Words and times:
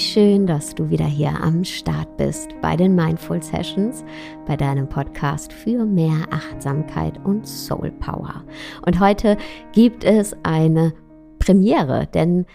Schön, 0.00 0.46
dass 0.46 0.74
du 0.74 0.88
wieder 0.88 1.04
hier 1.04 1.28
am 1.42 1.62
Start 1.62 2.16
bist 2.16 2.58
bei 2.62 2.74
den 2.74 2.94
Mindful 2.94 3.42
Sessions, 3.42 4.02
bei 4.46 4.56
deinem 4.56 4.88
Podcast 4.88 5.52
für 5.52 5.84
mehr 5.84 6.26
Achtsamkeit 6.30 7.22
und 7.22 7.46
Soul 7.46 7.90
Power. 7.90 8.42
Und 8.86 8.98
heute 8.98 9.36
gibt 9.72 10.04
es 10.04 10.34
eine 10.42 10.94
Premiere, 11.38 12.08
denn 12.14 12.46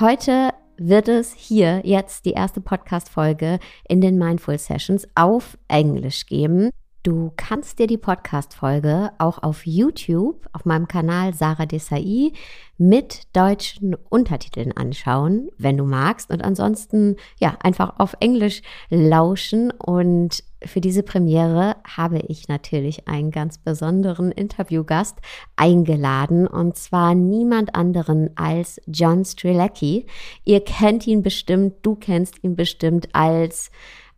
heute 0.00 0.50
wird 0.76 1.06
es 1.06 1.32
hier 1.32 1.82
jetzt 1.84 2.24
die 2.24 2.32
erste 2.32 2.60
Podcast-Folge 2.60 3.60
in 3.88 4.00
den 4.00 4.18
Mindful 4.18 4.58
Sessions 4.58 5.06
auf 5.14 5.56
Englisch 5.68 6.26
geben. 6.26 6.70
Du 7.04 7.32
kannst 7.36 7.80
dir 7.80 7.88
die 7.88 7.98
Podcast-Folge 7.98 9.10
auch 9.18 9.42
auf 9.42 9.66
YouTube 9.66 10.48
auf 10.52 10.64
meinem 10.64 10.86
Kanal 10.86 11.34
Sarah 11.34 11.66
Desai 11.66 12.30
mit 12.78 13.22
deutschen 13.32 13.96
Untertiteln 14.08 14.70
anschauen, 14.70 15.50
wenn 15.58 15.76
du 15.76 15.84
magst. 15.84 16.30
Und 16.30 16.44
ansonsten, 16.44 17.16
ja, 17.40 17.56
einfach 17.60 17.98
auf 17.98 18.14
Englisch 18.20 18.62
lauschen. 18.88 19.72
Und 19.72 20.44
für 20.64 20.80
diese 20.80 21.02
Premiere 21.02 21.74
habe 21.84 22.20
ich 22.20 22.46
natürlich 22.46 23.08
einen 23.08 23.32
ganz 23.32 23.58
besonderen 23.58 24.30
Interviewgast 24.30 25.18
eingeladen. 25.56 26.46
Und 26.46 26.76
zwar 26.76 27.16
niemand 27.16 27.74
anderen 27.74 28.30
als 28.36 28.80
John 28.86 29.24
Strilecki. 29.24 30.06
Ihr 30.44 30.62
kennt 30.62 31.08
ihn 31.08 31.22
bestimmt, 31.22 31.74
du 31.82 31.96
kennst 31.96 32.44
ihn 32.44 32.54
bestimmt 32.54 33.08
als 33.12 33.72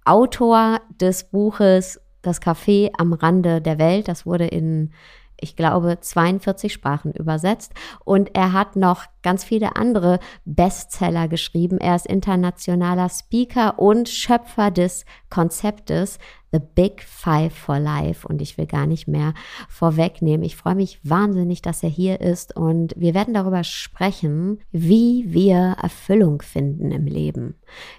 Autor 0.05 0.83
des 1.01 1.31
Buches 1.31 1.99
das 2.27 2.43
Café 2.43 2.91
am 2.99 3.13
Rande 3.13 3.61
der 3.61 3.79
Welt. 3.79 4.09
Das 4.09 4.27
wurde 4.27 4.47
in, 4.47 4.93
ich 5.39 5.57
glaube, 5.57 5.99
42 6.01 6.73
Sprachen 6.73 7.13
übersetzt. 7.13 7.73
Und 8.05 8.35
er 8.35 8.53
hat 8.53 8.77
noch 8.77 9.05
ganz 9.23 9.45
viele 9.45 9.77
andere 9.77 10.21
Bestseller 10.45 11.29
geschrieben. 11.29 11.79
Er 11.79 11.97
ist 11.97 12.07
internationaler 12.07 13.09
Speaker 13.09 13.79
und 13.79 14.09
Schöpfer 14.09 14.71
des 14.71 15.05
Konzeptes 15.31 16.19
The 16.53 16.61
Big 16.61 17.03
Five 17.03 17.53
for 17.53 17.79
Life. 17.79 18.27
Und 18.27 18.41
ich 18.41 18.57
will 18.59 18.67
gar 18.67 18.87
nicht 18.87 19.09
mehr 19.09 19.35
vorwegnehmen. 19.69 20.45
Ich 20.45 20.57
freue 20.57 20.77
mich 20.77 21.01
wahnsinnig, 21.03 21.63
dass 21.63 21.83
er 21.83 21.89
hier 21.89 22.21
ist. 22.21 22.57
Und 22.57 22.95
wir 22.97 23.15
werden 23.15 23.35
darüber 23.35 23.65
sprechen, 23.65 24.61
wie 24.71 25.25
wir 25.29 25.77
Erfüllung 25.83 26.43
finden 26.43 26.93
im 26.93 27.07
Leben. 27.07 27.57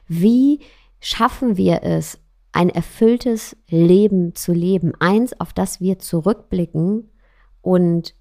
Wie 0.08 0.62
schaffen 1.02 1.58
wir 1.58 1.84
es, 1.84 2.18
ein 2.56 2.70
erfülltes 2.70 3.58
Leben 3.68 4.34
zu 4.34 4.54
leben. 4.54 4.94
Eins, 5.00 5.38
auf 5.42 5.52
das 5.52 5.82
wir 5.82 6.00
zurückblicken 6.00 7.10
und 7.62 8.16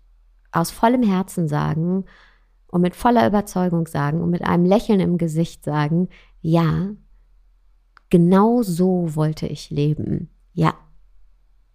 aus 0.50 0.72
vollem 0.72 1.04
Herzen 1.04 1.46
sagen 1.46 2.04
und 2.66 2.80
mit 2.80 2.96
voller 2.96 3.28
Überzeugung 3.28 3.86
sagen 3.86 4.20
und 4.22 4.30
mit 4.30 4.42
einem 4.42 4.64
Lächeln 4.64 4.98
im 4.98 5.18
Gesicht 5.18 5.62
sagen, 5.62 6.08
ja, 6.40 6.90
genau 8.10 8.62
so 8.62 9.14
wollte 9.14 9.46
ich 9.46 9.70
leben. 9.70 10.30
Ja, 10.52 10.74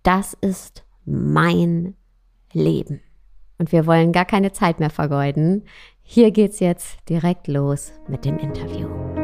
das 0.04 0.34
ist 0.34 0.84
mein 1.06 1.96
Leben. 2.52 3.00
Und 3.58 3.72
wir 3.72 3.86
wollen 3.86 4.12
gar 4.12 4.26
keine 4.26 4.52
Zeit 4.52 4.82
mehr 4.82 4.90
vergeuden. 4.90 5.64
Hier 6.02 6.32
geht's 6.32 6.60
jetzt 6.60 6.98
direkt 7.08 7.48
los 7.48 7.94
mit 8.10 8.26
dem 8.26 8.38
Interview. 8.38 9.19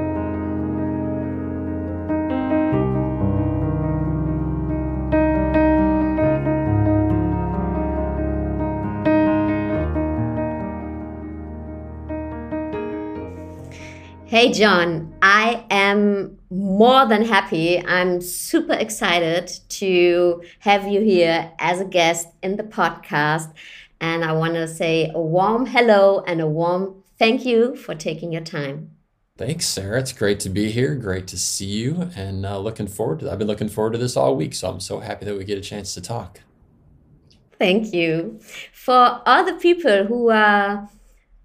Hey, 14.28 14.52
John, 14.52 15.14
I 15.22 15.66
am 15.70 16.40
more 16.50 17.06
than 17.06 17.24
happy. 17.24 17.80
I'm 17.86 18.20
super 18.22 18.74
excited 18.74 19.52
to 19.70 20.42
have 20.60 20.88
you 20.88 21.02
here 21.02 21.52
as 21.60 21.80
a 21.80 21.86
guest 21.86 22.30
in 22.42 22.56
the 22.56 22.64
podcast. 22.64 23.54
And 24.02 24.26
I 24.26 24.34
want 24.34 24.56
to 24.56 24.68
say 24.68 25.12
a 25.14 25.22
warm 25.22 25.68
hello 25.68 26.24
and 26.26 26.42
a 26.42 26.48
warm 26.48 27.04
thank 27.20 27.46
you 27.46 27.76
for 27.76 27.94
taking 27.94 28.32
your 28.32 28.42
time. 28.42 28.90
Thanks, 29.38 29.68
Sarah. 29.68 30.00
It's 30.00 30.12
great 30.12 30.40
to 30.40 30.50
be 30.50 30.72
here. 30.72 30.96
Great 30.96 31.28
to 31.28 31.38
see 31.38 31.68
you, 31.68 32.10
and 32.16 32.48
uh, 32.48 32.58
looking 32.58 32.88
forward 32.88 33.20
to. 33.20 33.32
I've 33.32 33.38
been 33.38 33.48
looking 33.48 33.70
forward 33.70 33.94
to 33.94 34.00
this 34.00 34.18
all 34.18 34.36
week, 34.36 34.56
so 34.56 34.70
I'm 34.70 34.80
so 34.80 35.02
happy 35.02 35.26
that 35.26 35.38
we 35.38 35.44
get 35.44 35.60
a 35.60 35.62
chance 35.62 35.94
to 35.94 36.02
talk. 36.02 36.40
Thank 37.60 37.94
you. 37.94 38.40
For 38.74 39.22
other 39.26 39.60
people 39.60 40.06
who 40.06 40.30
are 40.30 40.90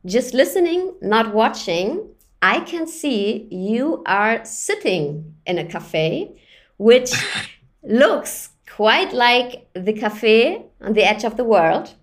just 0.06 0.32
listening, 0.32 0.94
not 1.02 1.34
watching, 1.34 2.09
I 2.42 2.60
can 2.60 2.86
see 2.86 3.46
you 3.50 4.02
are 4.06 4.44
sitting 4.44 5.34
in 5.46 5.58
a 5.58 5.64
cafe, 5.64 6.40
which 6.78 7.12
looks 7.82 8.50
quite 8.68 9.12
like 9.12 9.68
the 9.74 9.92
cafe 9.92 10.64
on 10.80 10.94
the 10.94 11.02
edge 11.02 11.24
of 11.24 11.36
the 11.36 11.44
world. 11.44 11.94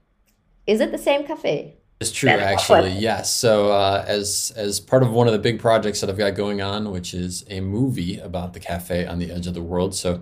Is 0.68 0.80
it 0.80 0.92
the 0.92 0.98
same 0.98 1.26
cafe? 1.26 1.78
It's 2.00 2.12
true, 2.12 2.30
actually. 2.30 2.92
Yes. 2.92 3.32
So, 3.34 3.72
uh, 3.72 4.06
as 4.08 4.54
as 4.56 4.80
part 4.80 5.02
of 5.02 5.12
one 5.12 5.26
of 5.26 5.34
the 5.34 5.40
big 5.40 5.60
projects 5.60 6.02
that 6.02 6.10
I've 6.12 6.18
got 6.18 6.36
going 6.36 6.62
on, 6.62 6.92
which 6.92 7.16
is 7.16 7.44
a 7.50 7.60
movie 7.60 8.20
about 8.20 8.54
the 8.54 8.60
cafe 8.60 9.08
on 9.08 9.18
the 9.18 9.32
edge 9.32 9.48
of 9.48 9.56
the 9.56 9.64
world, 9.64 9.96
so 9.96 10.22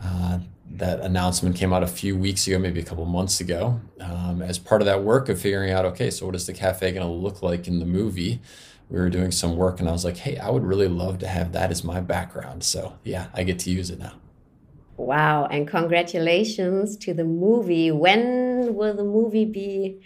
uh, 0.00 0.38
that 0.70 1.00
announcement 1.00 1.56
came 1.56 1.72
out 1.72 1.82
a 1.82 1.88
few 1.88 2.16
weeks 2.16 2.46
ago, 2.46 2.60
maybe 2.60 2.78
a 2.78 2.84
couple 2.84 3.04
months 3.06 3.40
ago. 3.40 3.80
Um, 3.98 4.40
as 4.40 4.58
part 4.58 4.82
of 4.82 4.86
that 4.86 5.02
work 5.02 5.28
of 5.28 5.40
figuring 5.40 5.72
out, 5.72 5.84
okay, 5.86 6.10
so 6.10 6.26
what 6.26 6.36
is 6.36 6.46
the 6.46 6.52
cafe 6.52 6.92
going 6.92 7.04
to 7.04 7.12
look 7.12 7.42
like 7.42 7.66
in 7.66 7.80
the 7.80 7.86
movie? 7.86 8.40
We 8.90 8.98
were 8.98 9.08
doing 9.08 9.30
some 9.30 9.56
work 9.56 9.80
and 9.80 9.88
I 9.88 9.92
was 9.92 10.04
like, 10.04 10.16
hey, 10.16 10.36
I 10.36 10.50
would 10.50 10.64
really 10.64 10.88
love 10.88 11.20
to 11.20 11.28
have 11.28 11.52
that 11.52 11.70
as 11.70 11.84
my 11.84 12.00
background. 12.00 12.64
So 12.64 12.98
yeah, 13.04 13.28
I 13.32 13.44
get 13.44 13.58
to 13.60 13.70
use 13.70 13.90
it 13.90 13.98
now. 13.98 14.14
Wow, 14.96 15.46
and 15.46 15.66
congratulations 15.66 16.96
to 16.98 17.14
the 17.14 17.24
movie. 17.24 17.90
When 17.90 18.74
will 18.74 18.94
the 18.94 19.04
movie 19.04 19.46
be 19.46 20.02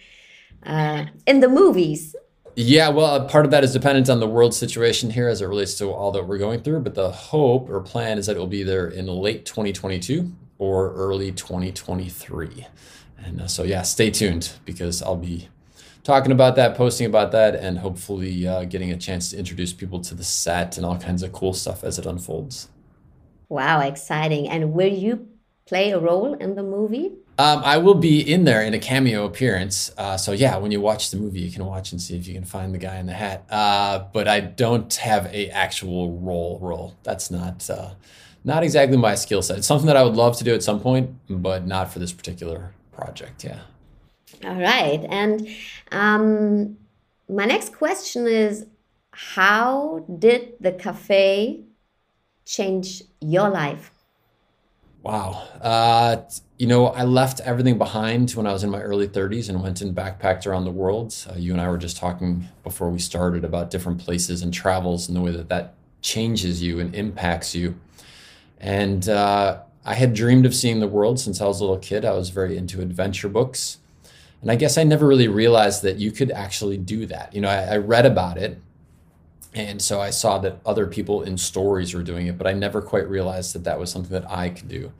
uh, 0.64 1.06
in 1.26 1.40
the 1.40 1.48
movies? 1.48 2.14
Yeah, 2.56 2.90
well, 2.90 3.26
part 3.26 3.44
of 3.44 3.50
that 3.50 3.64
is 3.64 3.72
dependent 3.72 4.08
on 4.08 4.20
the 4.20 4.28
world 4.28 4.54
situation 4.54 5.10
here 5.10 5.26
as 5.26 5.42
it 5.42 5.46
relates 5.46 5.76
to 5.78 5.90
all 5.90 6.12
that 6.12 6.28
we're 6.28 6.38
going 6.38 6.62
through. 6.62 6.80
But 6.80 6.94
the 6.94 7.10
hope 7.10 7.68
or 7.68 7.80
plan 7.80 8.18
is 8.18 8.26
that 8.26 8.36
it 8.36 8.38
will 8.38 8.46
be 8.46 8.62
there 8.62 8.86
in 8.86 9.06
late 9.06 9.44
2022 9.44 10.30
or 10.58 10.94
early 10.94 11.32
2023. 11.32 12.68
And 13.18 13.40
uh, 13.40 13.46
so, 13.48 13.64
yeah, 13.64 13.82
stay 13.82 14.10
tuned 14.10 14.52
because 14.64 15.02
I'll 15.02 15.16
be 15.16 15.48
talking 16.04 16.30
about 16.30 16.54
that, 16.56 16.76
posting 16.76 17.06
about 17.06 17.32
that, 17.32 17.56
and 17.56 17.78
hopefully 17.78 18.46
uh, 18.46 18.64
getting 18.64 18.92
a 18.92 18.96
chance 18.96 19.30
to 19.30 19.38
introduce 19.38 19.72
people 19.72 20.00
to 20.00 20.14
the 20.14 20.22
set 20.22 20.76
and 20.76 20.86
all 20.86 20.98
kinds 20.98 21.22
of 21.22 21.32
cool 21.32 21.52
stuff 21.52 21.82
as 21.82 21.98
it 21.98 22.06
unfolds. 22.06 22.68
Wow, 23.48 23.80
exciting. 23.80 24.48
And 24.48 24.72
will 24.72 24.92
you 24.92 25.28
play 25.66 25.90
a 25.90 25.98
role 25.98 26.34
in 26.34 26.54
the 26.54 26.62
movie? 26.62 27.12
Um, 27.36 27.62
I 27.64 27.78
will 27.78 27.94
be 27.94 28.20
in 28.20 28.44
there 28.44 28.62
in 28.62 28.74
a 28.74 28.78
cameo 28.78 29.24
appearance. 29.24 29.90
Uh, 29.98 30.16
so 30.16 30.32
yeah, 30.32 30.56
when 30.58 30.70
you 30.70 30.80
watch 30.80 31.10
the 31.10 31.16
movie, 31.16 31.40
you 31.40 31.50
can 31.50 31.64
watch 31.64 31.90
and 31.90 32.00
see 32.00 32.16
if 32.16 32.28
you 32.28 32.34
can 32.34 32.44
find 32.44 32.72
the 32.72 32.78
guy 32.78 32.98
in 32.98 33.06
the 33.06 33.12
hat. 33.12 33.44
Uh, 33.50 34.04
but 34.12 34.28
I 34.28 34.40
don't 34.40 34.94
have 34.94 35.26
a 35.34 35.48
actual 35.48 36.12
role 36.12 36.60
role. 36.62 36.94
That's 37.02 37.30
not 37.30 37.68
uh, 37.68 37.94
not 38.44 38.62
exactly 38.62 38.96
my 38.96 39.16
skill 39.16 39.42
set. 39.42 39.58
It's 39.58 39.66
something 39.66 39.86
that 39.86 39.96
I 39.96 40.04
would 40.04 40.14
love 40.14 40.36
to 40.38 40.44
do 40.44 40.54
at 40.54 40.62
some 40.62 40.78
point, 40.78 41.10
but 41.28 41.66
not 41.66 41.92
for 41.92 41.98
this 41.98 42.12
particular 42.12 42.72
project. 42.92 43.42
Yeah. 43.42 43.60
All 44.44 44.60
right. 44.60 45.04
And 45.08 45.48
um, 45.90 46.76
my 47.28 47.44
next 47.44 47.74
question 47.74 48.26
is 48.26 48.66
How 49.12 50.04
did 50.18 50.54
the 50.60 50.72
cafe 50.72 51.64
change 52.44 53.02
your 53.20 53.48
life? 53.48 53.90
Wow. 55.02 55.46
Uh, 55.60 56.22
you 56.58 56.66
know, 56.66 56.86
I 56.86 57.04
left 57.04 57.40
everything 57.40 57.76
behind 57.76 58.30
when 58.30 58.46
I 58.46 58.52
was 58.52 58.64
in 58.64 58.70
my 58.70 58.80
early 58.80 59.06
30s 59.06 59.50
and 59.50 59.62
went 59.62 59.82
and 59.82 59.94
backpacked 59.94 60.46
around 60.46 60.64
the 60.64 60.70
world. 60.70 61.14
Uh, 61.28 61.34
you 61.36 61.52
and 61.52 61.60
I 61.60 61.68
were 61.68 61.76
just 61.76 61.98
talking 61.98 62.48
before 62.62 62.88
we 62.88 62.98
started 62.98 63.44
about 63.44 63.70
different 63.70 63.98
places 63.98 64.40
and 64.40 64.52
travels 64.52 65.06
and 65.06 65.16
the 65.16 65.20
way 65.20 65.30
that 65.32 65.50
that 65.50 65.74
changes 66.00 66.62
you 66.62 66.80
and 66.80 66.94
impacts 66.94 67.54
you. 67.54 67.78
And 68.58 69.06
uh, 69.06 69.60
I 69.84 69.94
had 69.94 70.14
dreamed 70.14 70.46
of 70.46 70.54
seeing 70.54 70.80
the 70.80 70.88
world 70.88 71.20
since 71.20 71.38
I 71.40 71.46
was 71.46 71.60
a 71.60 71.64
little 71.64 71.78
kid. 71.78 72.06
I 72.06 72.12
was 72.12 72.30
very 72.30 72.56
into 72.56 72.80
adventure 72.80 73.28
books. 73.28 73.78
And 74.44 74.50
I 74.50 74.56
guess 74.56 74.76
I 74.76 74.84
never 74.84 75.06
really 75.06 75.26
realized 75.26 75.82
that 75.84 75.96
you 75.96 76.12
could 76.12 76.30
actually 76.30 76.76
do 76.76 77.06
that. 77.06 77.34
You 77.34 77.40
know, 77.40 77.48
I, 77.48 77.62
I 77.62 77.76
read 77.78 78.04
about 78.04 78.36
it. 78.36 78.60
And 79.54 79.80
so 79.80 80.02
I 80.02 80.10
saw 80.10 80.36
that 80.40 80.58
other 80.66 80.86
people 80.86 81.22
in 81.22 81.38
stories 81.38 81.94
were 81.94 82.02
doing 82.02 82.26
it, 82.26 82.36
but 82.36 82.46
I 82.46 82.52
never 82.52 82.82
quite 82.82 83.08
realized 83.08 83.54
that 83.54 83.64
that 83.64 83.78
was 83.80 83.90
something 83.90 84.12
that 84.12 84.30
I 84.30 84.50
could 84.50 84.68
do. 84.68 84.92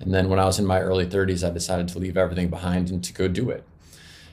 And 0.00 0.14
then 0.14 0.30
when 0.30 0.38
I 0.38 0.46
was 0.46 0.58
in 0.58 0.64
my 0.64 0.80
early 0.80 1.04
30s, 1.04 1.46
I 1.46 1.52
decided 1.52 1.88
to 1.88 1.98
leave 1.98 2.16
everything 2.16 2.48
behind 2.48 2.88
and 2.88 3.04
to 3.04 3.12
go 3.12 3.28
do 3.28 3.50
it. 3.50 3.62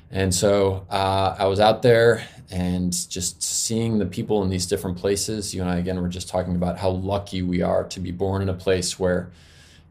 And 0.09 0.33
so 0.33 0.87
uh, 0.89 1.35
I 1.37 1.47
was 1.47 1.59
out 1.59 1.81
there 1.81 2.25
and 2.49 2.93
just 3.09 3.43
seeing 3.43 3.97
the 3.97 4.05
people 4.05 4.41
in 4.41 4.49
these 4.49 4.67
different 4.67 4.95
places. 4.95 5.53
You 5.53 5.63
and 5.63 5.69
I, 5.69 5.79
again, 5.79 6.01
were 6.01 6.07
just 6.07 6.29
talking 6.29 6.55
about 6.55 6.77
how 6.77 6.91
lucky 6.91 7.41
we 7.41 7.61
are 7.61 7.83
to 7.83 7.99
be 7.99 8.11
born 8.11 8.41
in 8.41 8.47
a 8.47 8.53
place 8.53 8.97
where 8.97 9.31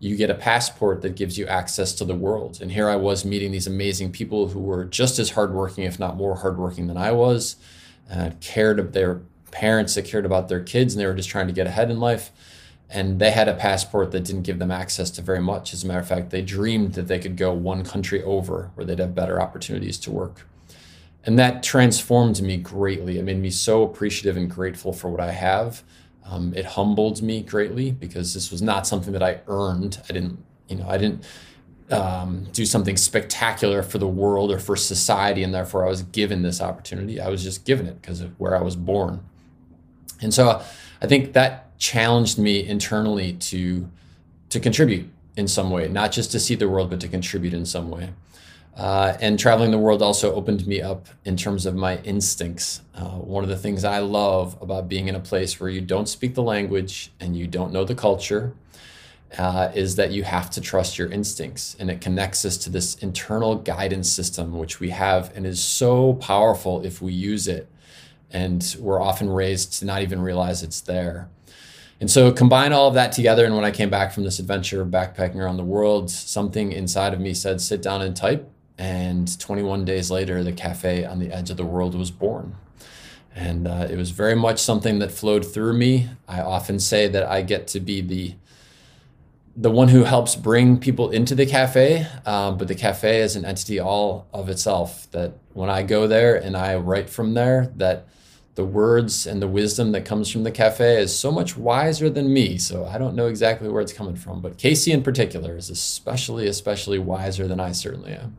you 0.05 0.17
get 0.17 0.29
a 0.29 0.35
passport 0.35 1.01
that 1.01 1.17
gives 1.17 1.39
you 1.39 1.47
access 1.47 1.95
to 1.95 2.05
the 2.05 2.15
world. 2.15 2.59
And 2.61 2.71
here 2.71 2.91
I 2.91 2.97
was 2.97 3.25
meeting 3.25 3.53
these 3.53 3.67
amazing 3.67 4.13
people 4.13 4.49
who 4.49 4.61
were 4.61 4.85
just 4.85 5.19
as 5.19 5.31
hardworking, 5.31 5.85
if 5.85 5.99
not 5.99 6.19
more 6.19 6.37
hardworking 6.37 6.89
than 6.89 6.99
I 6.99 7.11
was, 7.13 7.57
uh, 8.13 8.33
cared 8.43 8.79
of 8.79 8.93
their 8.93 9.23
parents 9.51 9.95
that 9.95 10.05
cared 10.05 10.27
about 10.27 10.49
their 10.49 10.63
kids 10.63 10.93
and 10.93 11.01
they 11.01 11.07
were 11.07 11.15
just 11.15 11.31
trying 11.31 11.47
to 11.47 11.55
get 11.55 11.67
ahead 11.67 11.91
in 11.91 12.01
life. 12.01 12.33
And 12.91 13.19
they 13.19 13.31
had 13.31 13.49
a 13.49 13.55
passport 13.55 14.11
that 14.11 14.25
didn't 14.25 14.43
give 14.43 14.59
them 14.59 14.71
access 14.71 15.11
to 15.13 15.23
very 15.23 15.41
much. 15.41 15.73
As 15.73 15.85
a 15.85 15.87
matter 15.87 16.01
of 16.01 16.07
fact, 16.07 16.29
they 16.29 16.43
dreamed 16.43 16.93
that 16.95 17.09
they 17.09 17.19
could 17.19 17.39
go 17.39 17.55
one 17.55 17.83
country 17.83 18.23
over 18.23 18.73
where 18.75 18.85
they'd 18.85 18.99
have 18.99 19.15
better 19.15 19.41
opportunities 19.41 19.99
to 20.01 20.11
work. 20.11 20.47
And 21.25 21.39
that 21.39 21.63
transformed 21.63 22.43
me 22.43 22.59
greatly. 22.59 23.19
It 23.19 23.25
made 23.25 23.39
me 23.39 23.49
so 23.49 23.83
appreciative 23.83 24.37
and 24.37 24.51
grateful 24.51 24.93
for 24.93 25.09
what 25.09 25.21
I 25.21 25.33
have. 25.33 25.83
Um, 26.27 26.55
it 26.57 26.65
humbled 26.65 27.23
me 27.23 27.43
greatly 27.43 27.91
because 27.91 28.35
this 28.35 28.51
was 28.51 28.63
not 28.63 28.87
something 28.87 29.13
that 29.13 29.23
I 29.23 29.41
earned. 29.47 30.01
I 30.09 30.13
didn't, 30.13 30.43
you 30.69 30.77
know, 30.77 30.89
I 30.89 30.97
didn't 30.97 31.25
um, 31.91 32.47
do 32.53 32.65
something 32.65 32.97
spectacular 32.97 33.83
for 33.83 33.99
the 33.99 34.09
world 34.09 34.51
or 34.51 34.59
for 34.59 34.75
society, 34.77 35.43
and 35.43 35.53
therefore 35.53 35.85
I 35.85 35.89
was 35.89 36.03
given 36.03 36.43
this 36.43 36.61
opportunity. 36.61 37.21
I 37.21 37.29
was 37.29 37.43
just 37.43 37.65
given 37.65 37.87
it 37.87 38.01
because 38.01 38.21
of 38.21 38.39
where 38.41 38.57
I 38.57 38.63
was 38.63 38.75
born. 38.75 39.21
And 40.23 40.33
so 40.33 40.63
I 41.03 41.07
think 41.07 41.35
that 41.35 41.79
challenged 41.79 42.39
me 42.39 42.67
internally 42.67 43.35
to 43.35 43.91
to 44.49 44.61
contribute 44.61 45.11
in 45.37 45.49
some 45.49 45.71
way, 45.71 45.89
not 45.89 46.13
just 46.13 46.31
to 46.31 46.39
see 46.39 46.55
the 46.55 46.69
world, 46.69 46.91
but 46.91 47.01
to 47.01 47.09
contribute 47.09 47.53
in 47.53 47.67
some 47.67 47.91
way. 47.91 48.11
Uh, 48.77 49.17
and 49.21 49.39
traveling 49.39 49.71
the 49.71 49.79
world 49.79 50.03
also 50.03 50.35
opened 50.35 50.67
me 50.67 50.83
up 50.83 51.07
in 51.25 51.37
terms 51.37 51.65
of 51.65 51.77
my 51.77 51.99
instincts. 51.99 52.81
Uh, 52.95 53.11
one 53.11 53.45
of 53.45 53.51
the 53.51 53.57
things 53.57 53.85
I 53.85 53.99
love 53.99 54.59
about 54.61 54.89
being 54.89 55.07
in 55.07 55.15
a 55.15 55.21
place 55.21 55.61
where 55.61 55.71
you 55.71 55.81
don't 55.81 56.09
speak 56.09 56.35
the 56.35 56.43
language 56.43 57.13
and 57.21 57.37
you 57.37 57.47
don't 57.47 57.73
know 57.73 57.85
the 57.85 57.95
culture 57.95 58.55
uh, 59.39 59.71
is 59.75 59.95
that 59.97 60.11
you 60.11 60.25
have 60.25 60.51
to 60.51 60.61
trust 60.61 60.99
your 60.99 61.09
instincts. 61.11 61.77
And 61.79 61.89
it 61.89 62.01
connects 62.01 62.45
us 62.45 62.57
to 62.59 62.71
this 62.71 62.97
internal 62.97 63.57
guidance 63.57 64.11
system, 64.11 64.59
which 64.59 64.81
we 64.81 64.91
have 64.91 65.33
and 65.37 65.47
is 65.47 65.63
so 65.63 66.15
powerful 66.15 66.85
if 66.85 67.01
we 67.01 67.13
use 67.13 67.47
it. 67.47 67.69
And 68.31 68.77
we're 68.81 69.01
often 69.01 69.31
raised 69.31 69.79
to 69.79 69.85
not 69.85 70.03
even 70.03 70.21
realize 70.21 70.65
it's 70.65 70.81
there. 70.81 71.29
And 72.01 72.11
so 72.11 72.33
combine 72.33 72.73
all 72.73 72.89
of 72.89 72.95
that 72.95 73.13
together. 73.13 73.45
And 73.45 73.55
when 73.55 73.65
I 73.65 73.71
came 73.71 73.89
back 73.89 74.13
from 74.13 74.25
this 74.25 74.41
adventure 74.41 74.83
of 74.83 74.89
backpacking 74.89 75.37
around 75.37 75.59
the 75.59 75.65
world, 75.65 76.11
something 76.11 76.73
inside 76.73 77.15
of 77.15 77.21
me 77.21 77.35
said, 77.35 77.61
sit 77.61 77.81
down 77.81 78.03
and 78.03 78.17
type 78.17 78.51
and 78.79 79.39
21 79.39 79.85
days 79.85 80.11
later, 80.11 80.43
the 80.43 80.53
cafe 80.53 81.05
on 81.05 81.19
the 81.19 81.33
edge 81.33 81.51
of 81.51 81.57
the 81.57 81.65
world 81.65 81.95
was 81.95 82.11
born. 82.11 82.57
And 83.35 83.67
uh, 83.67 83.89
it 83.91 83.97
was 83.97 84.11
very 84.11 84.35
much 84.35 84.61
something 84.61 84.99
that 85.01 85.11
flowed 85.11 85.45
through 85.45 85.75
me. 85.75 86.09
I 86.29 86.41
often 86.41 86.79
say 86.79 87.09
that 87.09 87.25
I 87.25 87.43
get 87.43 87.67
to 87.69 87.81
be 87.81 88.01
the 88.01 88.35
the 89.57 89.71
one 89.71 89.87
who 89.87 90.03
helps 90.03 90.35
bring 90.35 90.79
people 90.79 91.11
into 91.11 91.33
the 91.33 91.47
cafe, 91.47 92.09
um, 92.27 92.59
but 92.59 92.67
the 92.67 92.75
cafe 92.75 93.21
is 93.21 93.37
an 93.37 93.45
entity 93.45 93.79
all 93.79 94.27
of 94.33 94.49
itself. 94.49 95.09
That 95.13 95.35
when 95.53 95.71
I 95.71 95.85
go 95.85 96.09
there 96.09 96.35
and 96.35 96.57
I 96.57 96.75
write 96.75 97.09
from 97.09 97.35
there, 97.35 97.71
that 97.77 98.09
the 98.57 98.65
words 98.65 99.27
and 99.27 99.41
the 99.41 99.49
wisdom 99.49 99.93
that 99.93 100.05
comes 100.05 100.31
from 100.31 100.43
the 100.43 100.51
cafe 100.51 101.01
is 101.01 101.17
so 101.17 101.31
much 101.31 101.57
wiser 101.57 102.11
than 102.11 102.33
me. 102.33 102.59
So 102.59 102.85
I 102.85 102.99
don't 102.99 103.15
know 103.15 103.27
exactly 103.27 103.69
where 103.69 103.81
it's 103.81 103.93
coming 103.93 104.17
from, 104.17 104.41
but 104.41 104.59
Casey 104.59 104.93
in 104.93 105.03
particular 105.03 105.57
is 105.57 105.71
especially, 105.71 106.47
especially 106.47 106.99
wiser 106.99 107.47
than 107.47 107.61
I 107.61 107.73
certainly 107.73 108.13
am. 108.13 108.37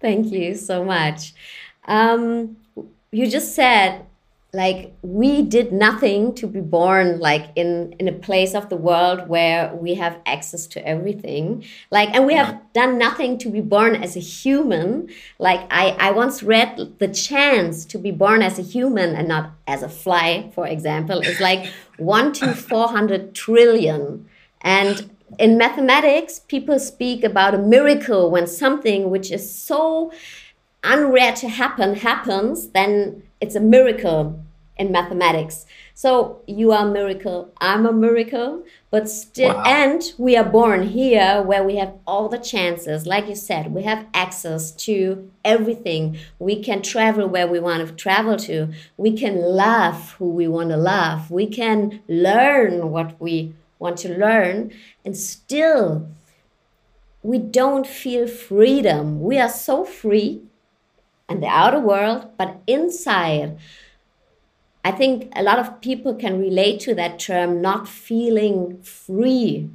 Thank 0.00 0.32
you 0.32 0.54
so 0.54 0.84
much. 0.84 1.34
Um, 1.86 2.56
you 3.10 3.28
just 3.28 3.54
said 3.54 4.04
like 4.54 4.94
we 5.02 5.42
did 5.42 5.72
nothing 5.72 6.34
to 6.34 6.46
be 6.46 6.60
born 6.60 7.20
like 7.20 7.50
in 7.54 7.94
in 7.98 8.08
a 8.08 8.12
place 8.12 8.54
of 8.54 8.70
the 8.70 8.76
world 8.76 9.28
where 9.28 9.74
we 9.74 9.94
have 9.94 10.18
access 10.24 10.66
to 10.66 10.86
everything. 10.88 11.64
Like 11.90 12.08
and 12.14 12.24
we 12.24 12.34
have 12.34 12.58
done 12.72 12.96
nothing 12.96 13.36
to 13.38 13.50
be 13.50 13.60
born 13.60 13.94
as 13.96 14.16
a 14.16 14.20
human. 14.20 15.10
Like 15.38 15.60
i 15.70 15.90
i 16.00 16.10
once 16.12 16.42
read 16.42 16.94
the 16.98 17.08
chance 17.08 17.84
to 17.86 17.98
be 17.98 18.10
born 18.10 18.40
as 18.40 18.58
a 18.58 18.62
human 18.62 19.14
and 19.14 19.28
not 19.28 19.50
as 19.66 19.82
a 19.82 19.88
fly 19.88 20.50
for 20.54 20.66
example. 20.66 21.20
Is 21.20 21.40
like 21.40 21.70
1 21.98 22.32
to 22.34 22.54
400 22.72 23.34
trillion. 23.34 24.26
And 24.62 25.10
in 25.38 25.58
mathematics, 25.58 26.40
people 26.40 26.78
speak 26.78 27.24
about 27.24 27.54
a 27.54 27.58
miracle 27.58 28.30
when 28.30 28.46
something 28.46 29.10
which 29.10 29.30
is 29.30 29.52
so 29.52 30.12
unrare 30.82 31.34
to 31.40 31.48
happen 31.48 31.96
happens, 31.96 32.68
then 32.68 33.22
it's 33.40 33.54
a 33.54 33.60
miracle 33.60 34.40
in 34.76 34.92
mathematics. 34.92 35.66
So 35.94 36.42
you 36.46 36.70
are 36.70 36.86
a 36.86 36.90
miracle, 36.90 37.52
I'm 37.60 37.84
a 37.84 37.92
miracle, 37.92 38.62
but 38.90 39.08
still, 39.08 39.54
wow. 39.54 39.64
and 39.66 40.02
we 40.16 40.36
are 40.36 40.44
born 40.44 40.84
here 40.84 41.42
where 41.42 41.64
we 41.64 41.76
have 41.76 41.92
all 42.06 42.28
the 42.28 42.38
chances. 42.38 43.04
Like 43.04 43.26
you 43.26 43.34
said, 43.34 43.74
we 43.74 43.82
have 43.82 44.06
access 44.14 44.70
to 44.86 45.28
everything. 45.44 46.16
We 46.38 46.62
can 46.62 46.82
travel 46.82 47.26
where 47.26 47.48
we 47.48 47.58
want 47.58 47.86
to 47.86 47.92
travel 47.94 48.36
to. 48.36 48.68
We 48.96 49.16
can 49.16 49.40
love 49.40 50.12
who 50.12 50.30
we 50.30 50.46
want 50.46 50.70
to 50.70 50.76
love. 50.76 51.32
We 51.32 51.48
can 51.48 52.00
learn 52.06 52.90
what 52.92 53.20
we 53.20 53.54
want 53.78 53.98
to 53.98 54.16
learn, 54.16 54.72
and 55.04 55.16
still 55.16 56.08
we 57.22 57.38
don't 57.38 57.86
feel 57.86 58.26
freedom. 58.26 59.20
We 59.20 59.38
are 59.38 59.48
so 59.48 59.84
free 59.84 60.42
in 61.28 61.40
the 61.40 61.46
outer 61.46 61.80
world, 61.80 62.30
but 62.38 62.60
inside, 62.66 63.58
I 64.84 64.92
think 64.92 65.30
a 65.36 65.42
lot 65.42 65.58
of 65.58 65.80
people 65.80 66.14
can 66.14 66.40
relate 66.40 66.80
to 66.80 66.94
that 66.94 67.18
term 67.18 67.60
not 67.60 67.88
feeling 67.88 68.80
free 68.82 69.68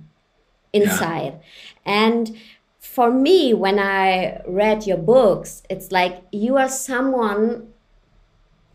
inside. 0.72 1.40
Yeah. 1.86 2.04
And 2.10 2.38
for 2.80 3.12
me, 3.12 3.54
when 3.54 3.78
I 3.80 4.42
read 4.48 4.88
your 4.88 4.98
books, 4.98 5.64
it's 5.70 5.92
like 5.92 6.24
you 6.32 6.58
are 6.58 6.70
someone 6.70 7.74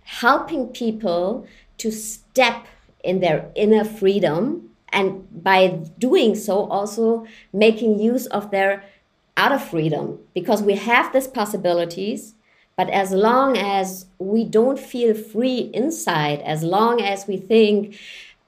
helping 0.02 0.68
people 0.68 1.46
to 1.78 1.90
step 1.90 2.66
in 3.02 3.20
their 3.20 3.50
inner 3.54 3.84
freedom 3.84 4.67
and 4.92 5.26
by 5.42 5.68
doing 5.98 6.34
so 6.34 6.66
also 6.70 7.26
making 7.52 7.98
use 7.98 8.26
of 8.26 8.50
their 8.50 8.84
outer 9.36 9.58
freedom 9.58 10.18
because 10.34 10.62
we 10.62 10.74
have 10.74 11.12
these 11.12 11.26
possibilities 11.26 12.34
but 12.76 12.88
as 12.90 13.10
long 13.12 13.56
as 13.56 14.06
we 14.18 14.44
don't 14.44 14.78
feel 14.78 15.14
free 15.14 15.70
inside 15.74 16.40
as 16.40 16.62
long 16.62 17.00
as 17.00 17.26
we 17.26 17.36
think 17.36 17.98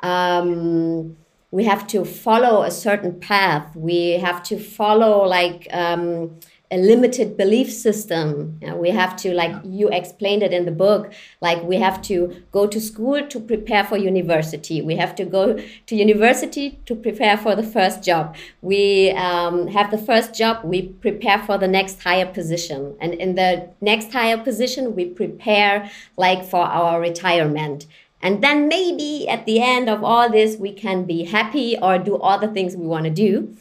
um, 0.00 1.16
we 1.50 1.64
have 1.64 1.86
to 1.86 2.04
follow 2.04 2.62
a 2.62 2.70
certain 2.70 3.18
path 3.20 3.74
we 3.76 4.12
have 4.12 4.42
to 4.42 4.58
follow 4.58 5.24
like 5.24 5.66
um, 5.72 6.38
a 6.70 6.78
limited 6.78 7.36
belief 7.36 7.72
system. 7.72 8.58
Know, 8.62 8.76
we 8.76 8.90
have 8.90 9.16
to, 9.16 9.34
like 9.34 9.54
you 9.64 9.88
explained 9.88 10.42
it 10.42 10.52
in 10.52 10.66
the 10.66 10.70
book, 10.70 11.12
like 11.40 11.62
we 11.64 11.76
have 11.76 12.00
to 12.02 12.42
go 12.52 12.66
to 12.66 12.80
school 12.80 13.26
to 13.26 13.40
prepare 13.40 13.82
for 13.82 13.96
university. 13.96 14.80
We 14.80 14.96
have 14.96 15.14
to 15.16 15.24
go 15.24 15.58
to 15.86 15.96
university 15.96 16.78
to 16.86 16.94
prepare 16.94 17.36
for 17.36 17.56
the 17.56 17.64
first 17.64 18.04
job. 18.04 18.36
We 18.62 19.10
um, 19.10 19.66
have 19.68 19.90
the 19.90 19.98
first 19.98 20.32
job, 20.32 20.64
we 20.64 20.82
prepare 20.82 21.38
for 21.40 21.58
the 21.58 21.68
next 21.68 22.02
higher 22.02 22.26
position. 22.26 22.96
And 23.00 23.14
in 23.14 23.34
the 23.34 23.68
next 23.80 24.12
higher 24.12 24.38
position, 24.38 24.94
we 24.94 25.06
prepare 25.06 25.90
like 26.16 26.44
for 26.44 26.64
our 26.64 27.00
retirement. 27.00 27.86
And 28.22 28.44
then 28.44 28.68
maybe 28.68 29.28
at 29.28 29.46
the 29.46 29.60
end 29.60 29.88
of 29.88 30.04
all 30.04 30.30
this, 30.30 30.56
we 30.56 30.72
can 30.72 31.04
be 31.04 31.24
happy 31.24 31.78
or 31.80 31.98
do 31.98 32.16
all 32.16 32.38
the 32.38 32.48
things 32.48 32.76
we 32.76 32.86
want 32.86 33.04
to 33.04 33.10
do. 33.10 33.56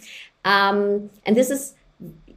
Um, 0.46 1.10
and 1.26 1.36
this 1.36 1.50
is 1.50 1.76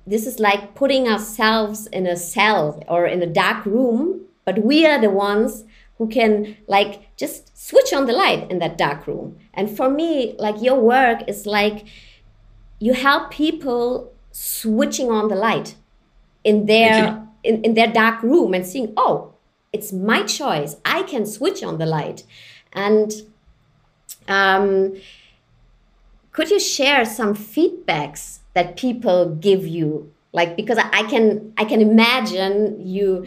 this 0.06 0.26
is 0.26 0.38
like 0.38 0.74
putting 0.74 1.08
ourselves 1.08 1.86
in 1.86 2.06
a 2.06 2.16
cell 2.16 2.82
or 2.88 3.06
in 3.06 3.22
a 3.22 3.26
dark 3.26 3.64
room, 3.64 4.22
but 4.44 4.58
we 4.58 4.86
are 4.86 5.00
the 5.00 5.10
ones 5.10 5.64
who 5.98 6.08
can 6.08 6.56
like 6.66 7.16
just 7.16 7.56
switch 7.56 7.92
on 7.92 8.06
the 8.06 8.12
light 8.12 8.50
in 8.50 8.58
that 8.58 8.76
dark 8.76 9.06
room. 9.06 9.38
And 9.54 9.74
for 9.74 9.88
me, 9.88 10.34
like 10.38 10.60
your 10.60 10.80
work 10.80 11.20
is 11.28 11.46
like 11.46 11.86
you 12.80 12.94
help 12.94 13.30
people 13.30 14.12
switching 14.32 15.10
on 15.10 15.28
the 15.28 15.36
light 15.36 15.76
in 16.42 16.66
their 16.66 17.24
in, 17.44 17.62
in 17.62 17.74
their 17.74 17.92
dark 17.92 18.22
room 18.22 18.54
and 18.54 18.66
seeing, 18.66 18.92
oh, 18.96 19.34
it's 19.72 19.92
my 19.92 20.22
choice. 20.22 20.76
I 20.84 21.02
can 21.02 21.26
switch 21.26 21.62
on 21.62 21.78
the 21.78 21.86
light. 21.86 22.24
And 22.72 23.12
um, 24.28 24.96
could 26.32 26.50
you 26.50 26.60
share 26.60 27.04
some 27.04 27.34
feedbacks 27.34 28.40
that 28.54 28.76
people 28.76 29.34
give 29.36 29.66
you 29.66 30.12
like 30.32 30.56
because 30.56 30.78
i 30.78 31.02
can 31.04 31.52
i 31.56 31.64
can 31.64 31.80
imagine 31.80 32.86
you 32.86 33.26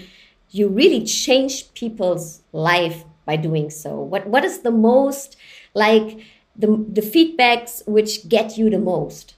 you 0.55 0.69
really 0.69 1.03
change 1.03 1.73
people's 1.73 2.41
life 2.53 3.03
by 3.25 3.35
doing 3.35 3.69
so. 3.69 3.99
What 3.99 4.27
what 4.27 4.45
is 4.45 4.59
the 4.59 4.71
most 4.71 5.35
like 5.73 6.19
the 6.55 6.67
the 6.67 7.01
feedbacks 7.01 7.85
which 7.87 8.29
get 8.29 8.57
you 8.57 8.69
the 8.69 8.79
most? 8.79 9.35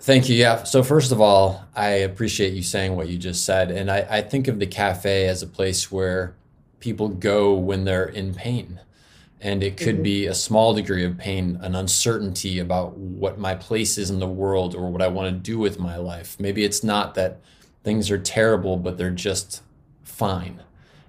Thank 0.00 0.28
you. 0.28 0.36
Yeah. 0.36 0.62
So 0.62 0.82
first 0.82 1.12
of 1.12 1.20
all 1.20 1.64
i 1.74 1.88
appreciate 1.88 2.52
you 2.54 2.62
saying 2.62 2.96
what 2.96 3.08
you 3.08 3.18
just 3.18 3.44
said. 3.44 3.70
And 3.70 3.90
i, 3.90 4.06
I 4.08 4.22
think 4.22 4.48
of 4.48 4.58
the 4.58 4.66
cafe 4.66 5.26
as 5.26 5.42
a 5.42 5.46
place 5.46 5.92
where 5.92 6.34
people 6.80 7.08
go 7.08 7.54
when 7.54 7.84
they're 7.84 8.06
in 8.06 8.34
pain 8.34 8.80
and 9.40 9.62
it 9.62 9.76
could 9.76 9.96
mm-hmm. 9.96 10.02
be 10.02 10.26
a 10.26 10.34
small 10.34 10.74
degree 10.74 11.04
of 11.04 11.16
pain, 11.16 11.58
an 11.62 11.74
uncertainty 11.74 12.58
about 12.58 12.96
what 12.96 13.38
my 13.38 13.54
place 13.54 13.96
is 13.96 14.10
in 14.10 14.18
the 14.18 14.26
world 14.26 14.74
or 14.74 14.90
what 14.90 15.02
I 15.02 15.08
want 15.08 15.28
to 15.28 15.38
do 15.38 15.58
with 15.58 15.78
my 15.78 15.96
life. 15.96 16.36
Maybe 16.40 16.64
it's 16.64 16.82
not 16.82 17.14
that 17.14 17.40
things 17.84 18.10
are 18.10 18.18
terrible, 18.18 18.76
but 18.76 18.98
they're 18.98 19.10
just 19.10 19.62
fine. 20.02 20.62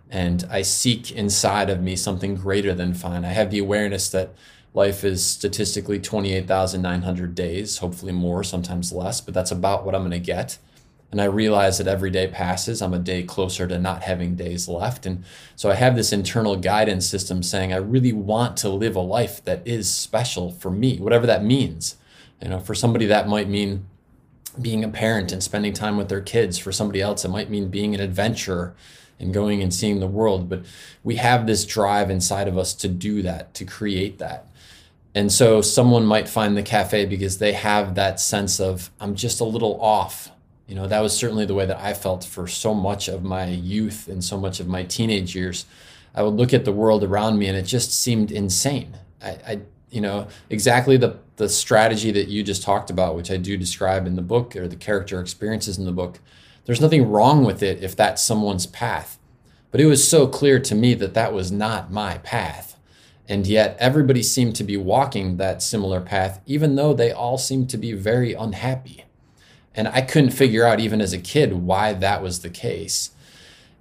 And 0.09 0.45
I 0.49 0.61
seek 0.61 1.11
inside 1.11 1.69
of 1.69 1.81
me 1.81 1.95
something 1.95 2.35
greater 2.35 2.73
than 2.73 2.93
fine. 2.93 3.25
I 3.25 3.29
have 3.29 3.51
the 3.51 3.59
awareness 3.59 4.09
that 4.11 4.33
life 4.73 5.03
is 5.03 5.25
statistically 5.25 5.99
28,900 5.99 7.35
days, 7.35 7.79
hopefully 7.79 8.11
more, 8.11 8.43
sometimes 8.43 8.91
less, 8.91 9.21
but 9.21 9.33
that's 9.33 9.51
about 9.51 9.85
what 9.85 9.95
I'm 9.95 10.01
going 10.01 10.11
to 10.11 10.19
get. 10.19 10.57
And 11.11 11.19
I 11.19 11.25
realize 11.25 11.79
that 11.79 11.87
every 11.87 12.11
day 12.11 12.27
passes, 12.27 12.81
I'm 12.81 12.93
a 12.93 12.99
day 12.99 13.23
closer 13.23 13.65
to 13.67 13.79
not 13.79 14.03
having 14.03 14.35
days 14.35 14.67
left. 14.67 15.07
And 15.07 15.23
so 15.55 15.71
I 15.71 15.75
have 15.75 15.95
this 15.95 16.13
internal 16.13 16.55
guidance 16.55 17.07
system 17.07 17.41
saying, 17.41 17.73
I 17.73 17.77
really 17.77 18.13
want 18.13 18.57
to 18.57 18.69
live 18.69 18.95
a 18.95 19.01
life 19.01 19.43
that 19.45 19.67
is 19.67 19.89
special 19.89 20.51
for 20.51 20.69
me, 20.69 20.99
whatever 20.99 21.25
that 21.25 21.43
means. 21.43 21.95
You 22.41 22.49
know, 22.49 22.59
for 22.59 22.75
somebody 22.75 23.07
that 23.07 23.27
might 23.27 23.49
mean 23.49 23.85
being 24.61 24.83
a 24.83 24.89
parent 24.89 25.31
and 25.31 25.43
spending 25.43 25.73
time 25.73 25.97
with 25.97 26.09
their 26.09 26.21
kids. 26.21 26.57
For 26.57 26.71
somebody 26.71 27.01
else, 27.01 27.25
it 27.25 27.29
might 27.29 27.49
mean 27.49 27.69
being 27.69 27.95
an 27.95 28.01
adventurer 28.01 28.75
and 29.19 29.33
going 29.33 29.61
and 29.61 29.73
seeing 29.73 29.99
the 29.99 30.07
world. 30.07 30.47
But 30.47 30.63
we 31.03 31.15
have 31.15 31.47
this 31.47 31.65
drive 31.65 32.09
inside 32.09 32.47
of 32.47 32.57
us 32.57 32.73
to 32.75 32.87
do 32.87 33.21
that, 33.23 33.53
to 33.55 33.65
create 33.65 34.19
that. 34.19 34.47
And 35.15 35.31
so 35.31 35.61
someone 35.61 36.05
might 36.05 36.29
find 36.29 36.55
the 36.55 36.63
cafe 36.63 37.05
because 37.05 37.39
they 37.39 37.53
have 37.53 37.95
that 37.95 38.19
sense 38.19 38.59
of, 38.59 38.91
I'm 38.99 39.15
just 39.15 39.41
a 39.41 39.45
little 39.45 39.81
off 39.81 40.29
you 40.69 40.75
know, 40.75 40.87
that 40.87 40.99
was 40.99 41.17
certainly 41.17 41.45
the 41.47 41.55
way 41.55 41.65
that 41.65 41.79
I 41.79 41.95
felt 41.95 42.23
for 42.23 42.47
so 42.47 42.75
much 42.75 43.07
of 43.07 43.23
my 43.23 43.47
youth 43.47 44.07
and 44.07 44.23
so 44.23 44.39
much 44.39 44.59
of 44.59 44.67
my 44.67 44.83
teenage 44.83 45.35
years. 45.35 45.65
I 46.13 46.21
would 46.21 46.35
look 46.35 46.53
at 46.53 46.63
the 46.63 46.71
world 46.71 47.03
around 47.03 47.39
me 47.39 47.47
and 47.47 47.57
it 47.57 47.63
just 47.63 47.91
seemed 47.91 48.31
insane. 48.31 48.95
I, 49.19 49.29
I 49.47 49.61
you 49.89 49.99
know, 49.99 50.27
exactly 50.51 50.95
the, 50.95 51.17
the 51.37 51.49
strategy 51.49 52.11
that 52.11 52.27
you 52.27 52.43
just 52.43 52.61
talked 52.61 52.91
about, 52.91 53.15
which 53.15 53.31
I 53.31 53.37
do 53.37 53.57
describe 53.57 54.05
in 54.05 54.15
the 54.15 54.21
book 54.21 54.55
or 54.55 54.67
the 54.67 54.75
character 54.75 55.19
experiences 55.19 55.79
in 55.79 55.85
the 55.85 55.91
book. 55.91 56.19
There's 56.65 56.81
nothing 56.81 57.09
wrong 57.09 57.43
with 57.43 57.63
it 57.63 57.83
if 57.83 57.95
that's 57.95 58.21
someone's 58.21 58.67
path. 58.67 59.17
But 59.71 59.81
it 59.81 59.87
was 59.87 60.07
so 60.07 60.27
clear 60.27 60.59
to 60.59 60.75
me 60.75 60.93
that 60.93 61.15
that 61.15 61.33
was 61.33 61.51
not 61.51 61.91
my 61.91 62.19
path. 62.19 62.77
And 63.27 63.47
yet 63.47 63.75
everybody 63.79 64.21
seemed 64.21 64.55
to 64.57 64.63
be 64.63 64.77
walking 64.77 65.37
that 65.37 65.63
similar 65.63 65.99
path, 65.99 66.41
even 66.45 66.75
though 66.75 66.93
they 66.93 67.11
all 67.11 67.39
seemed 67.39 67.71
to 67.71 67.77
be 67.77 67.93
very 67.93 68.33
unhappy. 68.33 69.05
And 69.75 69.87
I 69.87 70.01
couldn't 70.01 70.31
figure 70.31 70.65
out, 70.65 70.79
even 70.79 71.01
as 71.01 71.13
a 71.13 71.17
kid, 71.17 71.53
why 71.53 71.93
that 71.93 72.21
was 72.21 72.39
the 72.39 72.49
case. 72.49 73.11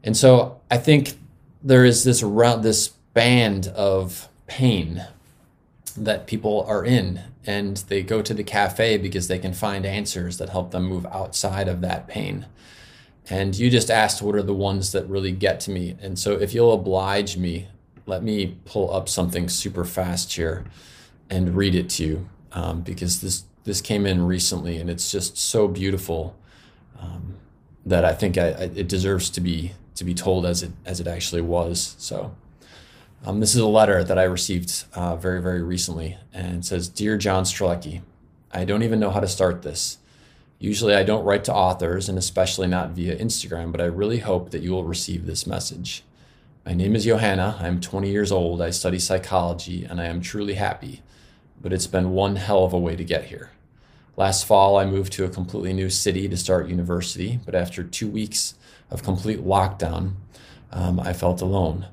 And 0.05 0.17
so 0.17 0.61
I 0.71 0.77
think 0.79 1.15
there 1.63 1.85
is 1.85 2.05
this 2.05 2.23
around 2.23 2.63
this 2.63 2.89
band 3.15 3.69
of 3.69 4.29
pain 4.47 5.07
that 5.97 6.27
people 6.27 6.65
are 6.69 6.85
in 6.85 7.23
and 7.45 7.79
they 7.89 8.03
go 8.03 8.23
to 8.23 8.35
the 8.35 8.45
cafe 8.45 8.99
because 8.99 9.27
they 9.27 9.39
can 9.39 9.53
find 9.53 9.85
answers 9.87 10.39
that 10.39 10.51
help 10.51 10.71
them 10.71 10.85
move 10.85 11.07
outside 11.07 11.67
of 11.67 11.81
that 11.81 12.07
pain. 12.07 12.47
And 13.31 13.57
you 13.57 13.71
just 13.71 13.91
asked 13.91 14.23
what 14.23 14.35
are 14.35 14.43
the 14.43 14.55
ones 14.55 14.93
that 14.93 15.09
really 15.09 15.33
get 15.33 15.61
to 15.61 15.71
me. 15.71 15.97
And 16.01 16.19
so 16.19 16.33
if 16.33 16.55
you'll 16.55 16.73
oblige 16.73 17.37
me, 17.37 17.69
let 18.07 18.23
me 18.23 18.57
pull 18.65 18.93
up 18.93 19.09
something 19.09 19.49
super 19.49 19.85
fast 19.85 20.33
here 20.35 20.65
and 21.29 21.55
read 21.55 21.75
it 21.75 21.91
to 21.91 22.05
you 22.05 22.29
um, 22.53 22.81
because 22.81 23.21
this 23.21 23.45
this 23.69 23.81
came 23.83 24.07
in 24.07 24.27
recently, 24.27 24.79
and 24.79 24.89
it's 24.89 25.13
just 25.13 25.37
so 25.37 25.69
beautiful 25.69 26.35
um, 26.99 27.37
that 27.85 28.03
I 28.03 28.15
think 28.15 28.39
I, 28.39 28.49
I, 28.49 28.63
it 28.75 28.89
deserves 28.89 29.29
to 29.31 29.41
be 29.41 29.73
to 29.95 30.05
be 30.05 30.15
told 30.15 30.47
as 30.47 30.63
it 30.63 30.73
as 30.85 30.99
it 30.99 31.07
actually 31.07 31.43
was. 31.43 31.95
So. 31.99 32.35
Um, 33.27 33.41
this 33.41 33.53
is 33.53 33.61
a 33.61 33.67
letter 33.67 34.05
that 34.05 34.17
I 34.17 34.23
received 34.23 34.85
uh, 34.95 35.17
very, 35.17 35.43
very 35.43 35.61
recently, 35.61 36.19
and 36.33 36.59
it 36.59 36.65
says, 36.65 36.89
Dear 36.89 37.19
John 37.19 37.43
Strelecky, 37.43 38.03
I 38.53 38.65
don't 38.65 38.85
even 38.85 39.01
know 39.01 39.11
how 39.11 39.19
to 39.19 39.27
start 39.27 39.63
this. 39.63 39.99
Usually 40.61 40.95
I 40.95 41.03
don't 41.03 41.25
write 41.25 41.43
to 41.47 41.53
authors, 41.53 42.09
and 42.09 42.17
especially 42.17 42.69
not 42.69 42.91
via 42.91 43.17
Instagram, 43.19 43.73
but 43.73 43.81
I 43.81 43.87
really 43.87 44.19
hope 44.19 44.51
that 44.51 44.63
you 44.63 44.71
will 44.71 44.85
receive 44.85 45.27
this 45.27 45.49
message. 45.49 46.05
My 46.65 46.75
name 46.75 46.95
is 46.95 47.07
Johanna. 47.07 47.59
I'm 47.61 47.81
20 47.81 48.09
years 48.09 48.31
old. 48.31 48.63
I 48.63 48.71
study 48.71 49.01
psychology, 49.01 49.83
and 49.83 50.01
I 50.01 50.05
am 50.05 50.21
truly 50.21 50.55
happy, 50.55 51.03
but 51.61 51.73
it's 51.73 51.89
been 51.89 52.11
one 52.11 52.37
hell 52.37 52.65
of 52.65 52.73
a 52.73 52.79
way 52.79 52.95
to 52.95 53.03
get 53.03 53.25
here. 53.25 53.51
Last 54.19 54.47
fall, 54.47 54.77
I 54.77 54.85
moved 54.85 55.13
to 55.13 55.25
a 55.25 55.29
completely 55.29 55.73
new 55.73 55.89
city 55.89 56.29
to 56.29 56.37
start 56.37 56.67
university, 56.67 57.39
but 57.47 57.55
after 57.55 57.85
two 57.85 58.09
weeks 58.09 58.55
of 58.91 59.05
complete 59.05 59.45
lockdown, 59.45 60.15
um, 60.73 60.99
I 60.99 61.13
felt 61.13 61.41
alone. 61.41 61.87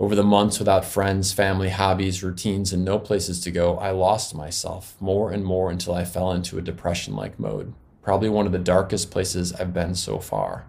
Over 0.00 0.14
the 0.14 0.22
months, 0.22 0.58
without 0.58 0.86
friends, 0.86 1.34
family, 1.34 1.68
hobbies, 1.68 2.22
routines, 2.22 2.72
and 2.72 2.82
no 2.82 2.98
places 2.98 3.40
to 3.40 3.50
go, 3.50 3.76
I 3.76 3.90
lost 3.90 4.34
myself 4.34 4.96
more 5.00 5.30
and 5.30 5.44
more 5.44 5.70
until 5.70 5.92
I 5.92 6.06
fell 6.06 6.32
into 6.32 6.56
a 6.56 6.62
depression 6.62 7.14
like 7.14 7.38
mode. 7.38 7.74
Probably 8.00 8.30
one 8.30 8.46
of 8.46 8.52
the 8.52 8.58
darkest 8.58 9.10
places 9.10 9.52
I've 9.52 9.74
been 9.74 9.94
so 9.94 10.18
far. 10.18 10.64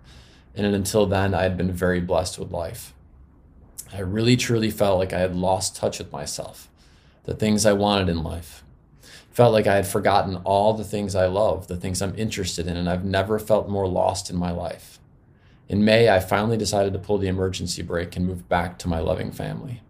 And 0.56 0.66
until 0.76 1.06
then, 1.06 1.34
I 1.34 1.44
had 1.44 1.56
been 1.56 1.72
very 1.72 2.02
blessed 2.02 2.38
with 2.38 2.52
life. 2.52 2.94
I 3.94 4.02
really 4.02 4.36
truly 4.36 4.72
felt 4.72 5.00
like 5.00 5.14
I 5.14 5.20
had 5.20 5.38
lost 5.38 5.78
touch 5.78 6.00
with 6.00 6.12
myself, 6.12 6.68
the 7.24 7.34
things 7.34 7.66
I 7.66 7.72
wanted 7.72 8.10
in 8.10 8.24
life, 8.24 8.66
felt 9.38 9.54
like 9.54 9.68
I 9.68 9.76
had 9.76 9.88
forgotten 9.88 10.38
all 10.46 10.74
the 10.74 10.84
things 10.84 11.14
I 11.14 11.28
love, 11.28 11.68
the 11.68 11.78
things 11.78 12.02
I'm 12.02 12.18
interested 12.18 12.66
in, 12.66 12.76
and 12.76 12.90
I've 12.90 13.06
never 13.06 13.38
felt 13.38 13.70
more 13.70 13.88
lost 13.88 14.32
in 14.32 14.36
my 14.36 14.50
life. 14.50 15.00
In 15.70 15.86
May, 15.86 16.10
I 16.10 16.20
finally 16.20 16.58
decided 16.58 16.92
to 16.94 16.98
pull 16.98 17.20
the 17.20 17.28
emergency 17.28 17.84
brake 17.84 18.16
and 18.16 18.26
move 18.26 18.50
back 18.50 18.80
to 18.80 18.88
my 18.88 18.98
loving 18.98 19.32
family. 19.32 19.84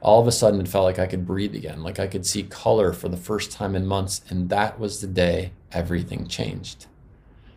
All 0.00 0.20
of 0.20 0.26
a 0.26 0.32
sudden, 0.32 0.60
it 0.60 0.66
felt 0.66 0.86
like 0.86 0.98
I 0.98 1.06
could 1.06 1.24
breathe 1.24 1.54
again, 1.54 1.84
like 1.84 2.00
I 2.00 2.08
could 2.08 2.26
see 2.26 2.42
color 2.42 2.92
for 2.92 3.08
the 3.08 3.16
first 3.16 3.52
time 3.52 3.76
in 3.76 3.86
months, 3.86 4.22
and 4.28 4.48
that 4.48 4.80
was 4.80 5.00
the 5.00 5.06
day 5.06 5.52
everything 5.70 6.26
changed. 6.26 6.86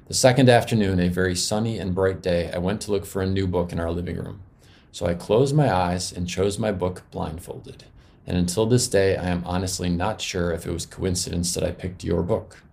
The 0.10 0.14
second 0.14 0.50
afternoon, 0.50 1.00
a 1.00 1.08
very 1.08 1.36
sunny 1.36 1.80
and 1.80 1.96
bright 1.96 2.22
day, 2.22 2.52
I 2.54 2.60
went 2.60 2.80
to 2.82 2.92
look 2.92 3.08
for 3.08 3.24
a 3.24 3.26
new 3.26 3.48
book 3.48 3.72
in 3.72 3.80
our 3.80 3.90
living 3.90 4.18
room. 4.18 4.44
So 4.92 5.08
I 5.08 5.16
closed 5.16 5.56
my 5.56 5.74
eyes 5.74 6.12
and 6.12 6.30
chose 6.30 6.60
my 6.60 6.72
book 6.72 7.02
blindfolded 7.10 7.86
and 8.26 8.38
until 8.38 8.66
this 8.66 8.88
day, 8.88 9.18
I 9.18 9.30
am 9.30 9.44
honestly 9.46 9.90
not 9.90 10.22
sure 10.22 10.52
if 10.52 10.66
it 10.66 10.72
was 10.72 10.86
coincidence 10.86 11.54
that 11.54 11.64
I 11.64 11.72
picked 11.72 12.04
your 12.04 12.24
book. 12.24 12.64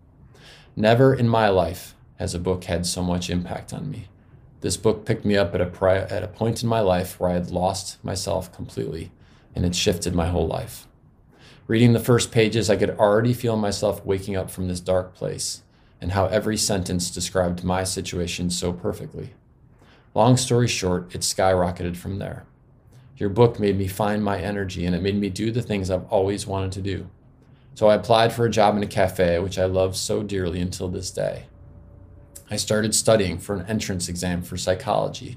Never 0.77 1.15
in 1.15 1.29
my 1.29 1.49
life 1.49 1.95
has 2.19 2.35
a 2.35 2.39
book 2.39 2.65
had 2.65 2.87
so 2.87 3.03
much 3.03 3.31
impact 3.31 3.73
on 3.73 3.91
me. 3.91 4.09
This 4.61 4.77
book 4.77 5.05
picked 5.05 5.25
me 5.25 5.37
up 5.37 5.55
at 5.55 5.61
a, 5.61 5.67
pri- 5.67 5.99
at 5.99 6.23
a 6.23 6.29
point 6.29 6.63
in 6.63 6.69
my 6.69 6.81
life 6.81 7.19
where 7.19 7.31
I 7.31 7.35
had 7.35 7.51
lost 7.51 8.03
myself 8.05 8.53
completely, 8.53 9.11
and 9.55 9.65
it 9.65 9.75
shifted 9.75 10.15
my 10.15 10.29
whole 10.29 10.47
life. 10.47 10.87
Reading 11.67 11.93
the 11.93 12.01
first 12.01 12.31
pages, 12.31 12.69
I 12.69 12.77
could 12.77 12.91
already 12.91 13.33
feel 13.33 13.57
myself 13.57 14.05
waking 14.05 14.37
up 14.37 14.51
from 14.51 14.69
this 14.69 14.81
dark 14.81 15.15
place, 15.15 15.63
and 16.01 16.13
how 16.13 16.27
every 16.27 16.57
sentence 16.57 17.11
described 17.11 17.65
my 17.65 17.85
situation 17.85 18.51
so 18.51 18.73
perfectly. 18.73 19.31
Long 20.15 20.37
story 20.37 20.69
short, 20.69 21.15
it 21.15 21.23
skyrocketed 21.23 21.97
from 21.97 22.19
there. 22.19 22.45
Your 23.21 23.29
book 23.29 23.61
made 23.61 23.77
me 23.77 23.87
find 23.87 24.25
my 24.25 24.41
energy 24.41 24.87
and 24.87 24.97
it 24.97 25.03
made 25.03 25.15
me 25.15 25.29
do 25.29 25.53
the 25.53 25.61
things 25.61 25.91
I've 25.91 26.09
always 26.09 26.47
wanted 26.47 26.73
to 26.73 26.81
do. 26.81 27.11
So 27.75 27.89
I 27.89 27.95
applied 27.95 28.33
for 28.33 28.47
a 28.47 28.51
job 28.51 28.79
in 28.79 28.83
a 28.83 28.87
cafe, 28.87 29.39
which 29.39 29.59
I 29.59 29.67
love 29.67 29.95
so 29.95 30.23
dearly 30.23 30.59
until 30.59 30.89
this 30.89 31.11
day. 31.11 31.45
I 32.51 32.57
started 32.57 32.95
studying 32.95 33.39
for 33.39 33.55
an 33.55 33.67
entrance 33.67 34.09
exam 34.09 34.41
for 34.41 34.57
psychology 34.57 35.37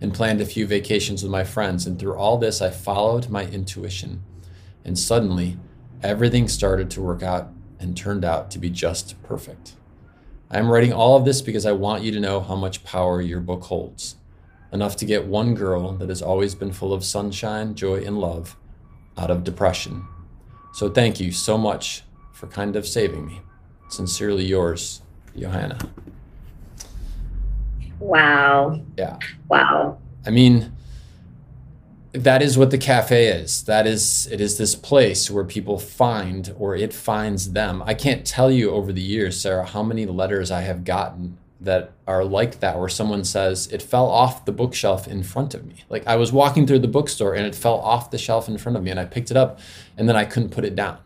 and 0.00 0.12
planned 0.12 0.40
a 0.40 0.44
few 0.44 0.66
vacations 0.66 1.22
with 1.22 1.30
my 1.30 1.44
friends. 1.44 1.86
And 1.86 2.00
through 2.00 2.16
all 2.16 2.36
this, 2.36 2.60
I 2.60 2.70
followed 2.70 3.30
my 3.30 3.44
intuition. 3.46 4.24
And 4.84 4.98
suddenly, 4.98 5.56
everything 6.02 6.48
started 6.48 6.90
to 6.90 7.00
work 7.00 7.22
out 7.22 7.50
and 7.78 7.96
turned 7.96 8.24
out 8.24 8.50
to 8.50 8.58
be 8.58 8.70
just 8.70 9.22
perfect. 9.22 9.74
I 10.50 10.58
am 10.58 10.68
writing 10.68 10.92
all 10.92 11.16
of 11.16 11.24
this 11.24 11.42
because 11.42 11.64
I 11.64 11.72
want 11.72 12.02
you 12.02 12.10
to 12.10 12.20
know 12.20 12.40
how 12.40 12.56
much 12.56 12.82
power 12.82 13.22
your 13.22 13.40
book 13.40 13.62
holds 13.62 14.16
enough 14.72 14.96
to 14.96 15.04
get 15.04 15.26
one 15.26 15.54
girl 15.54 15.92
that 15.94 16.08
has 16.08 16.22
always 16.22 16.54
been 16.54 16.72
full 16.72 16.92
of 16.92 17.04
sunshine, 17.04 17.74
joy, 17.74 18.04
and 18.04 18.18
love 18.18 18.56
out 19.16 19.30
of 19.30 19.44
depression. 19.44 20.06
So 20.72 20.88
thank 20.88 21.20
you 21.20 21.32
so 21.32 21.58
much 21.58 22.02
for 22.32 22.46
kind 22.46 22.76
of 22.76 22.86
saving 22.86 23.26
me. 23.26 23.40
Sincerely 23.88 24.44
yours, 24.44 25.02
Johanna. 25.36 25.78
Wow. 27.98 28.80
Yeah. 28.96 29.18
Wow. 29.48 29.98
I 30.24 30.30
mean, 30.30 30.72
that 32.12 32.40
is 32.40 32.56
what 32.56 32.70
the 32.70 32.78
cafe 32.78 33.26
is. 33.26 33.64
That 33.64 33.86
is, 33.86 34.26
it 34.30 34.40
is 34.40 34.58
this 34.58 34.74
place 34.74 35.30
where 35.30 35.44
people 35.44 35.78
find 35.78 36.54
or 36.58 36.74
it 36.74 36.94
finds 36.94 37.52
them. 37.52 37.82
I 37.84 37.94
can't 37.94 38.26
tell 38.26 38.50
you 38.50 38.70
over 38.70 38.92
the 38.92 39.02
years, 39.02 39.40
Sarah, 39.40 39.66
how 39.66 39.82
many 39.82 40.06
letters 40.06 40.50
I 40.50 40.62
have 40.62 40.84
gotten 40.84 41.38
that 41.60 41.92
are 42.06 42.24
like 42.24 42.60
that 42.60 42.78
where 42.78 42.88
someone 42.88 43.22
says 43.22 43.66
it 43.66 43.82
fell 43.82 44.06
off 44.06 44.44
the 44.46 44.52
bookshelf 44.52 45.06
in 45.06 45.22
front 45.22 45.54
of 45.54 45.66
me. 45.66 45.84
Like 45.88 46.06
i 46.06 46.16
was 46.16 46.32
walking 46.32 46.66
through 46.66 46.78
the 46.78 46.88
bookstore 46.88 47.34
and 47.34 47.46
it 47.46 47.54
fell 47.54 47.78
off 47.80 48.10
the 48.10 48.18
shelf 48.18 48.48
in 48.48 48.56
front 48.58 48.76
of 48.76 48.82
me 48.82 48.90
and 48.90 48.98
i 48.98 49.04
picked 49.04 49.30
it 49.30 49.36
up 49.36 49.60
and 49.96 50.08
then 50.08 50.16
i 50.16 50.24
couldn't 50.24 50.50
put 50.50 50.64
it 50.64 50.74
down. 50.74 50.98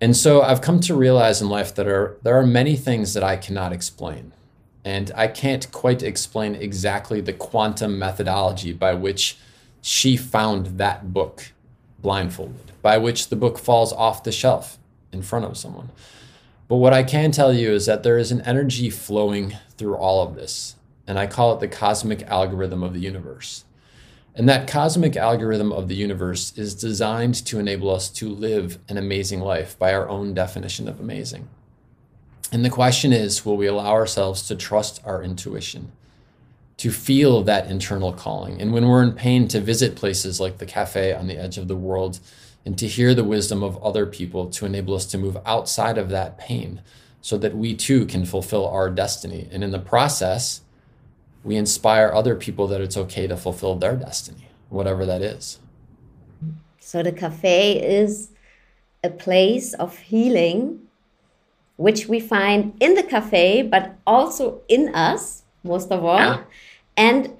And 0.00 0.16
so 0.16 0.42
i've 0.42 0.60
come 0.60 0.80
to 0.80 0.94
realize 0.94 1.42
in 1.42 1.48
life 1.48 1.74
that 1.74 1.88
are 1.88 2.16
there 2.22 2.38
are 2.38 2.46
many 2.46 2.76
things 2.76 3.14
that 3.14 3.24
i 3.24 3.36
cannot 3.36 3.72
explain. 3.72 4.32
And 4.84 5.10
i 5.16 5.26
can't 5.26 5.70
quite 5.72 6.02
explain 6.02 6.54
exactly 6.54 7.20
the 7.20 7.32
quantum 7.32 7.98
methodology 7.98 8.72
by 8.72 8.94
which 8.94 9.36
she 9.82 10.16
found 10.16 10.78
that 10.78 11.12
book 11.12 11.52
blindfolded 11.98 12.72
by 12.82 12.96
which 12.96 13.28
the 13.28 13.36
book 13.36 13.58
falls 13.58 13.92
off 13.92 14.22
the 14.22 14.32
shelf 14.32 14.78
in 15.12 15.22
front 15.22 15.44
of 15.44 15.56
someone 15.56 15.90
but 16.70 16.76
what 16.76 16.92
I 16.92 17.02
can 17.02 17.32
tell 17.32 17.52
you 17.52 17.72
is 17.72 17.86
that 17.86 18.04
there 18.04 18.16
is 18.16 18.30
an 18.30 18.42
energy 18.42 18.90
flowing 18.90 19.56
through 19.76 19.96
all 19.96 20.22
of 20.22 20.36
this, 20.36 20.76
and 21.04 21.18
I 21.18 21.26
call 21.26 21.52
it 21.52 21.58
the 21.58 21.66
cosmic 21.66 22.22
algorithm 22.28 22.84
of 22.84 22.94
the 22.94 23.00
universe. 23.00 23.64
And 24.36 24.48
that 24.48 24.68
cosmic 24.68 25.16
algorithm 25.16 25.72
of 25.72 25.88
the 25.88 25.96
universe 25.96 26.56
is 26.56 26.76
designed 26.76 27.34
to 27.46 27.58
enable 27.58 27.90
us 27.90 28.08
to 28.10 28.28
live 28.28 28.78
an 28.88 28.98
amazing 28.98 29.40
life 29.40 29.76
by 29.80 29.92
our 29.92 30.08
own 30.08 30.32
definition 30.32 30.86
of 30.86 31.00
amazing. 31.00 31.48
And 32.52 32.64
the 32.64 32.70
question 32.70 33.12
is 33.12 33.44
will 33.44 33.56
we 33.56 33.66
allow 33.66 33.90
ourselves 33.90 34.46
to 34.46 34.54
trust 34.54 35.02
our 35.04 35.24
intuition, 35.24 35.90
to 36.76 36.92
feel 36.92 37.42
that 37.42 37.68
internal 37.68 38.12
calling? 38.12 38.62
And 38.62 38.72
when 38.72 38.86
we're 38.86 39.02
in 39.02 39.14
pain, 39.14 39.48
to 39.48 39.60
visit 39.60 39.96
places 39.96 40.38
like 40.38 40.58
the 40.58 40.66
cafe 40.66 41.14
on 41.14 41.26
the 41.26 41.36
edge 41.36 41.58
of 41.58 41.66
the 41.66 41.74
world 41.74 42.20
and 42.64 42.78
to 42.78 42.86
hear 42.86 43.14
the 43.14 43.24
wisdom 43.24 43.62
of 43.62 43.82
other 43.82 44.06
people 44.06 44.50
to 44.50 44.66
enable 44.66 44.94
us 44.94 45.06
to 45.06 45.18
move 45.18 45.38
outside 45.46 45.98
of 45.98 46.10
that 46.10 46.38
pain 46.38 46.82
so 47.20 47.36
that 47.38 47.56
we 47.56 47.74
too 47.74 48.06
can 48.06 48.24
fulfill 48.24 48.66
our 48.66 48.90
destiny. 48.90 49.48
And 49.50 49.62
in 49.62 49.70
the 49.70 49.78
process, 49.78 50.62
we 51.42 51.56
inspire 51.56 52.10
other 52.12 52.34
people 52.34 52.66
that 52.68 52.80
it's 52.80 52.96
okay 52.96 53.26
to 53.26 53.36
fulfill 53.36 53.76
their 53.76 53.96
destiny, 53.96 54.48
whatever 54.68 55.06
that 55.06 55.22
is. 55.22 55.58
So 56.78 57.02
the 57.02 57.12
cafe 57.12 57.80
is 57.80 58.30
a 59.02 59.10
place 59.10 59.74
of 59.74 59.96
healing, 59.98 60.80
which 61.76 62.08
we 62.08 62.20
find 62.20 62.74
in 62.80 62.94
the 62.94 63.02
cafe, 63.02 63.62
but 63.62 63.96
also 64.06 64.60
in 64.68 64.94
us, 64.94 65.44
most 65.62 65.90
of 65.90 66.04
all. 66.04 66.18
Yeah. 66.18 66.42
And 66.96 67.36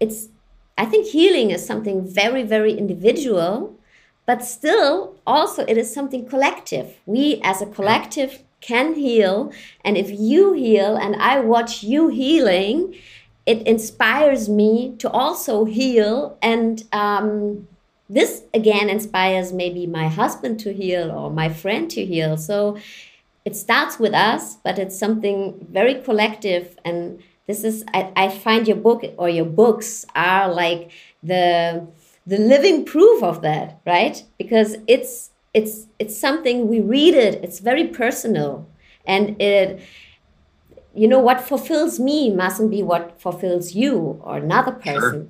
it's, 0.00 0.28
I 0.78 0.86
think 0.86 1.06
healing 1.06 1.50
is 1.50 1.64
something 1.64 2.06
very, 2.06 2.42
very 2.42 2.72
individual, 2.72 3.78
but 4.26 4.44
still 4.44 5.16
also 5.26 5.64
it 5.66 5.76
is 5.76 5.92
something 5.92 6.26
collective. 6.26 6.96
We 7.06 7.40
as 7.42 7.60
a 7.62 7.66
collective 7.66 8.42
can 8.60 8.94
heal. 8.94 9.52
And 9.84 9.96
if 9.96 10.10
you 10.10 10.52
heal 10.54 10.96
and 10.96 11.16
I 11.16 11.40
watch 11.40 11.82
you 11.82 12.08
healing, 12.08 12.96
it 13.44 13.66
inspires 13.66 14.48
me 14.48 14.96
to 14.98 15.10
also 15.10 15.66
heal. 15.66 16.38
And 16.40 16.82
um, 16.92 17.68
this 18.08 18.42
again 18.54 18.88
inspires 18.88 19.52
maybe 19.52 19.86
my 19.86 20.08
husband 20.08 20.60
to 20.60 20.72
heal 20.72 21.10
or 21.10 21.30
my 21.30 21.50
friend 21.50 21.90
to 21.90 22.04
heal. 22.04 22.36
So 22.38 22.78
it 23.44 23.54
starts 23.54 23.98
with 23.98 24.14
us, 24.14 24.56
but 24.56 24.78
it's 24.78 24.98
something 24.98 25.66
very 25.70 26.00
collective. 26.00 26.78
And 26.84 27.22
this 27.46 27.64
is, 27.64 27.84
I, 27.92 28.10
I 28.16 28.28
find 28.30 28.66
your 28.66 28.78
book 28.78 29.04
or 29.18 29.28
your 29.28 29.44
books 29.44 30.06
are 30.14 30.50
like 30.50 30.90
the 31.22 31.86
the 32.26 32.38
living 32.38 32.84
proof 32.84 33.22
of 33.22 33.42
that 33.42 33.80
right 33.86 34.24
because 34.38 34.76
it's 34.86 35.30
it's 35.52 35.86
it's 35.98 36.16
something 36.16 36.68
we 36.68 36.80
read 36.80 37.14
it 37.14 37.42
it's 37.44 37.60
very 37.60 37.86
personal 37.86 38.66
and 39.06 39.40
it 39.40 39.80
you 40.94 41.08
know 41.08 41.18
what 41.18 41.40
fulfills 41.40 41.98
me 42.00 42.30
mustn't 42.30 42.70
be 42.70 42.82
what 42.82 43.20
fulfills 43.20 43.74
you 43.74 44.20
or 44.22 44.36
another 44.36 44.72
person 44.72 45.10
sure. 45.10 45.26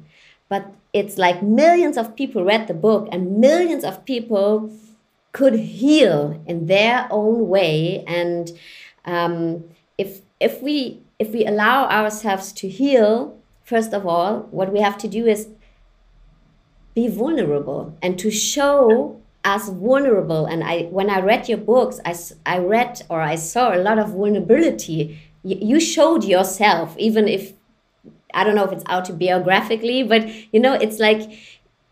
but 0.49 0.73
it's 0.93 1.19
like 1.19 1.43
millions 1.43 1.97
of 1.97 2.15
people 2.15 2.45
read 2.45 2.69
the 2.69 2.75
book 2.75 3.09
and 3.11 3.39
millions 3.39 3.85
of 3.85 4.05
people 4.05 4.71
could 5.33 5.55
heal 5.55 6.41
in 6.47 6.67
their 6.67 7.09
own 7.11 7.49
way 7.49 8.05
and 8.07 8.53
um, 9.05 9.65
if 9.99 10.21
if 10.41 10.63
we 10.63 11.03
if 11.19 11.31
we 11.31 11.45
allow 11.45 11.89
ourselves 11.89 12.53
to 12.53 12.69
heal 12.69 13.37
first 13.65 13.93
of 13.93 14.07
all 14.07 14.41
what 14.51 14.73
we 14.73 14.81
have 14.81 14.97
to 14.97 15.09
do 15.09 15.27
is 15.27 15.49
be 16.95 17.09
vulnerable 17.09 17.97
and 18.03 18.19
to 18.19 18.31
show 18.31 19.21
us 19.45 19.69
vulnerable. 19.69 20.47
And 20.47 20.65
i 20.65 20.83
when 20.85 21.11
i 21.11 21.21
read 21.21 21.49
your 21.49 21.59
books 21.59 22.01
i, 22.05 22.15
I 22.47 22.59
read 22.59 23.03
or 23.11 23.21
i 23.21 23.35
saw 23.35 23.75
a 23.75 23.79
lot 23.79 23.99
of 23.99 24.11
vulnerability. 24.11 25.21
You, 25.43 25.59
you 25.61 25.81
showed 25.81 26.25
yourself 26.25 26.97
even 26.99 27.29
if 27.29 27.53
i 28.33 28.43
don't 28.43 28.55
know 28.55 28.65
if 28.65 28.73
it's 28.73 28.85
autobiographically 28.85 30.09
but 30.09 30.27
you 30.53 30.61
know 30.61 30.73
it's 30.73 30.99
like 30.99 31.31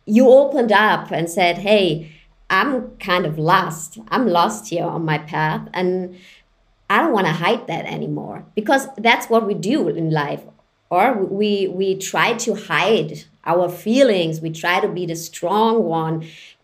you 0.07 0.29
opened 0.29 0.73
up 0.73 1.11
and 1.11 1.29
said 1.29 1.59
hey 1.59 2.11
i'm 2.49 2.97
kind 2.97 3.27
of 3.27 3.39
lost. 3.39 3.99
I'm 4.09 4.27
lost 4.27 4.69
here 4.69 4.85
on 4.85 5.05
my 5.05 5.19
path 5.19 5.69
and 5.75 6.17
i 6.89 7.01
don't 7.01 7.13
want 7.13 7.27
to 7.27 7.33
hide 7.33 7.67
that 7.67 7.85
anymore. 7.85 8.47
Because 8.55 8.89
that's 8.97 9.29
what 9.29 9.47
we 9.47 9.55
do 9.55 9.89
in 9.89 10.11
life 10.11 10.43
or 10.93 11.15
we 11.25 11.69
we 11.69 11.97
try 11.97 12.35
to 12.35 12.55
hide 12.55 13.25
our 13.47 13.69
feelings. 13.69 14.41
We 14.41 14.51
try 14.51 14.79
to 14.81 14.89
be 14.89 15.07
the 15.07 15.17
strong 15.17 15.85
one 15.85 16.17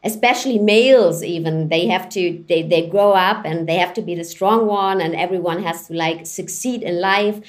especially 0.04 0.58
males 0.58 1.24
even. 1.24 1.68
They 1.68 1.86
have 1.88 2.08
to 2.10 2.44
they, 2.48 2.62
they 2.62 2.88
grow 2.88 3.12
up 3.12 3.44
and 3.44 3.68
they 3.68 3.76
have 3.76 3.94
to 3.94 4.02
be 4.02 4.14
the 4.14 4.24
strong 4.24 4.66
one 4.66 5.00
and 5.00 5.14
everyone 5.14 5.62
has 5.62 5.88
to 5.88 5.94
like 5.94 6.26
succeed 6.26 6.82
in 6.82 7.00
life. 7.00 7.40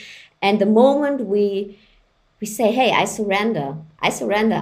And 0.42 0.60
the 0.60 0.66
moment 0.66 1.28
we 1.28 1.78
we 2.40 2.48
say 2.48 2.72
hey 2.72 2.92
i 2.92 3.06
surrender. 3.06 3.76
I 4.02 4.10
surrender. 4.10 4.62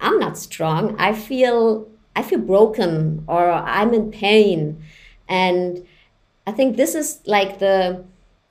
I'm 0.00 0.18
not 0.18 0.38
strong. 0.38 0.96
I 0.98 1.12
feel 1.12 1.88
i 2.14 2.22
feel 2.22 2.42
broken 2.54 3.24
or 3.26 3.50
i'm 3.50 3.92
in 3.92 4.10
pain. 4.10 4.82
And 5.28 5.84
i 6.46 6.52
think 6.52 6.76
this 6.76 6.94
is 6.94 7.20
like 7.26 7.58
the 7.58 8.04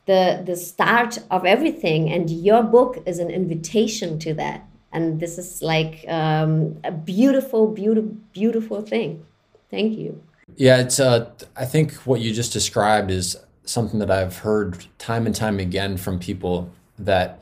the 0.05 0.43
the 0.45 0.55
start 0.55 1.17
of 1.31 1.45
everything 1.45 2.11
and 2.11 2.29
your 2.29 2.63
book 2.63 3.01
is 3.05 3.19
an 3.19 3.29
invitation 3.29 4.19
to 4.19 4.33
that. 4.35 4.67
And 4.91 5.19
this 5.19 5.37
is 5.37 5.61
like 5.61 6.05
um, 6.07 6.77
a 6.83 6.91
beautiful 6.91 7.67
beautiful 7.67 8.15
beautiful 8.33 8.81
thing. 8.81 9.25
Thank 9.69 9.97
you. 9.97 10.21
Yeah 10.55 10.77
it's 10.77 10.99
uh, 10.99 11.31
i 11.57 11.65
think 11.65 11.93
what 12.05 12.21
you 12.21 12.31
just 12.33 12.53
described 12.53 13.09
is 13.09 13.35
something 13.65 13.99
that 13.99 14.11
i've 14.11 14.37
heard 14.37 14.85
time 14.99 15.25
and 15.25 15.35
time 15.35 15.59
again 15.59 15.97
from 15.97 16.19
people 16.19 16.71
that 16.99 17.41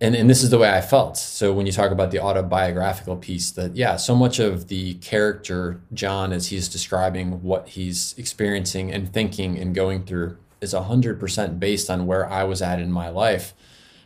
and, 0.00 0.14
and 0.14 0.28
this 0.28 0.42
is 0.42 0.50
the 0.50 0.58
way 0.58 0.70
i 0.70 0.80
felt. 0.80 1.16
So 1.16 1.52
when 1.52 1.66
you 1.66 1.72
talk 1.72 1.90
about 1.90 2.10
the 2.12 2.20
autobiographical 2.20 3.16
piece 3.16 3.50
that 3.52 3.74
yeah 3.74 3.96
so 3.96 4.14
much 4.14 4.38
of 4.38 4.68
the 4.68 4.94
character 4.94 5.80
john 5.92 6.32
as 6.32 6.48
he's 6.48 6.68
describing 6.68 7.42
what 7.42 7.68
he's 7.68 8.14
experiencing 8.16 8.92
and 8.92 9.12
thinking 9.12 9.58
and 9.58 9.74
going 9.74 10.04
through 10.04 10.36
is 10.64 10.74
100% 10.74 11.60
based 11.60 11.88
on 11.88 12.06
where 12.06 12.28
i 12.28 12.42
was 12.42 12.60
at 12.60 12.80
in 12.80 12.90
my 12.90 13.08
life 13.08 13.54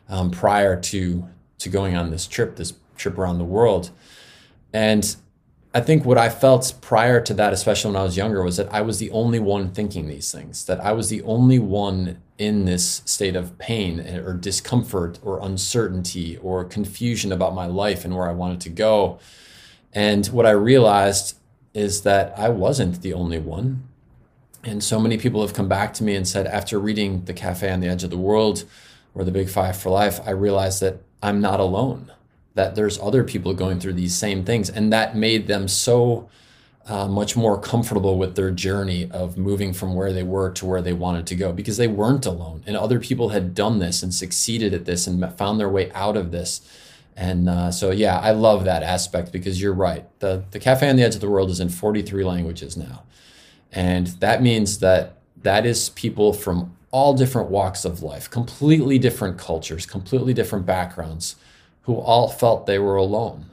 um, 0.09 0.31
prior 0.31 0.79
to 0.79 1.27
to 1.59 1.69
going 1.69 1.97
on 1.97 2.11
this 2.11 2.27
trip, 2.27 2.57
this 2.57 2.75
trip 2.97 3.19
around 3.19 3.39
the 3.39 3.45
world. 3.45 3.91
And 4.73 5.17
I 5.75 5.81
think 5.81 6.05
what 6.05 6.19
I 6.19 6.29
felt 6.29 6.75
prior 6.81 7.21
to 7.21 7.35
that, 7.35 7.53
especially 7.53 7.93
when 7.93 8.01
I 8.01 8.05
was 8.05 8.17
younger, 8.17 8.43
was 8.43 8.57
that 8.57 8.73
I 8.73 8.81
was 8.81 8.99
the 8.99 9.11
only 9.11 9.39
one 9.39 9.73
thinking 9.73 10.09
these 10.09 10.33
things, 10.33 10.65
that 10.67 10.81
I 10.81 10.93
was 10.93 11.09
the 11.09 11.23
only 11.23 11.59
one 11.59 12.23
in 12.39 12.65
this 12.65 13.03
state 13.05 13.37
of 13.37 13.59
pain 13.59 14.01
or 14.01 14.33
discomfort 14.33 15.19
or 15.23 15.45
uncertainty 15.45 16.37
or 16.39 16.65
confusion 16.65 17.33
about 17.33 17.55
my 17.55 17.67
life 17.67 18.05
and 18.05 18.15
where 18.15 18.29
I 18.29 18.33
wanted 18.33 18.61
to 18.63 18.71
go. 18.71 19.19
And 19.93 20.27
what 20.29 20.47
I 20.47 20.51
realized 20.51 21.37
is 21.75 22.03
that 22.03 22.39
I 22.39 22.49
wasn't 22.49 23.03
the 23.03 23.13
only 23.13 23.39
one. 23.39 23.88
And 24.69 24.85
so 24.85 25.01
many 25.01 25.17
people 25.17 25.41
have 25.43 25.55
come 25.55 25.69
back 25.69 25.95
to 25.95 26.05
me 26.05 26.15
and 26.15 26.29
said, 26.29 26.47
after 26.47 26.79
reading 26.79 27.25
The 27.25 27.35
Cafe 27.35 27.71
on 27.71 27.81
the 27.81 27.89
Edge 27.89 28.05
of 28.05 28.11
the 28.11 28.19
World 28.19 28.65
or 29.15 29.25
The 29.25 29.31
Big 29.31 29.49
Five 29.49 29.77
for 29.77 29.91
Life, 29.91 30.21
I 30.27 30.31
realized 30.31 30.81
that 30.83 31.01
I'm 31.23 31.41
not 31.41 31.59
alone, 31.59 32.13
that 32.55 32.75
there's 32.75 32.99
other 32.99 33.25
people 33.25 33.55
going 33.55 33.81
through 33.81 33.95
these 33.95 34.15
same 34.15 34.45
things. 34.45 34.69
And 34.69 34.93
that 34.93 35.17
made 35.17 35.47
them 35.47 35.69
so 35.69 36.29
uh, 36.87 37.09
much 37.09 37.37
more 37.37 37.61
comfortable 37.61 38.19
with 38.19 38.37
their 38.37 38.51
journey 38.51 39.11
of 39.11 39.37
moving 39.37 39.73
from 39.73 39.95
where 39.95 40.13
they 40.13 40.23
were 40.23 40.51
to 40.53 40.67
where 40.67 40.83
they 40.83 40.93
wanted 40.93 41.27
to 41.29 41.37
go 41.37 41.53
because 41.53 41.77
they 41.77 41.89
weren't 41.89 42.27
alone. 42.27 42.63
And 42.67 42.77
other 42.77 43.01
people 43.01 43.31
had 43.31 43.55
done 43.55 43.79
this 43.79 44.03
and 44.03 44.13
succeeded 44.13 44.73
at 44.75 44.85
this 44.85 45.07
and 45.07 45.33
found 45.37 45.59
their 45.59 45.69
way 45.69 45.91
out 45.93 46.17
of 46.17 46.31
this. 46.31 46.61
And 47.17 47.49
uh, 47.49 47.71
so, 47.73 47.91
yeah, 47.91 48.19
I 48.21 48.31
love 48.31 48.65
that 48.65 48.83
aspect 48.83 49.33
because 49.33 49.61
you're 49.61 49.75
right. 49.75 50.07
The, 50.21 50.45
the 50.51 50.61
Cafe 50.61 50.89
on 50.89 50.97
the 50.97 51.03
Edge 51.03 51.15
of 51.15 51.21
the 51.21 51.29
World 51.29 51.51
is 51.51 51.59
in 51.59 51.69
43 51.69 52.25
languages 52.25 52.77
now. 52.77 53.03
And 53.73 54.07
that 54.21 54.43
means 54.43 54.79
that 54.79 55.19
that 55.43 55.67
is 55.67 55.91
people 55.91 56.33
from 56.33 56.77
all 56.91 57.15
different 57.15 57.51
walks 57.51 57.85
of 57.85 58.03
life, 58.03 58.31
completely 58.31 58.99
different 58.99 59.39
cultures, 59.39 59.85
completely 59.87 60.33
different 60.33 60.65
backgrounds, 60.65 61.37
who 61.83 61.97
all 61.97 62.29
felt 62.29 62.67
they 62.67 62.79
were 62.79 62.97
alone. 62.97 63.47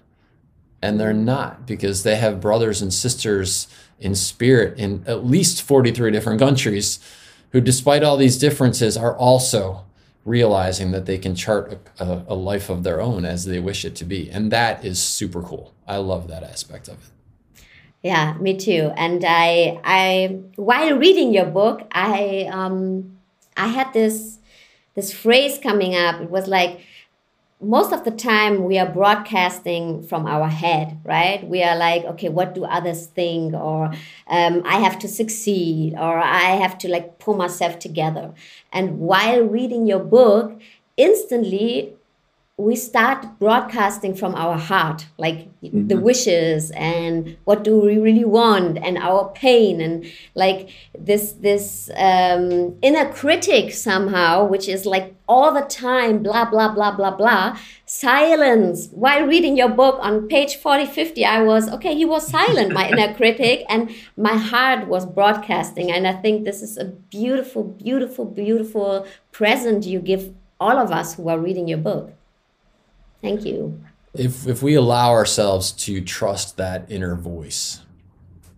And 0.82 1.00
they're 1.00 1.14
not 1.14 1.66
because 1.66 2.04
they 2.04 2.16
have 2.16 2.42
brothers 2.42 2.82
and 2.82 2.94
sisters 2.94 3.68
in 4.00 4.16
spirit 4.16 4.78
in 4.78 5.04
at 5.08 5.26
least 5.26 5.62
43 5.62 6.12
different 6.12 6.40
countries 6.40 7.00
who, 7.52 7.62
despite 7.62 8.04
all 8.04 8.18
these 8.18 8.38
differences, 8.38 8.98
are 8.98 9.16
also 9.16 9.86
realizing 10.26 10.92
that 10.92 11.06
they 11.06 11.18
can 11.18 11.36
chart 11.36 11.80
a, 12.00 12.24
a, 12.28 12.36
life 12.36 12.70
of 12.70 12.84
their 12.84 13.00
own 13.00 13.24
as 13.24 13.46
they 13.46 13.60
wish 13.60 13.86
it 13.86 13.96
to 13.96 14.04
be. 14.04 14.30
And 14.30 14.52
that 14.52 14.84
is 14.84 15.00
super 15.00 15.42
cool. 15.42 15.74
I 15.88 15.98
love 15.98 16.28
that 16.28 16.44
aspect 16.44 16.88
of 16.88 16.96
it. 16.96 17.15
Yeah, 18.06 18.36
me 18.38 18.56
too. 18.56 18.92
And 18.96 19.26
I, 19.28 19.82
I, 19.84 20.40
while 20.58 20.96
reading 20.96 21.34
your 21.34 21.48
book, 21.48 21.82
I, 21.92 22.48
um, 22.52 23.18
I 23.58 23.70
had 23.70 23.94
this 23.94 24.38
this 24.94 25.12
phrase 25.12 25.58
coming 25.58 25.96
up. 25.96 26.22
It 26.22 26.30
was 26.30 26.48
like 26.48 26.82
most 27.60 27.92
of 27.92 28.04
the 28.04 28.12
time 28.12 28.64
we 28.64 28.78
are 28.78 28.88
broadcasting 28.88 30.04
from 30.04 30.28
our 30.28 30.48
head, 30.48 31.00
right? 31.04 31.44
We 31.50 31.64
are 31.64 31.76
like, 31.76 32.06
okay, 32.06 32.30
what 32.30 32.54
do 32.54 32.64
others 32.64 33.08
think? 33.08 33.56
Or 33.56 33.92
um, 34.28 34.62
I 34.66 34.78
have 34.78 35.00
to 35.00 35.08
succeed, 35.08 35.96
or 35.96 36.20
I 36.20 36.58
have 36.62 36.78
to 36.80 36.88
like 36.88 37.18
pull 37.18 37.34
myself 37.36 37.80
together. 37.80 38.36
And 38.72 39.00
while 39.00 39.42
reading 39.42 39.88
your 39.88 40.04
book, 40.04 40.62
instantly 40.96 41.95
we 42.58 42.74
start 42.74 43.38
broadcasting 43.38 44.16
from 44.16 44.34
our 44.34 44.58
heart 44.58 45.06
like 45.18 45.40
mm-hmm. 45.62 45.88
the 45.88 45.98
wishes 45.98 46.72
and 46.72 47.36
what 47.44 47.66
do 47.66 47.78
we 47.78 47.98
really 47.98 48.24
want 48.24 48.78
and 48.78 48.98
our 48.98 49.30
pain 49.36 49.82
and 49.82 50.06
like 50.36 50.70
this 50.98 51.34
this 51.34 51.90
um, 51.98 52.74
inner 52.82 53.12
critic 53.12 53.74
somehow 53.74 54.46
which 54.46 54.70
is 54.70 54.86
like 54.86 55.14
all 55.28 55.54
the 55.54 55.64
time 55.64 56.24
blah 56.24 56.50
blah 56.50 56.74
blah 56.74 56.96
blah 56.96 57.14
blah 57.14 57.58
silence. 57.88 58.88
While 58.92 59.28
reading 59.28 59.58
your 59.58 59.70
book 59.70 60.00
on 60.02 60.30
page 60.30 60.56
40 60.56 60.86
50 60.86 61.26
i 61.26 61.44
was 61.44 61.70
okay 61.70 61.94
he 61.94 62.06
was 62.06 62.26
silent 62.26 62.72
my 62.72 62.90
inner 62.90 63.14
critic 63.18 63.66
and 63.68 63.94
my 64.16 64.38
heart 64.38 64.88
was 64.88 65.06
broadcasting. 65.06 65.92
And 65.92 66.08
i 66.08 66.14
think 66.14 66.46
this 66.46 66.62
is 66.62 66.78
a 66.78 66.86
beautiful 66.86 67.66
beautiful 67.66 68.24
beautiful 68.24 69.06
present 69.34 69.86
you 69.86 70.00
give 70.00 70.34
all 70.58 70.78
of 70.78 70.90
us 70.90 71.16
who 71.16 71.28
are 71.28 71.38
reading 71.38 71.68
your 71.68 71.80
book 71.80 72.15
Thank 73.22 73.46
you. 73.46 73.82
If, 74.14 74.48
if 74.48 74.64
we 74.64 74.76
allow 74.76 75.12
ourselves 75.12 75.72
to 75.74 76.02
trust 76.02 76.58
that 76.58 76.90
inner 76.90 77.16
voice 77.16 77.82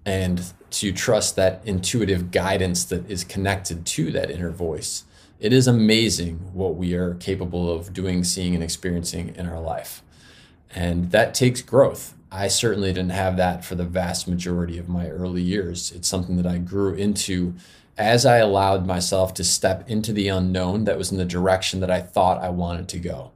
and 0.05 0.41
to 0.69 0.91
trust 0.91 1.35
that 1.35 1.61
intuitive 1.65 2.31
guidance 2.31 2.83
that 2.85 3.09
is 3.09 3.23
connected 3.23 3.85
to 3.85 4.11
that 4.11 4.29
inner 4.29 4.51
voice, 4.51 5.05
it 5.39 5.53
is 5.53 5.67
amazing 5.67 6.37
what 6.53 6.75
we 6.75 6.93
are 6.93 7.15
capable 7.15 7.71
of 7.71 7.93
doing, 7.93 8.23
seeing, 8.23 8.55
and 8.55 8.63
experiencing 8.63 9.35
in 9.35 9.47
our 9.47 9.59
life. 9.59 10.01
And 10.73 11.11
that 11.11 11.33
takes 11.33 11.61
growth. 11.61 12.13
I 12.31 12.49
certainly 12.49 12.89
didn't 12.89 13.11
have 13.11 13.37
that 13.37 13.63
for 13.63 13.75
the 13.75 13.85
vast 13.85 14.27
majority 14.27 14.77
of 14.77 14.89
my 14.89 15.07
early 15.07 15.41
years. 15.41 15.91
It's 15.91 16.07
something 16.07 16.35
that 16.37 16.47
I 16.47 16.57
grew 16.57 16.93
into 16.93 17.55
as 17.97 18.25
I 18.25 18.37
allowed 18.37 18.85
myself 18.85 19.33
to 19.35 19.43
step 19.43 19.89
into 19.89 20.13
the 20.13 20.27
unknown 20.27 20.83
that 20.83 20.97
was 20.97 21.11
in 21.11 21.17
the 21.17 21.25
direction 21.25 21.79
that 21.79 21.89
I 21.89 22.01
thought 22.01 22.43
I 22.43 22.49
wanted 22.49 22.87
to 22.89 22.99
go. 22.99 23.31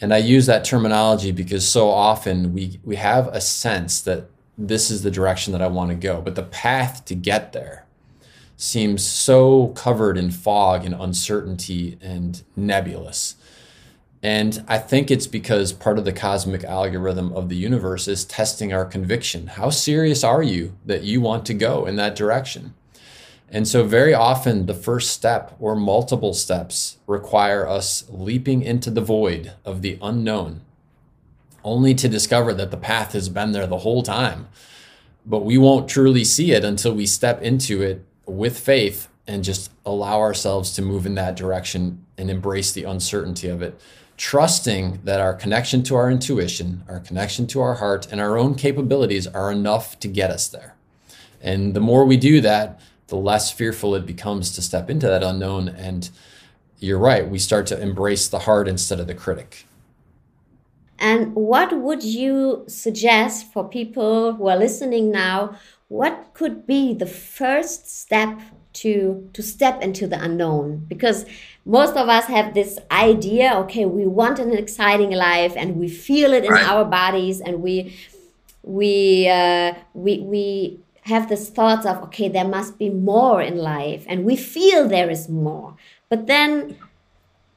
And 0.00 0.12
I 0.12 0.18
use 0.18 0.46
that 0.46 0.64
terminology 0.64 1.32
because 1.32 1.66
so 1.66 1.88
often 1.88 2.52
we, 2.52 2.80
we 2.84 2.96
have 2.96 3.28
a 3.28 3.40
sense 3.40 4.00
that 4.02 4.28
this 4.58 4.90
is 4.90 5.02
the 5.02 5.10
direction 5.10 5.52
that 5.52 5.62
I 5.62 5.68
want 5.68 5.90
to 5.90 5.96
go, 5.96 6.20
but 6.20 6.34
the 6.34 6.42
path 6.42 7.04
to 7.06 7.14
get 7.14 7.52
there 7.52 7.84
seems 8.56 9.06
so 9.06 9.68
covered 9.68 10.16
in 10.16 10.30
fog 10.30 10.84
and 10.84 10.94
uncertainty 10.94 11.98
and 12.00 12.42
nebulous. 12.56 13.36
And 14.22 14.64
I 14.66 14.78
think 14.78 15.10
it's 15.10 15.26
because 15.26 15.72
part 15.72 15.98
of 15.98 16.04
the 16.04 16.12
cosmic 16.12 16.64
algorithm 16.64 17.32
of 17.32 17.48
the 17.48 17.56
universe 17.56 18.08
is 18.08 18.24
testing 18.24 18.72
our 18.72 18.84
conviction. 18.84 19.46
How 19.48 19.70
serious 19.70 20.24
are 20.24 20.42
you 20.42 20.74
that 20.86 21.02
you 21.02 21.20
want 21.20 21.44
to 21.46 21.54
go 21.54 21.86
in 21.86 21.96
that 21.96 22.16
direction? 22.16 22.74
And 23.48 23.68
so, 23.68 23.84
very 23.84 24.12
often, 24.12 24.66
the 24.66 24.74
first 24.74 25.10
step 25.10 25.54
or 25.60 25.76
multiple 25.76 26.34
steps 26.34 26.98
require 27.06 27.66
us 27.66 28.04
leaping 28.08 28.62
into 28.62 28.90
the 28.90 29.00
void 29.00 29.52
of 29.64 29.82
the 29.82 29.98
unknown, 30.02 30.62
only 31.62 31.94
to 31.94 32.08
discover 32.08 32.52
that 32.54 32.70
the 32.70 32.76
path 32.76 33.12
has 33.12 33.28
been 33.28 33.52
there 33.52 33.66
the 33.66 33.78
whole 33.78 34.02
time. 34.02 34.48
But 35.24 35.44
we 35.44 35.58
won't 35.58 35.88
truly 35.88 36.24
see 36.24 36.52
it 36.52 36.64
until 36.64 36.94
we 36.94 37.06
step 37.06 37.40
into 37.40 37.82
it 37.82 38.04
with 38.26 38.58
faith 38.58 39.08
and 39.26 39.44
just 39.44 39.70
allow 39.84 40.20
ourselves 40.20 40.72
to 40.74 40.82
move 40.82 41.06
in 41.06 41.14
that 41.14 41.36
direction 41.36 42.04
and 42.18 42.30
embrace 42.30 42.72
the 42.72 42.84
uncertainty 42.84 43.48
of 43.48 43.62
it, 43.62 43.80
trusting 44.16 45.00
that 45.04 45.20
our 45.20 45.34
connection 45.34 45.82
to 45.84 45.94
our 45.94 46.10
intuition, 46.10 46.82
our 46.88 47.00
connection 47.00 47.46
to 47.48 47.60
our 47.60 47.74
heart, 47.74 48.08
and 48.10 48.20
our 48.20 48.36
own 48.36 48.54
capabilities 48.54 49.26
are 49.26 49.52
enough 49.52 49.98
to 50.00 50.08
get 50.08 50.30
us 50.30 50.48
there. 50.48 50.74
And 51.40 51.74
the 51.74 51.80
more 51.80 52.04
we 52.04 52.16
do 52.16 52.40
that, 52.40 52.80
the 53.08 53.16
less 53.16 53.52
fearful 53.52 53.94
it 53.94 54.06
becomes 54.06 54.50
to 54.52 54.62
step 54.62 54.90
into 54.90 55.06
that 55.06 55.22
unknown. 55.22 55.68
And 55.68 56.10
you're 56.78 56.98
right, 56.98 57.28
we 57.28 57.38
start 57.38 57.66
to 57.68 57.80
embrace 57.80 58.28
the 58.28 58.40
heart 58.40 58.68
instead 58.68 59.00
of 59.00 59.06
the 59.06 59.14
critic. 59.14 59.66
And 60.98 61.34
what 61.34 61.76
would 61.76 62.02
you 62.02 62.64
suggest 62.68 63.52
for 63.52 63.68
people 63.68 64.32
who 64.34 64.48
are 64.48 64.56
listening 64.56 65.10
now? 65.10 65.56
What 65.88 66.30
could 66.34 66.66
be 66.66 66.94
the 66.94 67.06
first 67.06 67.88
step 68.00 68.40
to 68.72 69.28
to 69.32 69.42
step 69.42 69.82
into 69.82 70.06
the 70.06 70.20
unknown? 70.20 70.86
Because 70.88 71.26
most 71.64 71.96
of 71.96 72.08
us 72.08 72.24
have 72.26 72.54
this 72.54 72.78
idea, 72.90 73.54
okay, 73.56 73.84
we 73.84 74.06
want 74.06 74.38
an 74.38 74.52
exciting 74.52 75.10
life, 75.10 75.52
and 75.54 75.76
we 75.76 75.88
feel 75.88 76.32
it 76.32 76.44
in 76.44 76.52
right. 76.52 76.66
our 76.66 76.84
bodies, 76.84 77.40
and 77.40 77.62
we 77.62 77.94
we 78.62 79.28
uh, 79.28 79.74
we 79.94 80.20
we 80.20 80.80
have 81.06 81.28
this 81.28 81.48
thoughts 81.50 81.86
of 81.86 82.02
okay 82.02 82.28
there 82.28 82.46
must 82.46 82.78
be 82.78 82.90
more 82.90 83.40
in 83.40 83.56
life 83.56 84.04
and 84.08 84.24
we 84.24 84.36
feel 84.36 84.88
there 84.88 85.10
is 85.10 85.28
more. 85.28 85.76
But 86.08 86.26
then 86.26 86.76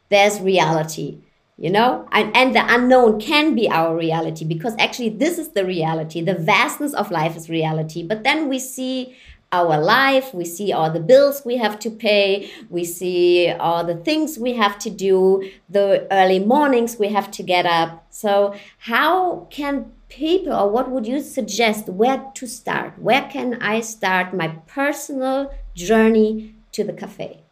there's 0.10 0.40
reality 0.40 1.20
you 1.60 1.70
know? 1.70 2.08
And, 2.14 2.34
and 2.36 2.56
the 2.56 2.64
unknown 2.74 3.20
can 3.20 3.54
be 3.54 3.70
our 3.70 3.94
reality 3.96 4.46
because 4.46 4.74
actually 4.80 5.10
this 5.10 5.38
is 5.38 5.50
the 5.50 5.66
reality. 5.66 6.22
The 6.22 6.36
vastness 6.36 6.94
of 6.94 7.12
life 7.12 7.36
is 7.36 7.50
reality. 7.50 8.02
But 8.02 8.24
then 8.24 8.48
we 8.48 8.60
see 8.60 9.18
our 9.52 9.82
life 9.82 10.32
we 10.34 10.46
see 10.46 10.72
all 10.72 10.92
the 10.92 11.00
bills 11.00 11.42
we 11.44 11.58
have 11.58 11.80
to 11.80 11.90
pay 11.90 12.52
we 12.70 12.86
see 12.86 13.50
all 13.50 13.84
the 13.84 13.96
things 13.96 14.38
we 14.38 14.54
have 14.54 14.78
to 14.78 14.92
do 14.92 15.50
the 15.68 16.08
early 16.12 16.38
mornings 16.38 16.98
we 17.00 17.08
have 17.08 17.32
to 17.32 17.42
get 17.42 17.66
up. 17.66 18.06
So 18.12 18.54
how 18.78 19.48
can 19.50 19.92
people 20.10 20.54
or 20.54 20.70
what 20.70 20.90
would 20.90 21.08
you 21.08 21.22
suggest? 21.22 21.88
Where 21.88 22.26
to 22.34 22.48
start? 22.48 23.00
Where 23.00 23.30
can 23.30 23.62
i 23.62 23.80
start 23.80 24.34
my 24.34 24.50
personal 24.68 25.54
journey 25.76 26.56
to 26.74 26.84
the 26.84 26.94
cafe? 26.94 27.44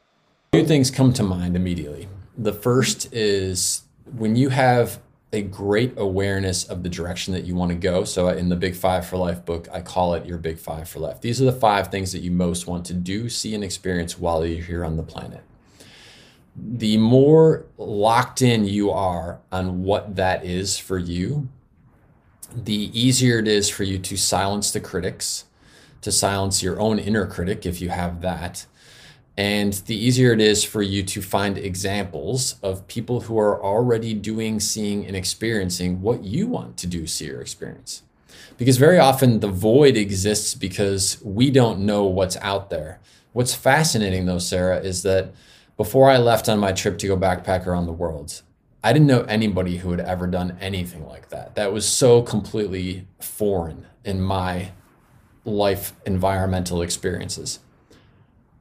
Two 0.52 0.66
things 0.66 0.92
come 0.92 1.14
to 1.14 1.24
mind 1.24 1.56
immediately. 1.56 2.10
The 2.38 2.54
first 2.54 3.14
is 3.14 3.84
when 4.16 4.36
you 4.36 4.50
have 4.50 5.00
a 5.34 5.42
great 5.42 5.94
awareness 5.98 6.64
of 6.64 6.84
the 6.84 6.90
direction 6.90 7.34
that 7.34 7.44
you 7.44 7.54
want 7.54 7.70
to 7.70 7.76
go. 7.76 8.06
So 8.06 8.30
in 8.30 8.50
the 8.50 8.56
big 8.56 8.76
five 8.76 9.06
for 9.06 9.18
life 9.18 9.44
book 9.46 9.68
i 9.74 9.82
call 9.82 10.14
it 10.14 10.26
your 10.26 10.38
big 10.38 10.58
five 10.58 10.90
for 10.90 11.00
life. 11.00 11.22
These 11.22 11.42
are 11.42 11.46
the 11.46 11.52
five 11.52 11.90
things 11.90 12.12
that 12.14 12.20
you 12.20 12.32
most 12.32 12.68
want 12.68 12.86
to 12.86 12.94
do 12.94 13.30
see 13.30 13.54
and 13.54 13.64
experience 13.64 14.18
while 14.18 14.46
you're 14.46 14.64
here 14.64 14.86
on 14.86 14.98
the 14.98 15.04
planet. 15.04 15.44
The 16.56 16.98
more 16.98 17.66
locked 17.78 18.42
in 18.42 18.66
you 18.66 18.90
are 18.90 19.40
on 19.52 19.84
what 19.84 20.16
that 20.16 20.44
is 20.44 20.80
for 20.80 20.98
you 20.98 21.50
the 22.56 22.92
easier 23.00 23.40
it 23.40 23.48
is 23.48 23.70
for 23.70 23.84
you 23.84 23.98
to 24.00 24.18
silence 24.18 24.72
the 24.72 24.80
critics, 24.80 25.46
to 26.02 26.12
silence 26.12 26.64
your 26.64 26.80
own 26.80 27.00
inner 27.00 27.26
critic 27.26 27.66
if 27.66 27.82
you 27.82 27.90
have 27.90 28.22
that. 28.22 28.66
And 29.38 29.74
the 29.74 29.96
easier 29.96 30.34
it 30.34 30.42
is 30.42 30.64
for 30.64 30.82
you 30.82 31.04
to 31.04 31.22
find 31.22 31.58
examples 31.58 32.56
of 32.64 32.88
people 32.88 33.22
who 33.22 33.38
are 33.38 33.64
already 33.64 34.16
doing, 34.16 34.60
seeing, 34.60 35.06
and 35.06 35.16
experiencing 35.16 36.02
what 36.02 36.24
you 36.24 36.48
want 36.48 36.78
to 36.78 36.88
do, 36.88 37.06
see, 37.06 37.30
or 37.30 37.40
experience. 37.40 38.02
Because 38.58 38.78
very 38.78 38.98
often 38.98 39.40
the 39.40 39.48
void 39.48 39.96
exists 39.96 40.56
because 40.56 41.22
we 41.24 41.52
don't 41.52 41.80
know 41.80 42.06
what's 42.06 42.38
out 42.38 42.72
there. 42.72 43.00
What's 43.34 43.54
fascinating, 43.54 44.26
though, 44.26 44.40
Sarah, 44.40 44.80
is 44.80 45.04
that 45.04 45.34
before 45.76 46.10
I 46.10 46.18
left 46.18 46.50
on 46.50 46.58
my 46.58 46.72
trip 46.72 46.98
to 47.00 47.08
go 47.08 47.16
backpack 47.16 47.68
around 47.68 47.86
the 47.86 47.92
world, 47.92 48.42
I 48.84 48.94
didn't 48.94 49.08
know 49.08 49.24
anybody 49.24 49.78
who 49.78 49.92
had 49.92 50.00
ever 50.00 50.28
done 50.28 50.58
anything 50.62 51.08
like 51.08 51.30
that. 51.30 51.56
That 51.56 51.74
was 51.74 51.88
so 51.88 52.22
completely 52.22 53.08
foreign 53.20 53.88
in 54.06 54.22
my 54.22 54.72
life 55.44 55.94
environmental 56.06 56.82
experiences. 56.82 57.60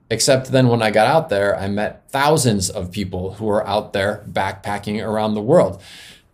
Except 0.09 0.53
then 0.53 0.69
when 0.69 0.83
I 0.83 0.91
got 0.91 1.09
out 1.09 1.29
there, 1.29 1.59
I 1.59 1.69
met 1.69 2.09
thousands 2.11 2.71
of 2.71 2.93
people 2.93 3.35
who 3.35 3.49
are 3.49 3.67
out 3.67 3.93
there 3.93 4.25
backpacking 4.31 5.05
around 5.05 5.35
the 5.35 5.43
world. 5.43 5.83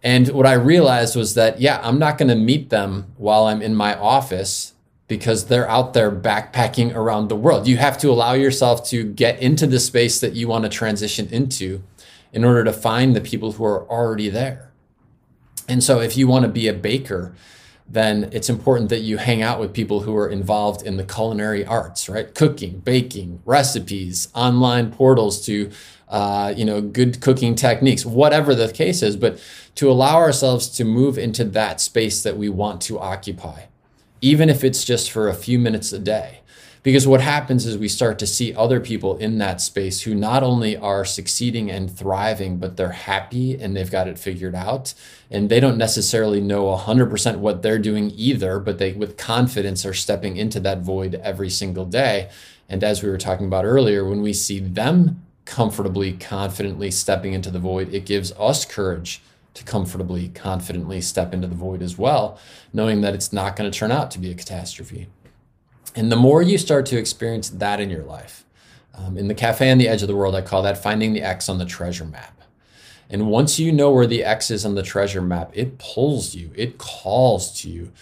And 0.03 0.29
what 0.29 0.47
I 0.47 0.55
realized 0.55 1.17
was 1.17 1.35
that, 1.35 1.61
yeah, 1.61 1.81
I'm 1.83 1.99
not 1.99 2.19
going 2.19 2.29
to 2.29 2.35
meet 2.35 2.71
them 2.71 3.13
while 3.17 3.47
I'm 3.47 3.63
in 3.63 3.75
my 3.75 3.99
office 3.99 4.75
because 5.09 5.47
they're 5.47 5.69
out 5.69 5.95
there 5.95 6.11
backpacking 6.11 6.95
around 6.95 7.29
the 7.29 7.37
world. 7.37 7.67
You 7.67 7.77
have 7.77 7.99
to 7.99 8.11
allow 8.11 8.33
yourself 8.33 8.87
to 8.89 9.05
get 9.05 9.41
into 9.41 9.67
the 9.67 9.81
space 9.81 10.21
that 10.21 10.35
you 10.35 10.49
want 10.49 10.65
to 10.65 10.71
transition 10.71 11.29
into 11.31 11.83
in 12.33 12.45
order 12.45 12.65
to 12.65 12.73
find 12.73 13.15
the 13.15 13.21
people 13.21 13.53
who 13.53 13.65
are 13.65 13.89
already 13.89 14.29
there. 14.29 14.73
And 15.69 15.83
so, 15.83 16.01
if 16.01 16.17
you 16.17 16.27
want 16.27 16.45
to 16.45 16.51
be 16.51 16.67
a 16.67 16.73
baker, 16.73 17.35
then 17.89 18.31
it's 18.33 18.49
important 18.49 18.89
that 18.89 19.01
you 19.01 19.19
hang 19.19 19.43
out 19.43 19.61
with 19.61 19.73
people 19.73 20.01
who 20.01 20.17
are 20.17 20.29
involved 20.29 20.83
in 20.83 20.97
the 20.97 21.05
culinary 21.05 21.65
arts, 21.65 22.09
right? 22.09 22.35
Cooking, 22.35 22.79
baking, 22.79 23.43
recipes, 23.45 24.29
online 24.35 24.91
portals 24.91 25.45
to, 25.47 25.71
uh, 26.09 26.55
you 26.57 26.65
know, 26.65 26.81
good 26.81 27.21
cooking 27.21 27.55
techniques, 27.55 28.07
whatever 28.07 28.55
the 28.55 28.73
case 28.73 29.03
is, 29.03 29.17
but 29.17 29.39
to 29.75 29.91
allow 29.91 30.17
ourselves 30.17 30.69
to 30.69 30.85
move 30.85 31.19
into 31.19 31.45
that 31.45 31.81
space 31.81 32.23
that 32.23 32.37
we 32.37 32.49
want 32.49 32.81
to 32.83 32.99
occupy, 32.99 33.65
even 34.21 34.49
if 34.49 34.65
it's 34.65 34.85
just 34.85 35.11
for 35.11 35.29
a 35.29 35.35
few 35.35 35.59
minutes 35.59 35.93
a 35.93 35.99
day. 35.99 36.41
Because 36.83 37.07
what 37.07 37.21
happens 37.21 37.65
is 37.65 37.79
we 37.79 37.87
start 37.87 38.19
to 38.19 38.27
see 38.27 38.53
other 38.55 38.81
people 38.81 39.17
in 39.19 39.39
that 39.39 39.61
space 39.61 40.01
who 40.01 40.17
not 40.17 40.43
only 40.43 40.77
are 40.77 41.05
succeeding 41.05 41.71
and 41.71 41.89
thriving, 41.89 42.59
but 42.59 42.77
they're 42.77 42.91
happy 42.91 43.55
and 43.55 43.77
they've 43.77 43.91
got 43.91 44.09
it 44.09 44.19
figured 44.19 44.57
out. 44.57 44.93
And 45.31 45.49
they 45.49 45.61
don't 45.61 45.79
necessarily 45.79 46.41
know 46.41 46.65
100% 46.77 47.37
what 47.37 47.63
they're 47.63 47.79
doing 47.79 48.11
either, 48.17 48.59
but 48.59 48.79
they, 48.79 48.95
with 48.95 49.17
confidence, 49.17 49.87
are 49.87 49.95
stepping 49.95 50.37
into 50.37 50.59
that 50.61 50.81
void 50.81 51.15
every 51.23 51.51
single 51.51 51.85
day. 51.85 52.31
And 52.69 52.83
as 52.83 53.01
we 53.01 53.11
were 53.11 53.19
talking 53.19 53.47
about 53.47 53.65
earlier, 53.65 54.05
when 54.05 54.21
we 54.21 54.33
see 54.33 54.59
them 54.59 55.23
comfortably, 55.45 56.15
confidently 56.15 56.91
stepping 56.91 57.33
into 57.33 57.51
the 57.51 57.61
void, 57.61 57.95
it 57.95 58.07
gives 58.07 58.33
us 58.33 58.65
courage 58.65 59.23
to 59.55 59.63
comfortably, 59.63 60.31
confidently 60.31 61.01
step 61.01 61.33
into 61.33 61.47
the 61.47 61.55
void 61.55 61.83
as 61.83 61.97
well, 61.97 62.39
knowing 62.73 63.03
that 63.03 63.15
it's 63.15 63.33
not 63.33 63.55
going 63.55 63.71
to 63.71 63.79
turn 63.79 63.93
out 63.93 64.11
to 64.11 64.19
be 64.19 64.33
a 64.33 64.35
catastrophe. 64.35 65.07
And 65.95 66.11
the 66.11 66.17
more 66.17 66.43
you 66.43 66.59
start 66.59 66.87
to 66.87 66.97
experience 66.97 67.51
that 67.51 67.81
in 67.81 67.91
your 67.91 68.05
life, 68.05 68.45
um, 68.95 69.17
in 69.17 69.29
the 69.29 69.35
cafe 69.35 69.71
on 69.71 69.79
the 69.79 69.89
edge 69.89 70.03
of 70.03 70.09
the 70.09 70.17
world, 70.17 70.35
I 70.35 70.43
call 70.43 70.63
that 70.63 70.83
finding 70.83 71.13
the 71.13 71.23
X 71.23 71.49
on 71.49 71.59
the 71.59 71.67
treasure 71.67 72.05
map. 72.05 72.41
And 73.11 73.29
once 73.29 73.59
you 73.59 73.73
know 73.73 73.91
where 73.91 74.07
the 74.07 74.25
X 74.25 74.51
is 74.51 74.65
on 74.65 74.75
the 74.75 74.83
treasure 74.83 75.21
map, 75.21 75.51
it 75.53 75.79
pulls 75.79 76.35
you, 76.35 76.51
it 76.55 76.79
calls 76.79 77.61
to 77.61 77.69
you. 77.69 77.93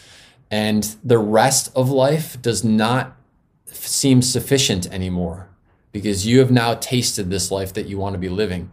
And 0.50 0.96
the 1.02 1.18
rest 1.18 1.70
of 1.74 1.90
life 1.90 2.40
does 2.40 2.62
not 2.62 3.16
seem 3.66 4.22
sufficient 4.22 4.86
anymore 4.92 5.48
because 5.92 6.26
you 6.26 6.38
have 6.38 6.50
now 6.50 6.74
tasted 6.74 7.30
this 7.30 7.50
life 7.50 7.72
that 7.74 7.86
you 7.86 7.98
want 7.98 8.14
to 8.14 8.18
be 8.18 8.28
living. 8.28 8.70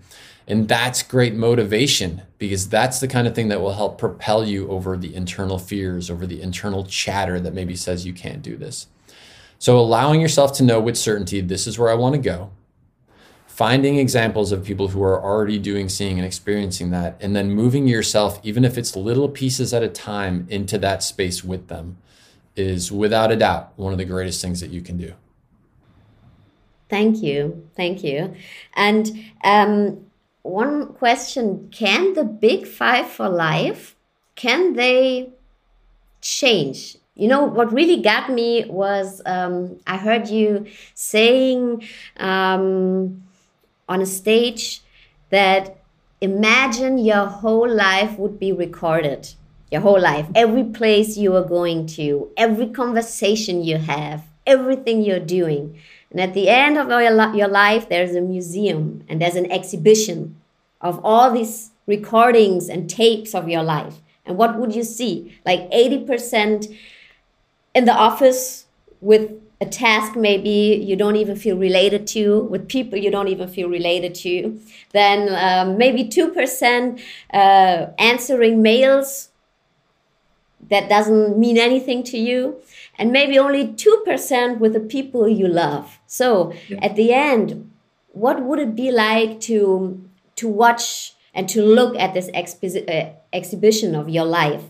And 0.47 0.67
that's 0.67 1.03
great 1.03 1.33
motivation 1.33 2.21
because 2.37 2.69
that's 2.69 2.99
the 2.99 3.07
kind 3.07 3.27
of 3.27 3.35
thing 3.35 3.49
that 3.49 3.59
will 3.59 3.73
help 3.73 3.97
propel 3.97 4.45
you 4.45 4.69
over 4.69 4.95
the 4.95 5.13
internal 5.13 5.59
fears, 5.59 6.09
over 6.09 6.25
the 6.25 6.41
internal 6.41 6.85
chatter 6.85 7.39
that 7.39 7.53
maybe 7.53 7.75
says 7.75 8.05
you 8.05 8.13
can't 8.13 8.41
do 8.41 8.55
this. 8.55 8.87
So, 9.59 9.77
allowing 9.77 10.21
yourself 10.21 10.53
to 10.57 10.63
know 10.63 10.79
with 10.79 10.97
certainty, 10.97 11.41
this 11.41 11.67
is 11.67 11.79
where 11.79 11.89
I 11.89 11.95
want 11.95 12.13
to 12.15 12.21
go. 12.21 12.51
Finding 13.47 13.97
examples 13.97 14.51
of 14.51 14.63
people 14.63 14.89
who 14.89 15.01
are 15.01 15.21
already 15.21 15.57
doing, 15.57 15.89
seeing, 15.89 16.17
and 16.17 16.25
experiencing 16.25 16.91
that, 16.91 17.17
and 17.19 17.35
then 17.35 17.49
moving 17.49 17.87
yourself, 17.87 18.39
even 18.43 18.63
if 18.63 18.77
it's 18.77 18.95
little 18.95 19.29
pieces 19.29 19.73
at 19.73 19.81
a 19.81 19.87
time, 19.87 20.45
into 20.49 20.77
that 20.77 21.01
space 21.01 21.43
with 21.43 21.67
them 21.67 21.97
is 22.55 22.91
without 22.91 23.31
a 23.31 23.35
doubt 23.35 23.71
one 23.75 23.91
of 23.91 23.97
the 23.97 24.05
greatest 24.05 24.41
things 24.41 24.59
that 24.59 24.71
you 24.71 24.81
can 24.81 24.97
do. 24.97 25.13
Thank 26.89 27.21
you. 27.21 27.69
Thank 27.75 28.03
you. 28.03 28.33
And 28.73 29.25
um, 29.43 30.05
one 30.41 30.93
question 30.93 31.69
Can 31.71 32.13
the 32.13 32.23
big 32.23 32.65
five 32.65 33.07
for 33.07 33.29
life, 33.29 33.95
can 34.35 34.73
they 34.73 35.31
change? 36.21 36.97
You 37.17 37.27
know, 37.27 37.43
what 37.43 37.73
really 37.73 38.01
got 38.01 38.31
me 38.31 38.65
was 38.65 39.21
um, 39.25 39.79
I 39.87 39.97
heard 39.97 40.29
you 40.29 40.67
saying 40.93 41.83
um, 42.17 43.23
on 43.89 44.01
a 44.01 44.05
stage 44.05 44.81
that 45.29 45.77
imagine 46.21 46.97
your 46.97 47.25
whole 47.25 47.69
life 47.69 48.17
would 48.17 48.39
be 48.39 48.51
recorded. 48.51 49.33
Your 49.71 49.81
whole 49.81 49.99
life, 49.99 50.27
every 50.33 50.63
place 50.63 51.17
you 51.17 51.35
are 51.35 51.43
going 51.43 51.87
to, 51.87 52.29
every 52.37 52.67
conversation 52.67 53.63
you 53.65 53.77
have, 53.77 54.23
everything 54.45 55.01
you're 55.01 55.19
doing 55.19 55.77
and 56.11 56.21
at 56.21 56.33
the 56.33 56.49
end 56.49 56.77
of 56.77 56.89
your, 56.89 57.35
your 57.35 57.47
life, 57.47 57.89
there's 57.89 58.15
a 58.15 58.21
museum 58.21 59.03
and 59.09 59.21
there's 59.21 59.35
an 59.35 59.51
exhibition 59.51 60.35
of 60.79 61.03
all 61.03 61.31
these 61.31 61.71
recordings 61.85 62.69
and 62.69 62.89
tapes 62.89 63.35
of 63.35 63.49
your 63.49 63.63
life. 63.63 63.97
And 64.25 64.37
what 64.37 64.57
would 64.57 64.75
you 64.75 64.83
see? 64.83 65.37
Like 65.45 65.69
80% 65.71 66.75
in 67.77 67.85
the 67.85 67.93
office 67.93 68.65
with 69.01 69.31
a 69.61 69.65
task 69.65 70.15
maybe 70.15 70.83
you 70.89 70.95
don't 70.95 71.15
even 71.15 71.35
feel 71.35 71.57
related 71.57 72.07
to, 72.07 72.41
with 72.51 72.67
people 72.67 72.97
you 72.97 73.11
don't 73.11 73.27
even 73.27 73.47
feel 73.47 73.69
related 73.69 74.13
to. 74.15 74.59
Then 74.91 75.19
um, 75.45 75.77
maybe 75.77 76.03
2% 76.03 76.99
uh, 77.33 77.37
answering 77.99 78.61
mails 78.61 79.29
that 80.69 80.89
doesn't 80.89 81.37
mean 81.37 81.57
anything 81.57 82.03
to 82.03 82.17
you 82.17 82.57
and 82.97 83.11
maybe 83.11 83.37
only 83.37 83.67
2% 83.67 84.57
with 84.57 84.73
the 84.73 84.79
people 84.79 85.27
you 85.27 85.47
love. 85.47 85.99
So 86.07 86.53
yeah. 86.67 86.79
at 86.81 86.95
the 86.95 87.13
end, 87.13 87.71
what 88.09 88.43
would 88.43 88.59
it 88.59 88.75
be 88.75 88.91
like 88.91 89.39
to 89.41 90.03
to 90.37 90.47
watch 90.47 91.13
and 91.33 91.49
to 91.49 91.63
look 91.63 91.95
at 91.97 92.13
this 92.13 92.29
expi- 92.31 92.87
uh, 92.89 93.11
exhibition 93.31 93.95
of 93.95 94.09
your 94.09 94.25
life? 94.25 94.63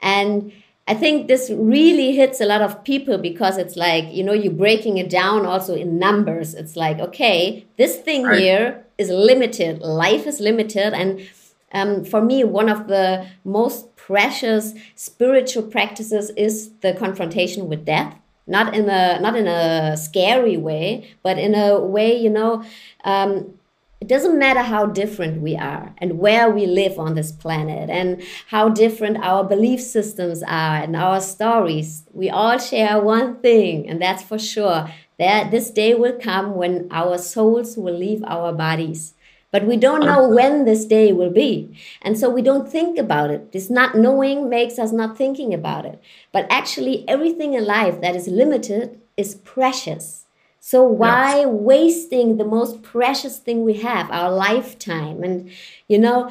And 0.00 0.52
I 0.88 0.94
think 0.94 1.28
this 1.28 1.50
really 1.50 2.12
hits 2.16 2.40
a 2.40 2.44
lot 2.44 2.60
of 2.60 2.82
people 2.82 3.16
because 3.16 3.56
it's 3.56 3.76
like, 3.76 4.12
you 4.12 4.24
know, 4.24 4.32
you're 4.32 4.52
breaking 4.52 4.98
it 4.98 5.08
down 5.08 5.46
also 5.46 5.74
in 5.74 5.98
numbers. 5.98 6.54
It's 6.54 6.76
like, 6.76 6.98
okay, 6.98 7.64
this 7.76 7.96
thing 7.96 8.24
right. 8.24 8.40
here 8.40 8.84
is 8.98 9.08
limited. 9.08 9.80
Life 9.80 10.26
is 10.26 10.40
limited. 10.40 10.92
And 10.92 11.28
um, 11.72 12.04
for 12.04 12.20
me, 12.20 12.42
one 12.42 12.68
of 12.68 12.88
the 12.88 13.28
most 13.44 13.94
precious 13.94 14.74
spiritual 14.96 15.62
practices 15.62 16.30
is 16.30 16.70
the 16.80 16.92
confrontation 16.94 17.68
with 17.68 17.84
death 17.84 18.16
not 18.46 18.74
in 18.74 18.88
a 18.88 19.20
not 19.20 19.36
in 19.36 19.46
a 19.46 19.96
scary 19.96 20.56
way 20.56 21.08
but 21.22 21.38
in 21.38 21.54
a 21.54 21.78
way 21.78 22.12
you 22.16 22.28
know 22.28 22.64
um, 23.04 23.54
it 24.02 24.08
doesn't 24.08 24.36
matter 24.36 24.62
how 24.62 24.84
different 24.84 25.40
we 25.40 25.54
are 25.54 25.94
and 25.98 26.18
where 26.18 26.50
we 26.50 26.66
live 26.66 26.98
on 26.98 27.14
this 27.14 27.30
planet 27.30 27.88
and 27.88 28.20
how 28.48 28.68
different 28.68 29.16
our 29.18 29.44
belief 29.44 29.80
systems 29.80 30.42
are 30.42 30.78
and 30.82 30.96
our 30.96 31.20
stories 31.20 32.02
we 32.12 32.28
all 32.28 32.58
share 32.58 33.00
one 33.00 33.36
thing 33.36 33.88
and 33.88 34.02
that's 34.02 34.24
for 34.24 34.40
sure 34.40 34.90
that 35.20 35.52
this 35.52 35.70
day 35.70 35.94
will 35.94 36.18
come 36.18 36.56
when 36.56 36.88
our 36.90 37.16
souls 37.16 37.76
will 37.76 37.96
leave 37.96 38.24
our 38.24 38.52
bodies 38.52 39.14
but 39.52 39.66
we 39.66 39.76
don't 39.76 40.04
know 40.04 40.28
when 40.28 40.64
this 40.64 40.86
day 40.86 41.12
will 41.12 41.28
be. 41.28 41.78
And 42.00 42.18
so 42.18 42.30
we 42.30 42.40
don't 42.40 42.66
think 42.66 42.96
about 42.96 43.30
it. 43.30 43.52
This 43.52 43.68
not 43.68 43.94
knowing 43.94 44.48
makes 44.48 44.78
us 44.78 44.92
not 44.92 45.18
thinking 45.18 45.52
about 45.52 45.84
it. 45.84 46.00
But 46.32 46.46
actually, 46.48 47.06
everything 47.06 47.52
in 47.52 47.66
life 47.66 48.00
that 48.00 48.16
is 48.16 48.28
limited 48.28 48.98
is 49.14 49.34
precious. 49.34 50.21
So 50.64 50.84
why 50.84 51.38
yes. 51.38 51.48
wasting 51.48 52.36
the 52.36 52.44
most 52.44 52.82
precious 52.82 53.38
thing 53.38 53.64
we 53.64 53.74
have, 53.82 54.08
our 54.12 54.30
lifetime? 54.30 55.24
And, 55.24 55.50
you 55.88 55.98
know, 55.98 56.30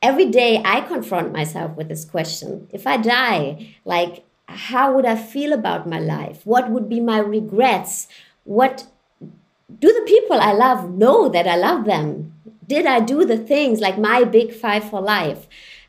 every 0.00 0.26
day 0.26 0.62
I 0.64 0.82
confront 0.82 1.32
myself 1.32 1.76
with 1.76 1.88
this 1.88 2.04
question. 2.04 2.68
If 2.72 2.86
I 2.86 2.96
die, 2.96 3.74
like, 3.84 4.24
how 4.46 4.94
would 4.94 5.04
I 5.04 5.16
feel 5.16 5.52
about 5.52 5.88
my 5.88 5.98
life? 5.98 6.42
What 6.44 6.70
would 6.70 6.88
be 6.88 7.00
my 7.00 7.18
regrets? 7.18 8.06
What 8.44 8.86
do 9.20 9.88
the 9.92 10.06
people 10.06 10.38
I 10.38 10.52
love 10.52 10.88
know 10.88 11.28
that 11.28 11.48
I 11.48 11.56
love 11.56 11.84
them? 11.84 12.32
did 12.66 12.86
I 12.86 13.00
do 13.00 13.24
the 13.24 13.38
things 13.38 13.80
like 13.80 13.98
my 13.98 14.24
big 14.24 14.52
five 14.52 14.84
for 14.88 15.00
life? 15.00 15.46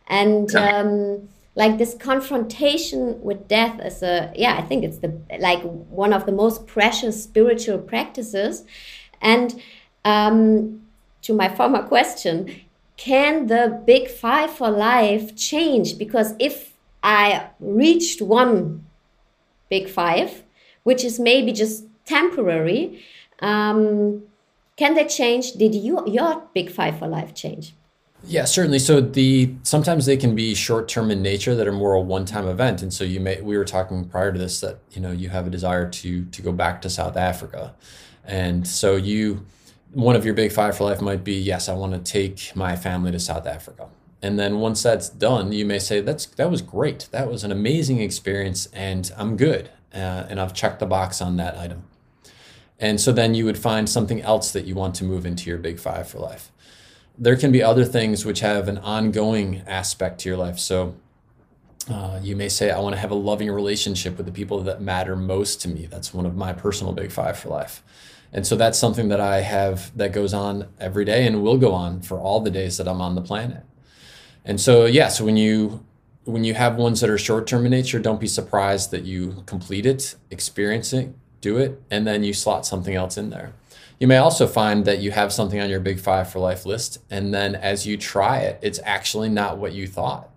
And 0.07 0.53
um, 0.55 1.29
like 1.55 1.77
this 1.77 1.93
confrontation 1.93 3.21
with 3.21 3.47
death 3.47 3.79
is 3.85 4.01
a 4.01 4.31
yeah, 4.35 4.55
I 4.57 4.61
think 4.61 4.83
it's 4.83 4.99
the 4.99 5.19
like 5.39 5.61
one 5.61 6.13
of 6.13 6.25
the 6.25 6.31
most 6.31 6.65
precious 6.65 7.23
spiritual 7.23 7.77
practices. 7.77 8.65
And 9.21 9.61
um, 10.03 10.81
to 11.21 11.33
my 11.33 11.53
former 11.53 11.83
question, 11.83 12.61
can 12.97 13.47
the 13.47 13.81
big 13.85 14.09
five 14.09 14.51
for 14.51 14.69
life 14.69 15.35
change? 15.35 15.97
Because 15.97 16.33
if 16.39 16.73
I 17.03 17.49
reached 17.59 18.21
one 18.21 18.85
big 19.69 19.89
five, 19.89 20.43
which 20.83 21.03
is 21.03 21.19
maybe 21.19 21.51
just 21.51 21.85
temporary, 22.05 23.03
um, 23.39 24.23
can 24.75 24.95
they 24.95 25.05
change? 25.05 25.53
Did 25.53 25.75
you 25.75 26.03
your 26.07 26.43
big 26.53 26.71
five 26.71 26.97
for 26.97 27.07
life 27.07 27.33
change? 27.35 27.75
Yeah, 28.25 28.45
certainly. 28.45 28.79
So 28.79 29.01
the 29.01 29.53
sometimes 29.63 30.05
they 30.05 30.15
can 30.15 30.33
be 30.33 30.55
short 30.55 30.87
term 30.87 31.11
in 31.11 31.21
nature 31.21 31.55
that 31.55 31.67
are 31.67 31.73
more 31.73 31.93
a 31.93 32.01
one 32.01 32.25
time 32.25 32.47
event. 32.47 32.81
And 32.81 32.93
so 32.93 33.03
you 33.03 33.19
may 33.19 33.41
we 33.41 33.57
were 33.57 33.65
talking 33.65 34.05
prior 34.05 34.31
to 34.31 34.39
this 34.39 34.61
that 34.61 34.79
you 34.91 35.01
know 35.01 35.11
you 35.11 35.29
have 35.29 35.45
a 35.45 35.49
desire 35.49 35.89
to 35.89 36.25
to 36.25 36.41
go 36.41 36.51
back 36.51 36.81
to 36.83 36.89
South 36.89 37.17
Africa, 37.17 37.75
and 38.23 38.65
so 38.67 38.95
you 38.95 39.45
one 39.91 40.15
of 40.15 40.25
your 40.25 40.33
big 40.33 40.51
five 40.51 40.77
for 40.77 40.85
life 40.85 41.01
might 41.01 41.23
be 41.23 41.33
yes 41.33 41.67
I 41.67 41.73
want 41.73 41.93
to 41.93 41.99
take 41.99 42.55
my 42.55 42.75
family 42.75 43.11
to 43.11 43.19
South 43.19 43.45
Africa. 43.45 43.89
And 44.21 44.39
then 44.39 44.59
once 44.59 44.81
that's 44.81 45.09
done, 45.09 45.51
you 45.51 45.65
may 45.65 45.79
say 45.79 45.99
that's 45.99 46.25
that 46.25 46.49
was 46.49 46.61
great. 46.61 47.09
That 47.11 47.29
was 47.29 47.43
an 47.43 47.51
amazing 47.51 47.99
experience, 47.99 48.67
and 48.67 49.11
I'm 49.17 49.35
good. 49.35 49.69
Uh, 49.93 50.25
and 50.29 50.39
I've 50.39 50.53
checked 50.53 50.79
the 50.79 50.87
box 50.87 51.21
on 51.21 51.37
that 51.37 51.55
item. 51.57 51.83
And 52.79 52.99
so 52.99 53.11
then 53.11 53.35
you 53.35 53.45
would 53.45 53.57
find 53.57 53.87
something 53.87 54.21
else 54.21 54.51
that 54.51 54.65
you 54.65 54.75
want 54.75 54.95
to 54.95 55.03
move 55.03 55.25
into 55.25 55.49
your 55.49 55.59
big 55.59 55.79
five 55.79 56.07
for 56.07 56.19
life. 56.19 56.51
There 57.17 57.35
can 57.35 57.51
be 57.51 57.61
other 57.61 57.85
things 57.85 58.25
which 58.25 58.39
have 58.39 58.67
an 58.67 58.79
ongoing 58.79 59.63
aspect 59.67 60.19
to 60.21 60.29
your 60.29 60.37
life. 60.37 60.57
So 60.57 60.95
uh, 61.89 62.19
you 62.23 62.35
may 62.35 62.49
say, 62.49 62.71
I 62.71 62.79
want 62.79 62.95
to 62.95 62.99
have 62.99 63.11
a 63.11 63.15
loving 63.15 63.51
relationship 63.51 64.17
with 64.17 64.25
the 64.25 64.31
people 64.31 64.61
that 64.63 64.81
matter 64.81 65.15
most 65.15 65.61
to 65.61 65.67
me. 65.67 65.85
That's 65.85 66.13
one 66.13 66.25
of 66.25 66.35
my 66.35 66.53
personal 66.53 66.93
big 66.93 67.11
five 67.11 67.37
for 67.37 67.49
life. 67.49 67.83
And 68.31 68.47
so 68.47 68.55
that's 68.55 68.79
something 68.79 69.09
that 69.09 69.19
I 69.19 69.41
have 69.41 69.95
that 69.95 70.11
goes 70.11 70.33
on 70.33 70.67
every 70.79 71.05
day 71.05 71.27
and 71.27 71.43
will 71.43 71.57
go 71.57 71.71
on 71.73 72.01
for 72.01 72.19
all 72.19 72.39
the 72.39 72.49
days 72.49 72.77
that 72.77 72.87
I'm 72.87 73.01
on 73.01 73.15
the 73.15 73.21
planet. 73.21 73.63
And 74.43 74.59
so, 74.59 74.85
yeah, 74.85 75.09
so 75.09 75.23
when 75.23 75.37
you 75.37 75.85
when 76.25 76.45
you 76.45 76.53
have 76.53 76.77
ones 76.77 77.01
that 77.01 77.09
are 77.09 77.17
short 77.17 77.47
term 77.47 77.65
in 77.65 77.71
nature, 77.71 77.99
don't 77.99 78.19
be 78.19 78.27
surprised 78.27 78.91
that 78.91 79.03
you 79.03 79.43
complete 79.45 79.85
it, 79.85 80.15
experience 80.31 80.93
it, 80.93 81.13
do 81.41 81.57
it, 81.57 81.81
and 81.91 82.07
then 82.07 82.23
you 82.23 82.33
slot 82.33 82.65
something 82.65 82.95
else 82.95 83.17
in 83.17 83.29
there. 83.29 83.53
You 84.03 84.07
may 84.07 84.17
also 84.17 84.47
find 84.47 84.83
that 84.83 84.99
you 84.99 85.11
have 85.11 85.31
something 85.31 85.61
on 85.61 85.69
your 85.69 85.79
big 85.79 85.97
five 85.97 86.29
for 86.29 86.39
life 86.39 86.65
list, 86.65 86.97
and 87.09 87.33
then 87.33 87.55
as 87.55 87.87
you 87.87 87.95
try 87.95 88.39
it, 88.39 88.59
it's 88.61 88.81
actually 88.83 89.29
not 89.29 89.59
what 89.59 89.71
you 89.71 89.87
thought. 89.87 90.29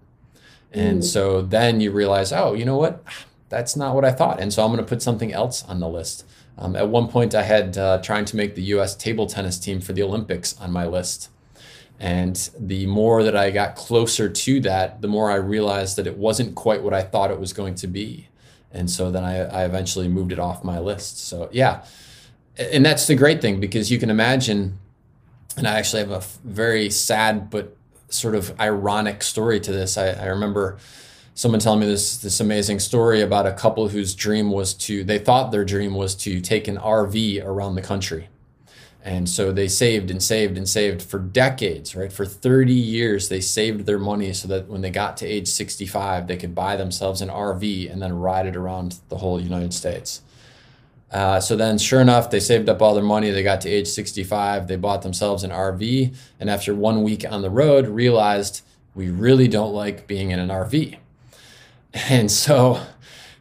And 0.71 1.01
mm. 1.01 1.05
so 1.05 1.43
then 1.43 1.81
you 1.81 1.91
realize, 1.91 2.33
oh, 2.33 2.55
you 2.55 2.65
know 2.65 2.77
what? 2.77 3.03
That's 3.49 3.75
not 3.75 3.97
what 3.97 4.05
I 4.05 4.13
thought. 4.13 4.39
And 4.39 4.53
so 4.53 4.63
I'm 4.63 4.71
going 4.71 4.79
to 4.79 4.89
put 4.89 5.03
something 5.03 5.33
else 5.33 5.65
on 5.65 5.81
the 5.81 5.89
list. 5.89 6.25
Um, 6.57 6.77
at 6.77 6.91
one 6.91 7.09
point, 7.09 7.35
I 7.35 7.43
had 7.43 7.77
uh, 7.77 8.01
trying 8.03 8.25
to 8.27 8.37
make 8.37 8.55
the 8.55 8.63
US 8.75 8.95
table 8.95 9.27
tennis 9.27 9.59
team 9.59 9.81
for 9.81 9.93
the 9.93 10.03
Olympics 10.05 10.57
on 10.61 10.71
my 10.71 10.87
list. 10.87 11.29
And 11.99 12.37
the 12.57 12.87
more 12.87 13.25
that 13.25 13.37
I 13.37 13.51
got 13.51 13.75
closer 13.75 14.29
to 14.29 14.61
that, 14.61 15.03
the 15.03 15.09
more 15.09 15.29
I 15.29 15.39
realized 15.39 15.97
that 15.97 16.07
it 16.07 16.17
wasn't 16.17 16.55
quite 16.55 16.85
what 16.85 16.95
I 16.95 17.03
thought 17.03 17.33
it 17.33 17.41
was 17.41 17.53
going 17.53 17.75
to 17.75 17.89
be. 17.89 18.29
And 18.71 18.89
so 18.89 19.11
then 19.11 19.25
I, 19.25 19.39
I 19.39 19.65
eventually 19.65 20.07
moved 20.07 20.31
it 20.31 20.39
off 20.39 20.63
my 20.63 20.79
list. 20.79 21.19
So, 21.27 21.49
yeah. 21.51 21.85
And 22.59 22.85
that's 22.85 23.07
the 23.07 23.15
great 23.15 23.41
thing 23.43 23.61
because 23.61 23.91
you 23.91 23.99
can 23.99 24.11
imagine, 24.11 24.79
and 25.57 25.67
I 25.67 25.79
actually 25.79 26.01
have 26.01 26.11
a 26.11 26.23
very 26.45 26.91
sad 26.91 27.51
but 27.51 27.77
sort 28.09 28.35
of 28.35 28.59
ironic 28.61 29.23
story 29.23 29.61
to 29.61 29.73
this. 29.73 29.99
I, 29.99 30.11
I 30.11 30.27
remember 30.27 30.79
someone 31.35 31.61
telling 31.61 31.81
me 31.81 31.87
this 31.87 32.17
this 32.19 32.41
amazing 32.41 32.81
story 32.81 33.21
about 33.21 33.47
a 33.47 33.53
couple 33.53 33.89
whose 33.89 34.15
dream 34.15 34.51
was 34.51 34.73
to 34.73 35.05
they 35.05 35.19
thought 35.19 35.53
their 35.53 35.67
dream 35.67 35.95
was 35.95 36.15
to 36.15 36.41
take 36.41 36.67
an 36.67 36.79
RV 36.79 37.45
around 37.45 37.75
the 37.75 37.83
country. 37.83 38.29
And 39.05 39.29
so 39.29 39.53
they 39.53 39.69
saved 39.69 40.11
and 40.11 40.21
saved 40.21 40.59
and 40.59 40.69
saved 40.69 41.01
for 41.01 41.21
decades, 41.21 41.95
right? 41.95 42.13
For 42.13 42.27
30 42.27 42.73
years, 42.73 43.29
they 43.29 43.41
saved 43.41 43.87
their 43.87 44.01
money 44.01 44.33
so 44.33 44.49
that 44.49 44.67
when 44.67 44.81
they 44.81 44.91
got 44.91 45.17
to 45.19 45.27
age 45.27 45.47
65, 45.47 46.27
they 46.27 46.37
could 46.37 46.57
buy 46.57 46.75
themselves 46.75 47.21
an 47.21 47.29
RV 47.29 47.93
and 47.93 48.03
then 48.03 48.19
ride 48.19 48.47
it 48.47 48.57
around 48.57 48.97
the 49.09 49.19
whole 49.19 49.41
United 49.41 49.73
States. 49.73 50.23
Uh, 51.13 51.41
so 51.41 51.57
then, 51.57 51.79
sure 51.79 52.01
enough, 52.01 52.31
they 52.31 52.41
saved 52.41 52.69
up 52.69 52.83
all 52.83 52.95
their 52.95 53.05
money. 53.05 53.31
They 53.31 53.43
got 53.43 53.61
to 53.63 53.71
age 53.71 53.87
65. 53.89 54.67
They 54.67 54.77
bought 54.77 55.03
themselves 55.03 55.45
an 55.45 55.51
RV. 55.51 56.15
And 56.41 56.51
after 56.51 56.75
one 56.75 57.03
week 57.03 57.25
on 57.31 57.43
the 57.43 57.51
road, 57.51 57.87
realized 57.87 58.63
we 58.95 59.11
really 59.11 59.49
don't 59.49 59.73
like 59.73 60.07
being 60.07 60.31
in 60.31 60.39
an 60.39 60.49
RV. 60.49 60.99
And 62.11 62.31
so 62.31 62.83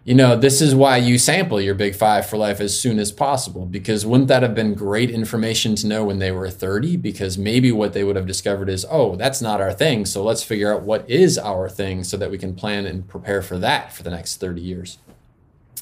you 0.05 0.13
know, 0.13 0.35
this 0.37 0.61
is 0.61 0.75
why 0.75 0.97
you 0.97 1.17
sample 1.17 1.59
your 1.59 1.73
big 1.73 1.95
five 1.95 2.29
for 2.29 2.37
life 2.37 2.61
as 2.61 2.79
soon 2.79 2.99
as 2.99 3.11
possible. 3.11 3.65
Because 3.65 4.05
wouldn't 4.05 4.27
that 4.27 4.43
have 4.43 4.53
been 4.53 4.75
great 4.75 5.09
information 5.09 5.73
to 5.77 5.87
know 5.87 6.05
when 6.05 6.19
they 6.19 6.31
were 6.31 6.51
30? 6.51 6.97
Because 6.97 7.39
maybe 7.39 7.71
what 7.71 7.93
they 7.93 8.03
would 8.03 8.15
have 8.15 8.27
discovered 8.27 8.69
is, 8.69 8.85
oh, 8.87 9.15
that's 9.15 9.41
not 9.41 9.61
our 9.61 9.73
thing. 9.73 10.05
So 10.05 10.23
let's 10.23 10.43
figure 10.43 10.71
out 10.71 10.83
what 10.83 11.09
is 11.09 11.39
our 11.39 11.67
thing 11.67 12.03
so 12.03 12.17
that 12.17 12.29
we 12.29 12.37
can 12.37 12.53
plan 12.53 12.85
and 12.85 13.07
prepare 13.07 13.41
for 13.41 13.57
that 13.57 13.93
for 13.93 14.03
the 14.03 14.11
next 14.11 14.37
30 14.37 14.61
years. 14.61 14.99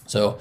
So 0.07 0.39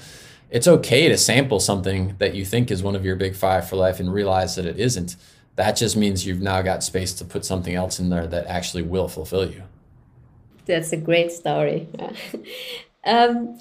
it's 0.52 0.68
okay 0.68 1.08
to 1.08 1.16
sample 1.16 1.58
something 1.58 2.14
that 2.18 2.34
you 2.34 2.44
think 2.44 2.70
is 2.70 2.82
one 2.82 2.94
of 2.94 3.06
your 3.06 3.16
big 3.16 3.34
five 3.34 3.66
for 3.66 3.76
life 3.76 3.98
and 4.00 4.12
realize 4.12 4.54
that 4.56 4.66
it 4.66 4.78
isn't. 4.78 5.16
That 5.56 5.72
just 5.76 5.96
means 5.96 6.26
you've 6.26 6.42
now 6.42 6.60
got 6.60 6.84
space 6.84 7.14
to 7.14 7.24
put 7.24 7.46
something 7.46 7.74
else 7.74 7.98
in 7.98 8.10
there 8.10 8.26
that 8.26 8.46
actually 8.46 8.82
will 8.82 9.08
fulfill 9.08 9.50
you. 9.50 9.62
That's 10.66 10.92
a 10.92 10.98
great 10.98 11.32
story. 11.32 11.88
Um, 13.04 13.58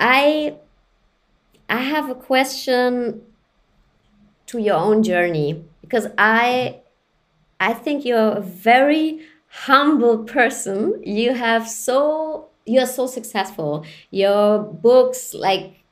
I 0.00 0.56
I 1.68 1.76
have 1.76 2.10
a 2.10 2.16
question 2.16 3.22
to 4.46 4.58
your 4.58 4.74
own 4.74 5.04
journey 5.04 5.64
because 5.82 6.08
I 6.18 6.80
I 7.60 7.74
think 7.74 8.04
you're 8.04 8.32
a 8.32 8.40
very 8.40 9.20
humble 9.48 10.24
person. 10.24 11.00
You 11.04 11.34
have 11.34 11.68
so 11.68 12.48
you're 12.64 12.86
so 12.86 13.06
successful. 13.06 13.86
Your 14.10 14.58
books 14.58 15.32
like 15.32 15.85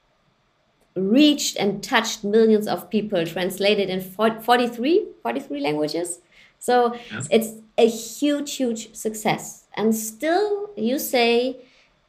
reached 0.96 1.56
and 1.56 1.82
touched 1.82 2.24
millions 2.24 2.66
of 2.66 2.88
people, 2.90 3.26
translated 3.26 3.88
in 3.90 4.00
43, 4.00 5.06
43 5.22 5.60
languages. 5.60 6.20
So 6.58 6.94
yes. 7.10 7.28
it's 7.30 7.48
a 7.76 7.88
huge, 7.88 8.56
huge 8.56 8.94
success. 8.94 9.66
And 9.74 9.94
still, 9.94 10.70
you 10.76 10.98
say 10.98 11.58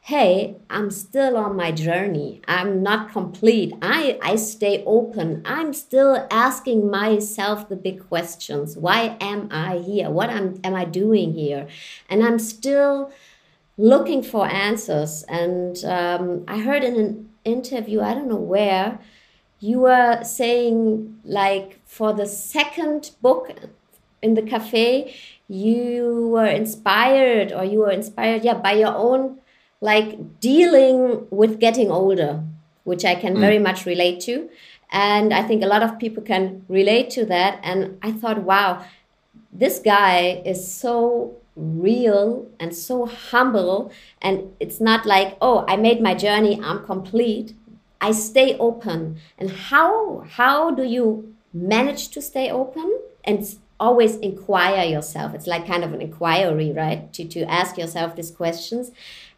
hey 0.05 0.55
i'm 0.69 0.91
still 0.91 1.35
on 1.35 1.55
my 1.55 1.71
journey. 1.71 2.39
I'm 2.47 2.83
not 2.83 3.11
complete. 3.11 3.73
I 3.81 4.19
i 4.21 4.35
stay 4.35 4.83
open. 4.85 5.41
I'm 5.45 5.73
still 5.73 6.27
asking 6.29 6.91
myself 6.91 7.67
the 7.69 7.75
big 7.75 8.07
questions. 8.07 8.77
Why 8.77 9.17
am 9.19 9.47
i 9.49 9.79
here? 9.79 10.11
What 10.11 10.29
am, 10.29 10.59
am 10.63 10.75
i 10.75 10.85
doing 10.85 11.33
here? 11.33 11.67
And 12.07 12.23
i'm 12.23 12.37
still 12.37 13.11
looking 13.77 14.21
for 14.21 14.45
answers. 14.47 15.23
And 15.27 15.83
um, 15.83 16.43
i 16.47 16.59
heard 16.59 16.83
in 16.83 16.95
an 16.99 17.29
interview 17.45 18.01
i 18.01 18.13
don't 18.13 18.27
know 18.27 18.35
where 18.35 18.99
you 19.59 19.79
were 19.79 20.23
saying 20.23 21.19
like 21.23 21.79
for 21.85 22.13
the 22.13 22.25
second 22.25 23.11
book 23.21 23.51
in 24.21 24.33
the 24.33 24.41
cafe 24.41 25.15
you 25.47 26.27
were 26.33 26.45
inspired 26.45 27.51
or 27.53 27.63
you 27.63 27.79
were 27.79 27.91
inspired 27.91 28.43
yeah 28.43 28.53
by 28.53 28.73
your 28.73 28.93
own 28.95 29.39
like 29.81 30.39
dealing 30.39 31.27
with 31.29 31.59
getting 31.59 31.91
older, 31.91 32.43
which 32.83 33.05
I 33.05 33.15
can 33.15 33.35
mm. 33.35 33.39
very 33.39 33.59
much 33.59 33.85
relate 33.85 34.19
to. 34.21 34.49
And 34.91 35.33
I 35.33 35.43
think 35.43 35.63
a 35.63 35.67
lot 35.67 35.83
of 35.83 35.99
people 35.99 36.23
can 36.23 36.65
relate 36.67 37.09
to 37.11 37.25
that. 37.25 37.59
And 37.63 37.97
I 38.01 38.11
thought, 38.11 38.43
wow, 38.43 38.85
this 39.51 39.79
guy 39.79 40.41
is 40.45 40.71
so 40.71 41.37
real 41.55 42.47
and 42.59 42.75
so 42.75 43.05
humble. 43.05 43.91
And 44.21 44.53
it's 44.59 44.81
not 44.81 45.05
like, 45.05 45.37
oh, 45.41 45.65
I 45.67 45.75
made 45.77 46.01
my 46.01 46.13
journey, 46.15 46.59
I'm 46.61 46.85
complete. 46.85 47.53
I 48.01 48.11
stay 48.11 48.57
open. 48.57 49.17
And 49.37 49.49
how 49.49 50.25
how 50.29 50.71
do 50.71 50.83
you 50.83 51.33
manage 51.53 52.09
to 52.09 52.21
stay 52.21 52.51
open 52.51 52.99
and 53.23 53.55
always 53.79 54.17
inquire 54.17 54.85
yourself? 54.85 55.33
It's 55.33 55.47
like 55.47 55.65
kind 55.65 55.83
of 55.83 55.93
an 55.93 56.01
inquiry, 56.01 56.71
right? 56.71 57.11
To 57.13 57.25
to 57.25 57.43
ask 57.49 57.77
yourself 57.77 58.15
these 58.15 58.31
questions 58.31 58.91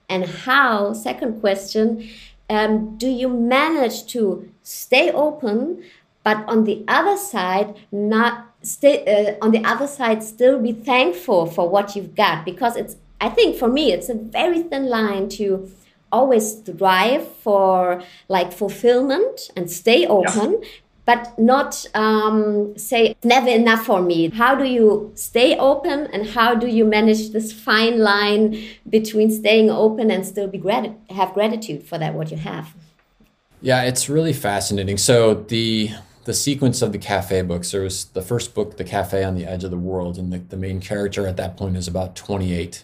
and 0.09 0.25
how 0.25 0.93
second 0.93 1.39
question 1.39 2.09
um, 2.49 2.97
do 2.97 3.07
you 3.07 3.27
manage 3.29 4.05
to 4.07 4.49
stay 4.63 5.11
open 5.11 5.83
but 6.23 6.37
on 6.47 6.63
the 6.63 6.83
other 6.87 7.17
side 7.17 7.75
not 7.91 8.47
stay 8.61 9.05
uh, 9.05 9.45
on 9.45 9.51
the 9.51 9.63
other 9.63 9.87
side 9.87 10.23
still 10.23 10.59
be 10.59 10.71
thankful 10.71 11.45
for 11.45 11.69
what 11.69 11.95
you've 11.95 12.15
got 12.15 12.43
because 12.43 12.75
it's 12.75 12.95
i 13.21 13.29
think 13.29 13.55
for 13.55 13.67
me 13.67 13.91
it's 13.91 14.09
a 14.09 14.13
very 14.13 14.63
thin 14.63 14.87
line 14.87 15.29
to 15.29 15.69
always 16.11 16.57
strive 16.57 17.27
for 17.27 18.01
like 18.27 18.51
fulfillment 18.51 19.51
and 19.55 19.69
stay 19.69 20.05
open 20.07 20.59
yeah 20.61 20.67
but 21.07 21.39
not 21.39 21.85
um, 21.93 22.77
say 22.77 23.15
never 23.23 23.47
enough 23.47 23.85
for 23.85 24.01
me. 24.01 24.29
How 24.29 24.55
do 24.55 24.65
you 24.65 25.13
stay 25.15 25.57
open 25.57 26.07
and 26.11 26.27
how 26.27 26.53
do 26.53 26.67
you 26.67 26.83
manage 26.83 27.29
this 27.29 27.53
fine 27.53 27.99
line 27.99 28.61
between 28.89 29.31
staying 29.31 29.71
open 29.71 30.11
and 30.11 30.27
still 30.27 30.49
be 30.49 30.57
grat- 30.57 30.97
have 31.09 31.33
gratitude 31.33 31.83
for 31.83 31.97
that 31.97 32.13
what 32.13 32.29
you 32.29 32.35
have? 32.35 32.73
Yeah, 33.61 33.83
it's 33.83 34.09
really 34.09 34.33
fascinating. 34.33 34.97
So 34.97 35.33
the 35.33 35.91
the 36.27 36.33
sequence 36.33 36.81
of 36.81 36.91
the 36.91 36.97
cafe 36.97 37.41
books, 37.41 37.71
there 37.71 37.83
was 37.83 38.03
the 38.05 38.21
first 38.21 38.53
book, 38.53 38.75
The 38.75 38.83
Cafe 38.83 39.23
on 39.23 39.35
the 39.35 39.45
Edge 39.45 39.63
of 39.63 39.71
the 39.71 39.77
World, 39.77 40.17
and 40.17 40.33
the, 40.33 40.39
the 40.39 40.57
main 40.57 40.81
character 40.81 41.25
at 41.25 41.37
that 41.37 41.55
point 41.55 41.77
is 41.77 41.87
about 41.87 42.17
28 42.17 42.83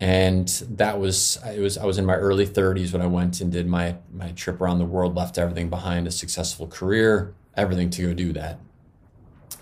and 0.00 0.48
that 0.70 0.98
was 0.98 1.38
it 1.44 1.60
was 1.60 1.76
I 1.76 1.84
was 1.84 1.98
in 1.98 2.06
my 2.06 2.14
early 2.14 2.46
30s 2.46 2.92
when 2.92 3.02
I 3.02 3.06
went 3.06 3.40
and 3.40 3.50
did 3.52 3.66
my 3.66 3.96
my 4.12 4.30
trip 4.30 4.60
around 4.60 4.78
the 4.78 4.84
world, 4.84 5.16
left 5.16 5.36
everything 5.38 5.68
behind, 5.68 6.06
a 6.06 6.10
successful 6.10 6.68
career, 6.68 7.34
everything 7.56 7.90
to 7.90 8.06
go 8.06 8.14
do 8.14 8.32
that, 8.34 8.60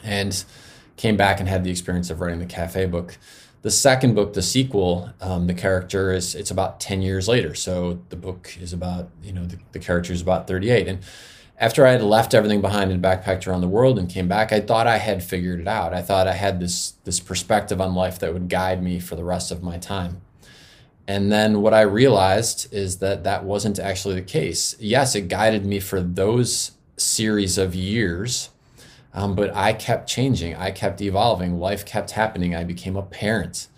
and 0.04 0.44
came 0.96 1.16
back 1.16 1.40
and 1.40 1.48
had 1.48 1.64
the 1.64 1.70
experience 1.70 2.10
of 2.10 2.20
writing 2.20 2.38
the 2.38 2.46
cafe 2.46 2.84
book. 2.84 3.16
The 3.62 3.70
second 3.70 4.14
book, 4.14 4.34
the 4.34 4.42
sequel, 4.42 5.10
um, 5.22 5.46
the 5.46 5.54
character 5.54 6.12
is 6.12 6.34
it's 6.34 6.50
about 6.50 6.80
10 6.80 7.00
years 7.00 7.26
later. 7.26 7.54
So 7.54 8.00
the 8.10 8.16
book 8.16 8.56
is 8.60 8.74
about 8.74 9.08
you 9.22 9.32
know 9.32 9.46
the, 9.46 9.58
the 9.72 9.78
character 9.78 10.12
is 10.12 10.20
about 10.20 10.46
38 10.46 10.86
and 10.86 10.98
after 11.58 11.86
I 11.86 11.92
had 11.92 12.02
left 12.02 12.34
everything 12.34 12.60
behind 12.60 12.92
and 12.92 13.02
backpacked 13.02 13.46
around 13.46 13.62
the 13.62 13.68
world 13.68 13.98
and 13.98 14.08
came 14.08 14.28
back, 14.28 14.52
I 14.52 14.60
thought 14.60 14.86
I 14.86 14.98
had 14.98 15.22
figured 15.22 15.60
it 15.60 15.68
out. 15.68 15.94
I 15.94 16.02
thought 16.02 16.28
I 16.28 16.34
had 16.34 16.60
this 16.60 16.94
this 17.04 17.20
perspective 17.20 17.80
on 17.80 17.94
life 17.94 18.18
that 18.18 18.32
would 18.32 18.48
guide 18.48 18.82
me 18.82 19.00
for 19.00 19.16
the 19.16 19.24
rest 19.24 19.50
of 19.50 19.62
my 19.62 19.78
time. 19.78 20.20
And 21.08 21.30
then 21.30 21.62
what 21.62 21.72
I 21.72 21.82
realized 21.82 22.72
is 22.72 22.98
that 22.98 23.24
that 23.24 23.44
wasn't 23.44 23.78
actually 23.78 24.16
the 24.16 24.22
case. 24.22 24.74
Yes, 24.80 25.14
it 25.14 25.28
guided 25.28 25.64
me 25.64 25.78
for 25.78 26.00
those 26.00 26.72
series 26.96 27.58
of 27.58 27.74
years, 27.74 28.50
um, 29.14 29.34
but 29.34 29.54
I 29.54 29.72
kept 29.72 30.08
changing. 30.08 30.56
I 30.56 30.72
kept 30.72 31.00
evolving. 31.00 31.58
Life 31.58 31.86
kept 31.86 32.12
happening. 32.12 32.54
I 32.54 32.64
became 32.64 32.96
a 32.96 33.02
parent. 33.02 33.68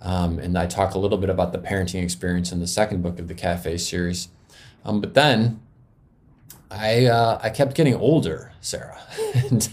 Um, 0.00 0.38
and 0.38 0.56
I 0.56 0.66
talk 0.66 0.94
a 0.94 0.98
little 0.98 1.18
bit 1.18 1.30
about 1.30 1.52
the 1.52 1.58
parenting 1.58 2.02
experience 2.02 2.52
in 2.52 2.60
the 2.60 2.66
second 2.66 3.02
book 3.02 3.18
of 3.18 3.26
the 3.26 3.34
Cafe 3.34 3.78
series. 3.78 4.28
Um, 4.84 5.00
but 5.00 5.14
then 5.14 5.60
I, 6.70 7.06
uh, 7.06 7.40
I 7.42 7.50
kept 7.50 7.74
getting 7.74 7.94
older, 7.94 8.52
Sarah. 8.60 9.00
and 9.34 9.68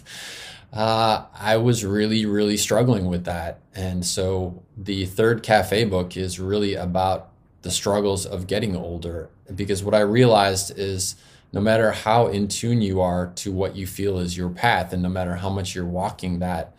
uh, 0.72 1.26
I 1.34 1.58
was 1.58 1.86
really, 1.86 2.26
really 2.26 2.58
struggling 2.58 3.06
with 3.06 3.26
that. 3.26 3.60
And 3.76 4.06
so 4.06 4.64
the 4.78 5.06
third 5.06 5.44
cafe 5.44 5.86
book 5.86 6.18
is 6.18 6.40
really 6.40 6.76
about 6.76 7.30
the 7.62 7.72
struggles 7.72 8.26
of 8.26 8.48
getting 8.48 8.76
older. 8.76 9.30
Because 9.54 9.84
what 9.84 9.96
I 9.96 10.02
realized 10.02 10.78
is 10.78 11.16
no 11.52 11.62
matter 11.62 11.92
how 11.92 12.28
in 12.28 12.48
tune 12.48 12.82
you 12.82 13.02
are 13.02 13.28
to 13.36 13.52
what 13.52 13.76
you 13.76 13.86
feel 13.86 14.18
is 14.18 14.36
your 14.36 14.50
path, 14.50 14.92
and 14.92 15.04
no 15.04 15.10
matter 15.10 15.36
how 15.36 15.50
much 15.50 15.76
you're 15.76 15.86
walking 15.86 16.40
that, 16.40 16.76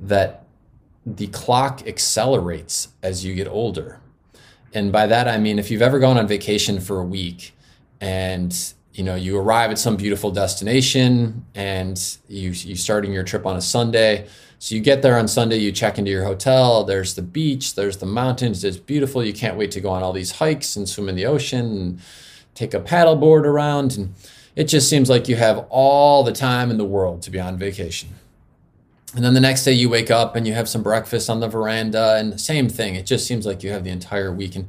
that 0.00 0.44
the 1.06 1.28
clock 1.28 1.86
accelerates 1.86 2.88
as 3.02 3.24
you 3.24 3.34
get 3.34 3.46
older. 3.46 4.00
And 4.74 4.92
by 4.92 5.06
that, 5.06 5.28
I 5.28 5.38
mean, 5.38 5.58
if 5.58 5.70
you've 5.70 5.82
ever 5.82 5.98
gone 5.98 6.18
on 6.18 6.26
vacation 6.26 6.80
for 6.80 6.98
a 7.00 7.04
week 7.04 7.52
and 8.00 8.74
you 8.98 9.04
know 9.04 9.14
you 9.14 9.38
arrive 9.38 9.70
at 9.70 9.78
some 9.78 9.96
beautiful 9.96 10.32
destination 10.32 11.46
and 11.54 12.18
you 12.26 12.50
you 12.50 12.74
starting 12.74 13.12
your 13.12 13.22
trip 13.22 13.46
on 13.46 13.56
a 13.56 13.60
Sunday. 13.60 14.26
So 14.58 14.74
you 14.74 14.80
get 14.80 15.02
there 15.02 15.16
on 15.16 15.28
Sunday, 15.28 15.58
you 15.58 15.70
check 15.70 15.98
into 15.98 16.10
your 16.10 16.24
hotel. 16.24 16.82
There's 16.82 17.14
the 17.14 17.22
beach, 17.22 17.76
there's 17.76 17.98
the 17.98 18.06
mountains. 18.06 18.64
It's 18.64 18.76
beautiful. 18.76 19.24
You 19.24 19.32
can't 19.32 19.56
wait 19.56 19.70
to 19.70 19.80
go 19.80 19.90
on 19.90 20.02
all 20.02 20.12
these 20.12 20.32
hikes 20.32 20.74
and 20.74 20.88
swim 20.88 21.08
in 21.08 21.14
the 21.14 21.26
ocean 21.26 21.78
and 21.78 22.00
take 22.56 22.74
a 22.74 22.80
paddleboard 22.80 23.44
around. 23.44 23.96
And 23.96 24.14
it 24.56 24.64
just 24.64 24.90
seems 24.90 25.08
like 25.08 25.28
you 25.28 25.36
have 25.36 25.64
all 25.70 26.24
the 26.24 26.32
time 26.32 26.68
in 26.68 26.76
the 26.76 26.84
world 26.84 27.22
to 27.22 27.30
be 27.30 27.38
on 27.38 27.56
vacation. 27.56 28.08
And 29.14 29.24
then 29.24 29.32
the 29.32 29.40
next 29.40 29.62
day 29.62 29.74
you 29.74 29.88
wake 29.88 30.10
up 30.10 30.34
and 30.34 30.44
you 30.44 30.54
have 30.54 30.68
some 30.68 30.82
breakfast 30.82 31.30
on 31.30 31.38
the 31.38 31.46
veranda 31.46 32.16
and 32.16 32.40
same 32.40 32.68
thing. 32.68 32.96
It 32.96 33.06
just 33.06 33.28
seems 33.28 33.46
like 33.46 33.62
you 33.62 33.70
have 33.70 33.84
the 33.84 33.90
entire 33.90 34.32
week. 34.32 34.56
And 34.56 34.66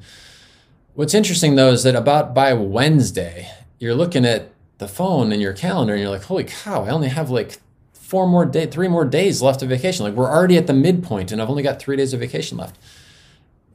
what's 0.93 1.15
interesting 1.15 1.55
though 1.55 1.71
is 1.71 1.81
that 1.81 1.95
about 1.95 2.35
by 2.35 2.53
Wednesday, 2.53 3.49
you're 3.79 3.95
looking 3.95 4.25
at 4.25 4.51
the 4.77 4.87
phone 4.87 5.31
and 5.31 5.41
your 5.41 5.53
calendar 5.53 5.93
and 5.93 6.01
you're 6.01 6.11
like, 6.11 6.23
holy 6.23 6.43
cow, 6.43 6.83
I 6.83 6.89
only 6.89 7.09
have 7.09 7.29
like 7.29 7.57
four 7.93 8.27
more 8.27 8.45
day, 8.45 8.65
three 8.65 8.87
more 8.87 9.05
days 9.05 9.41
left 9.41 9.61
of 9.61 9.69
vacation. 9.69 10.05
Like 10.05 10.13
we're 10.13 10.31
already 10.31 10.57
at 10.57 10.67
the 10.67 10.73
midpoint 10.73 11.31
and 11.31 11.41
I've 11.41 11.49
only 11.49 11.63
got 11.63 11.79
three 11.79 11.95
days 11.95 12.13
of 12.13 12.19
vacation 12.19 12.57
left. 12.57 12.77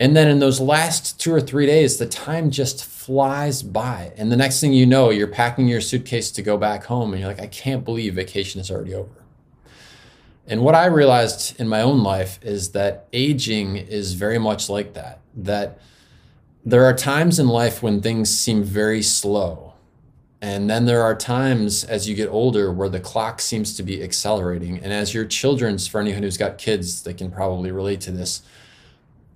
And 0.01 0.17
then 0.17 0.29
in 0.29 0.41
those 0.41 0.61
last 0.61 1.21
two 1.21 1.33
or 1.33 1.41
three 1.41 1.67
days, 1.67 1.99
the 1.99 2.07
time 2.07 2.51
just 2.51 2.85
flies 2.85 3.63
by. 3.63 4.13
And 4.17 4.33
the 4.33 4.37
next 4.37 4.61
thing 4.61 4.73
you 4.73 4.87
know, 4.87 5.11
you're 5.11 5.29
packing 5.29 5.69
your 5.69 5.81
suitcase 5.81 6.33
to 6.33 6.43
go 6.43 6.57
back 6.57 6.85
home 6.85 7.13
and 7.13 7.21
you're 7.21 7.29
like, 7.29 7.41
I 7.41 7.47
can't 7.47 7.85
believe 7.85 8.15
vacation 8.15 8.61
is 8.61 8.71
already 8.71 8.95
over. 8.95 9.25
And 10.47 10.63
what 10.63 10.75
I 10.75 10.87
realized 10.87 11.59
in 11.59 11.69
my 11.69 11.81
own 11.81 12.03
life 12.03 12.39
is 12.43 12.73
that 12.73 13.07
aging 13.13 13.77
is 13.77 14.15
very 14.15 14.39
much 14.39 14.69
like 14.69 14.95
that. 14.95 15.21
That 15.35 15.79
there 16.65 16.85
are 16.85 16.95
times 16.95 17.39
in 17.39 17.49
life 17.49 17.83
when 17.83 18.03
things 18.03 18.37
seem 18.37 18.63
very 18.63 19.03
slow. 19.03 19.64
And 20.45 20.69
then 20.69 20.85
there 20.85 21.03
are 21.03 21.15
times 21.15 21.85
as 21.85 22.07
you 22.07 22.15
get 22.15 22.29
older 22.29 22.71
where 22.71 22.91
the 22.91 23.01
clock 23.01 23.41
seems 23.41 23.75
to 23.77 23.83
be 23.83 24.03
accelerating. 24.03 24.79
And 24.79 24.93
as 24.93 25.15
your 25.15 25.25
children's, 25.25 25.87
for 25.87 26.01
anyone 26.01 26.23
who's 26.23 26.37
got 26.37 26.59
kids, 26.59 27.03
they 27.03 27.15
can 27.15 27.31
probably 27.31 27.71
relate 27.71 28.03
to 28.03 28.11
this 28.11 28.43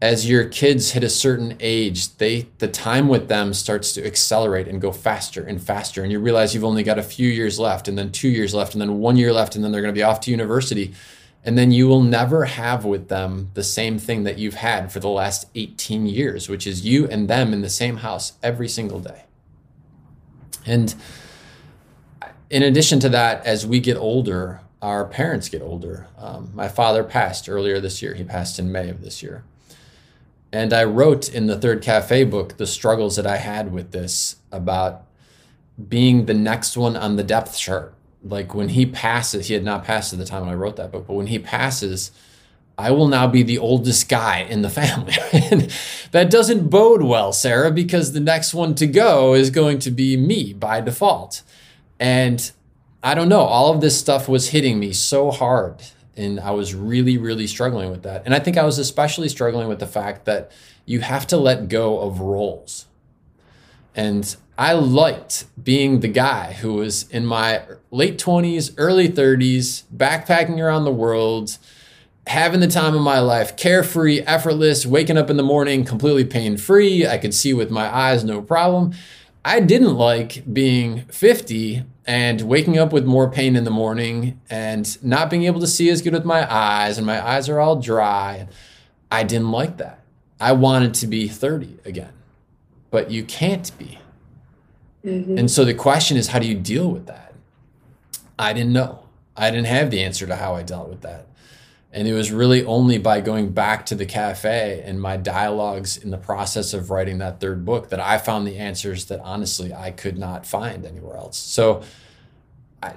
as 0.00 0.28
your 0.28 0.44
kids 0.44 0.92
hit 0.92 1.02
a 1.02 1.08
certain 1.08 1.56
age, 1.58 2.16
they 2.18 2.46
the 2.58 2.68
time 2.68 3.08
with 3.08 3.28
them 3.28 3.52
starts 3.52 3.92
to 3.92 4.06
accelerate 4.06 4.68
and 4.68 4.80
go 4.80 4.92
faster 4.92 5.42
and 5.42 5.60
faster. 5.60 6.02
And 6.02 6.12
you 6.12 6.20
realize 6.20 6.54
you've 6.54 6.64
only 6.64 6.84
got 6.84 6.98
a 6.98 7.02
few 7.02 7.28
years 7.28 7.58
left, 7.58 7.88
and 7.88 7.98
then 7.98 8.12
two 8.12 8.28
years 8.28 8.54
left, 8.54 8.74
and 8.74 8.80
then 8.80 8.98
one 8.98 9.16
year 9.16 9.32
left, 9.32 9.56
and 9.56 9.64
then 9.64 9.72
they're 9.72 9.82
going 9.82 9.94
to 9.94 9.98
be 9.98 10.04
off 10.04 10.20
to 10.22 10.30
university. 10.30 10.94
And 11.44 11.56
then 11.56 11.72
you 11.72 11.88
will 11.88 12.02
never 12.02 12.44
have 12.44 12.84
with 12.84 13.08
them 13.08 13.50
the 13.54 13.64
same 13.64 13.98
thing 13.98 14.24
that 14.24 14.38
you've 14.38 14.54
had 14.54 14.92
for 14.92 15.00
the 15.00 15.08
last 15.08 15.46
18 15.54 16.06
years, 16.06 16.48
which 16.48 16.66
is 16.66 16.84
you 16.84 17.08
and 17.08 17.28
them 17.28 17.52
in 17.52 17.62
the 17.62 17.70
same 17.70 17.98
house 17.98 18.34
every 18.42 18.68
single 18.68 19.00
day. 19.00 19.24
And 20.68 20.94
in 22.50 22.62
addition 22.62 23.00
to 23.00 23.08
that, 23.08 23.44
as 23.46 23.66
we 23.66 23.80
get 23.80 23.96
older, 23.96 24.60
our 24.80 25.04
parents 25.04 25.48
get 25.48 25.62
older. 25.62 26.06
Um, 26.18 26.50
my 26.54 26.68
father 26.68 27.02
passed 27.02 27.48
earlier 27.48 27.80
this 27.80 28.00
year. 28.02 28.14
He 28.14 28.24
passed 28.24 28.58
in 28.58 28.70
May 28.70 28.88
of 28.88 29.02
this 29.02 29.22
year. 29.22 29.44
And 30.52 30.72
I 30.72 30.84
wrote 30.84 31.28
in 31.28 31.46
the 31.46 31.58
third 31.58 31.82
cafe 31.82 32.24
book 32.24 32.56
the 32.56 32.66
struggles 32.66 33.16
that 33.16 33.26
I 33.26 33.36
had 33.36 33.72
with 33.72 33.92
this 33.92 34.36
about 34.50 35.02
being 35.88 36.26
the 36.26 36.34
next 36.34 36.76
one 36.76 36.96
on 36.96 37.16
the 37.16 37.24
depth 37.24 37.56
chart. 37.58 37.94
Like 38.22 38.54
when 38.54 38.70
he 38.70 38.86
passes, 38.86 39.48
he 39.48 39.54
had 39.54 39.64
not 39.64 39.84
passed 39.84 40.12
at 40.12 40.18
the 40.18 40.24
time 40.24 40.42
when 40.42 40.50
I 40.50 40.54
wrote 40.54 40.76
that 40.76 40.90
book, 40.90 41.06
but 41.06 41.14
when 41.14 41.28
he 41.28 41.38
passes, 41.38 42.10
I 42.78 42.92
will 42.92 43.08
now 43.08 43.26
be 43.26 43.42
the 43.42 43.58
oldest 43.58 44.08
guy 44.08 44.46
in 44.48 44.62
the 44.62 44.70
family. 44.70 45.14
and 45.32 45.70
that 46.12 46.30
doesn't 46.30 46.70
bode 46.70 47.02
well, 47.02 47.32
Sarah, 47.32 47.72
because 47.72 48.12
the 48.12 48.20
next 48.20 48.54
one 48.54 48.74
to 48.76 48.86
go 48.86 49.34
is 49.34 49.50
going 49.50 49.80
to 49.80 49.90
be 49.90 50.16
me 50.16 50.52
by 50.52 50.80
default. 50.80 51.42
And 51.98 52.50
I 53.02 53.14
don't 53.14 53.28
know, 53.28 53.40
all 53.40 53.74
of 53.74 53.80
this 53.80 53.98
stuff 53.98 54.28
was 54.28 54.50
hitting 54.50 54.78
me 54.78 54.92
so 54.92 55.30
hard 55.30 55.82
and 56.18 56.40
I 56.40 56.50
was 56.50 56.74
really, 56.74 57.16
really 57.16 57.46
struggling 57.46 57.90
with 57.90 58.02
that. 58.02 58.22
And 58.24 58.34
I 58.34 58.40
think 58.40 58.58
I 58.58 58.64
was 58.64 58.78
especially 58.78 59.28
struggling 59.28 59.68
with 59.68 59.78
the 59.78 59.86
fact 59.86 60.24
that 60.24 60.50
you 60.84 61.00
have 61.00 61.26
to 61.28 61.36
let 61.36 61.68
go 61.68 62.00
of 62.00 62.20
roles. 62.20 62.86
And 63.94 64.36
I 64.58 64.72
liked 64.72 65.46
being 65.62 66.00
the 66.00 66.08
guy 66.08 66.54
who 66.54 66.74
was 66.74 67.08
in 67.10 67.24
my 67.24 67.62
late 67.92 68.18
20s, 68.18 68.74
early 68.76 69.08
30s, 69.08 69.84
backpacking 69.96 70.58
around 70.58 70.84
the 70.84 70.92
world, 70.92 71.56
having 72.28 72.60
the 72.60 72.68
time 72.68 72.94
of 72.94 73.00
my 73.00 73.18
life, 73.18 73.56
carefree, 73.56 74.20
effortless, 74.20 74.84
waking 74.84 75.16
up 75.16 75.30
in 75.30 75.36
the 75.36 75.42
morning 75.42 75.84
completely 75.84 76.24
pain 76.24 76.56
free. 76.56 77.06
I 77.06 77.18
could 77.18 77.34
see 77.34 77.54
with 77.54 77.70
my 77.70 77.94
eyes, 77.94 78.22
no 78.22 78.42
problem. 78.42 78.92
I 79.44 79.60
didn't 79.60 79.94
like 79.94 80.44
being 80.52 81.04
50 81.06 81.84
and 82.06 82.42
waking 82.42 82.78
up 82.78 82.92
with 82.92 83.06
more 83.06 83.30
pain 83.30 83.56
in 83.56 83.64
the 83.64 83.70
morning 83.70 84.40
and 84.50 85.02
not 85.02 85.30
being 85.30 85.44
able 85.44 85.60
to 85.60 85.66
see 85.66 85.88
as 85.88 86.02
good 86.02 86.12
with 86.12 86.24
my 86.24 86.46
eyes 86.52 86.98
and 86.98 87.06
my 87.06 87.26
eyes 87.26 87.48
are 87.48 87.60
all 87.60 87.76
dry. 87.76 88.46
I 89.10 89.22
didn't 89.22 89.50
like 89.50 89.78
that. 89.78 90.00
I 90.38 90.52
wanted 90.52 90.94
to 90.94 91.06
be 91.06 91.28
30 91.28 91.78
again, 91.86 92.12
but 92.90 93.10
you 93.10 93.24
can't 93.24 93.70
be. 93.78 93.98
Mm-hmm. 95.04 95.38
And 95.38 95.50
so 95.50 95.64
the 95.64 95.74
question 95.74 96.16
is, 96.18 96.28
how 96.28 96.38
do 96.38 96.46
you 96.46 96.54
deal 96.54 96.90
with 96.90 97.06
that? 97.06 97.32
I 98.38 98.52
didn't 98.52 98.72
know. 98.72 99.06
I 99.36 99.50
didn't 99.50 99.66
have 99.66 99.90
the 99.90 100.02
answer 100.02 100.26
to 100.26 100.36
how 100.36 100.54
I 100.54 100.62
dealt 100.62 100.88
with 100.90 101.00
that. 101.02 101.26
And 101.90 102.06
it 102.06 102.12
was 102.12 102.30
really 102.30 102.64
only 102.64 102.98
by 102.98 103.20
going 103.20 103.52
back 103.52 103.86
to 103.86 103.94
the 103.94 104.04
cafe 104.04 104.82
and 104.84 105.00
my 105.00 105.16
dialogues 105.16 105.96
in 105.96 106.10
the 106.10 106.18
process 106.18 106.74
of 106.74 106.90
writing 106.90 107.18
that 107.18 107.40
third 107.40 107.64
book 107.64 107.88
that 107.88 108.00
I 108.00 108.18
found 108.18 108.46
the 108.46 108.58
answers 108.58 109.06
that 109.06 109.20
honestly 109.20 109.72
I 109.72 109.90
could 109.90 110.18
not 110.18 110.44
find 110.44 110.84
anywhere 110.84 111.16
else. 111.16 111.38
So, 111.38 111.82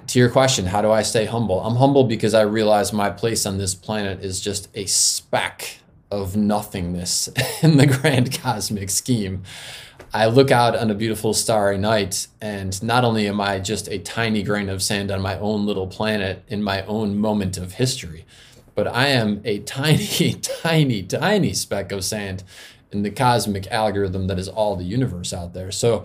to 0.06 0.18
your 0.18 0.30
question, 0.30 0.66
how 0.66 0.80
do 0.80 0.92
I 0.92 1.02
stay 1.02 1.24
humble? 1.24 1.60
I'm 1.60 1.76
humble 1.76 2.04
because 2.04 2.34
I 2.34 2.42
realize 2.42 2.92
my 2.92 3.10
place 3.10 3.46
on 3.46 3.58
this 3.58 3.74
planet 3.74 4.22
is 4.22 4.40
just 4.40 4.68
a 4.74 4.86
speck 4.86 5.78
of 6.10 6.36
nothingness 6.36 7.28
in 7.62 7.78
the 7.78 7.86
grand 7.86 8.38
cosmic 8.42 8.90
scheme. 8.90 9.42
I 10.14 10.26
look 10.26 10.50
out 10.50 10.76
on 10.76 10.90
a 10.90 10.94
beautiful 10.94 11.32
starry 11.32 11.78
night, 11.78 12.26
and 12.40 12.80
not 12.82 13.02
only 13.02 13.26
am 13.26 13.40
I 13.40 13.58
just 13.58 13.88
a 13.88 13.98
tiny 13.98 14.42
grain 14.42 14.68
of 14.68 14.82
sand 14.82 15.10
on 15.10 15.22
my 15.22 15.38
own 15.38 15.64
little 15.64 15.86
planet 15.86 16.44
in 16.48 16.62
my 16.62 16.84
own 16.84 17.16
moment 17.16 17.56
of 17.56 17.72
history, 17.72 18.26
but 18.74 18.86
I 18.86 19.08
am 19.08 19.40
a 19.44 19.58
tiny, 19.60 20.34
tiny, 20.42 21.02
tiny 21.02 21.52
speck 21.52 21.92
of 21.92 22.04
sand 22.04 22.44
in 22.90 23.02
the 23.02 23.10
cosmic 23.10 23.66
algorithm 23.68 24.26
that 24.26 24.38
is 24.38 24.48
all 24.48 24.76
the 24.76 24.84
universe 24.84 25.32
out 25.32 25.54
there. 25.54 25.70
So 25.70 26.04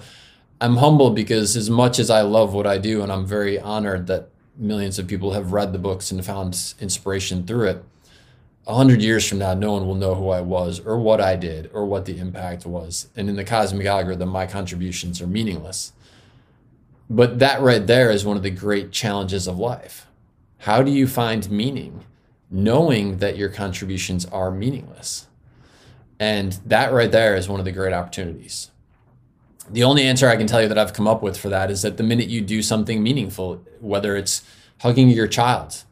I'm 0.59 0.77
humble 0.77 1.11
because 1.11 1.55
as 1.55 1.69
much 1.69 1.99
as 1.99 2.09
I 2.09 2.21
love 2.21 2.53
what 2.53 2.65
I 2.65 2.77
do, 2.77 3.03
and 3.03 3.11
I'm 3.11 3.25
very 3.25 3.59
honored 3.59 4.07
that 4.07 4.29
millions 4.57 4.97
of 4.97 5.07
people 5.07 5.33
have 5.33 5.51
read 5.51 5.71
the 5.71 5.79
books 5.79 6.11
and 6.11 6.25
found 6.25 6.73
inspiration 6.79 7.45
through 7.45 7.67
it. 7.67 7.83
A 8.65 8.75
hundred 8.75 9.01
years 9.01 9.25
from 9.25 9.37
now, 9.37 9.53
no 9.53 9.73
one 9.73 9.87
will 9.87 9.95
know 9.95 10.15
who 10.15 10.29
I 10.29 10.41
was 10.41 10.79
or 10.79 10.99
what 10.99 11.21
I 11.21 11.35
did 11.35 11.69
or 11.73 11.85
what 11.85 12.05
the 12.05 12.17
impact 12.17 12.65
was. 12.65 13.07
And 13.15 13.29
in 13.29 13.35
the 13.35 13.45
cosmic 13.45 13.85
algorithm, 13.85 14.29
my 14.29 14.45
contributions 14.45 15.21
are 15.21 15.27
meaningless. 15.27 15.93
But 17.09 17.39
that 17.39 17.61
right 17.61 17.85
there 17.85 18.11
is 18.11 18.25
one 18.25 18.35
of 18.35 18.43
the 18.43 18.49
great 18.49 18.91
challenges 18.91 19.47
of 19.47 19.57
life. 19.57 20.07
How 20.59 20.81
do 20.81 20.91
you 20.91 21.07
find 21.07 21.49
meaning? 21.49 22.03
Knowing 22.49 23.17
that 23.17 23.37
your 23.37 23.49
contributions 23.49 24.25
are 24.25 24.51
meaningless. 24.51 25.27
And 26.19 26.53
that 26.65 26.91
right 26.91 27.11
there 27.11 27.35
is 27.35 27.47
one 27.47 27.59
of 27.59 27.65
the 27.65 27.71
great 27.71 27.93
opportunities. 27.93 28.71
The 29.69 29.83
only 29.83 30.03
answer 30.03 30.29
I 30.29 30.37
can 30.37 30.47
tell 30.47 30.61
you 30.61 30.69
that 30.69 30.77
I've 30.77 30.93
come 30.93 31.07
up 31.07 31.21
with 31.21 31.37
for 31.37 31.49
that 31.49 31.69
is 31.69 31.81
that 31.81 31.97
the 31.97 32.03
minute 32.03 32.29
you 32.29 32.41
do 32.41 32.61
something 32.61 33.03
meaningful, 33.03 33.63
whether 33.81 34.15
it's 34.15 34.43
hugging 34.79 35.09
your 35.09 35.27
child, 35.27 35.83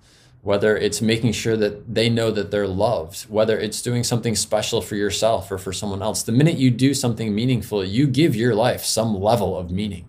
whether 0.41 0.77
it's 0.77 1.01
making 1.01 1.33
sure 1.33 1.57
that 1.57 1.93
they 1.93 2.07
know 2.07 2.31
that 2.31 2.51
they're 2.51 2.67
loved, 2.67 3.23
whether 3.23 3.57
it's 3.57 3.81
doing 3.81 4.03
something 4.03 4.35
special 4.35 4.79
for 4.79 4.95
yourself 4.95 5.51
or 5.51 5.57
for 5.57 5.73
someone 5.73 6.01
else, 6.01 6.23
the 6.23 6.31
minute 6.31 6.55
you 6.55 6.71
do 6.71 6.93
something 6.93 7.33
meaningful, 7.35 7.83
you 7.83 8.07
give 8.07 8.35
your 8.35 8.55
life 8.55 8.85
some 8.85 9.19
level 9.19 9.57
of 9.57 9.71
meaning. 9.71 10.07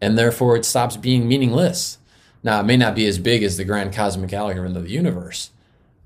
And 0.00 0.16
therefore, 0.16 0.56
it 0.56 0.64
stops 0.64 0.96
being 0.96 1.26
meaningless. 1.26 1.98
Now, 2.42 2.60
it 2.60 2.64
may 2.64 2.76
not 2.76 2.94
be 2.94 3.06
as 3.06 3.18
big 3.18 3.42
as 3.42 3.56
the 3.56 3.64
grand 3.64 3.92
cosmic 3.92 4.32
algorithm 4.32 4.76
of 4.76 4.84
the 4.84 4.90
universe, 4.90 5.50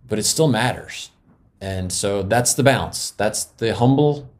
but 0.09 0.18
it 0.18 0.24
still 0.24 0.49
matters. 0.49 1.11
And 1.61 1.93
so 1.93 2.22
that's 2.22 2.55
the 2.55 2.62
balance. 2.62 3.12
That's 3.12 3.45
the 3.45 3.74
humble, 3.74 4.30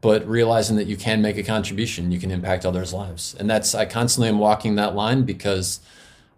but 0.00 0.26
realizing 0.26 0.76
that 0.76 0.86
you 0.86 0.96
can 0.96 1.22
make 1.22 1.36
a 1.36 1.42
contribution, 1.42 2.10
you 2.10 2.18
can 2.18 2.30
impact 2.30 2.66
others' 2.66 2.92
lives. 2.92 3.36
And 3.38 3.48
that's, 3.48 3.74
I 3.74 3.84
constantly 3.84 4.28
am 4.28 4.38
walking 4.38 4.74
that 4.76 4.94
line 4.94 5.22
because 5.22 5.80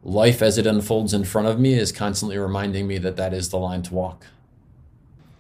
life 0.03 0.43
as 0.43 0.59
it 0.59 0.67
unfolds 0.67 1.15
in 1.15 1.25
front 1.25 1.49
of 1.49 1.59
me 1.59 1.75
is 1.75 1.93
constantly 1.93 2.37
reminding 2.37 2.87
me 2.87 2.99
that 2.99 3.17
that 3.17 3.33
is 3.33 3.49
the 3.49 3.59
line 3.59 3.83
to 3.83 3.95
walk. 3.95 4.27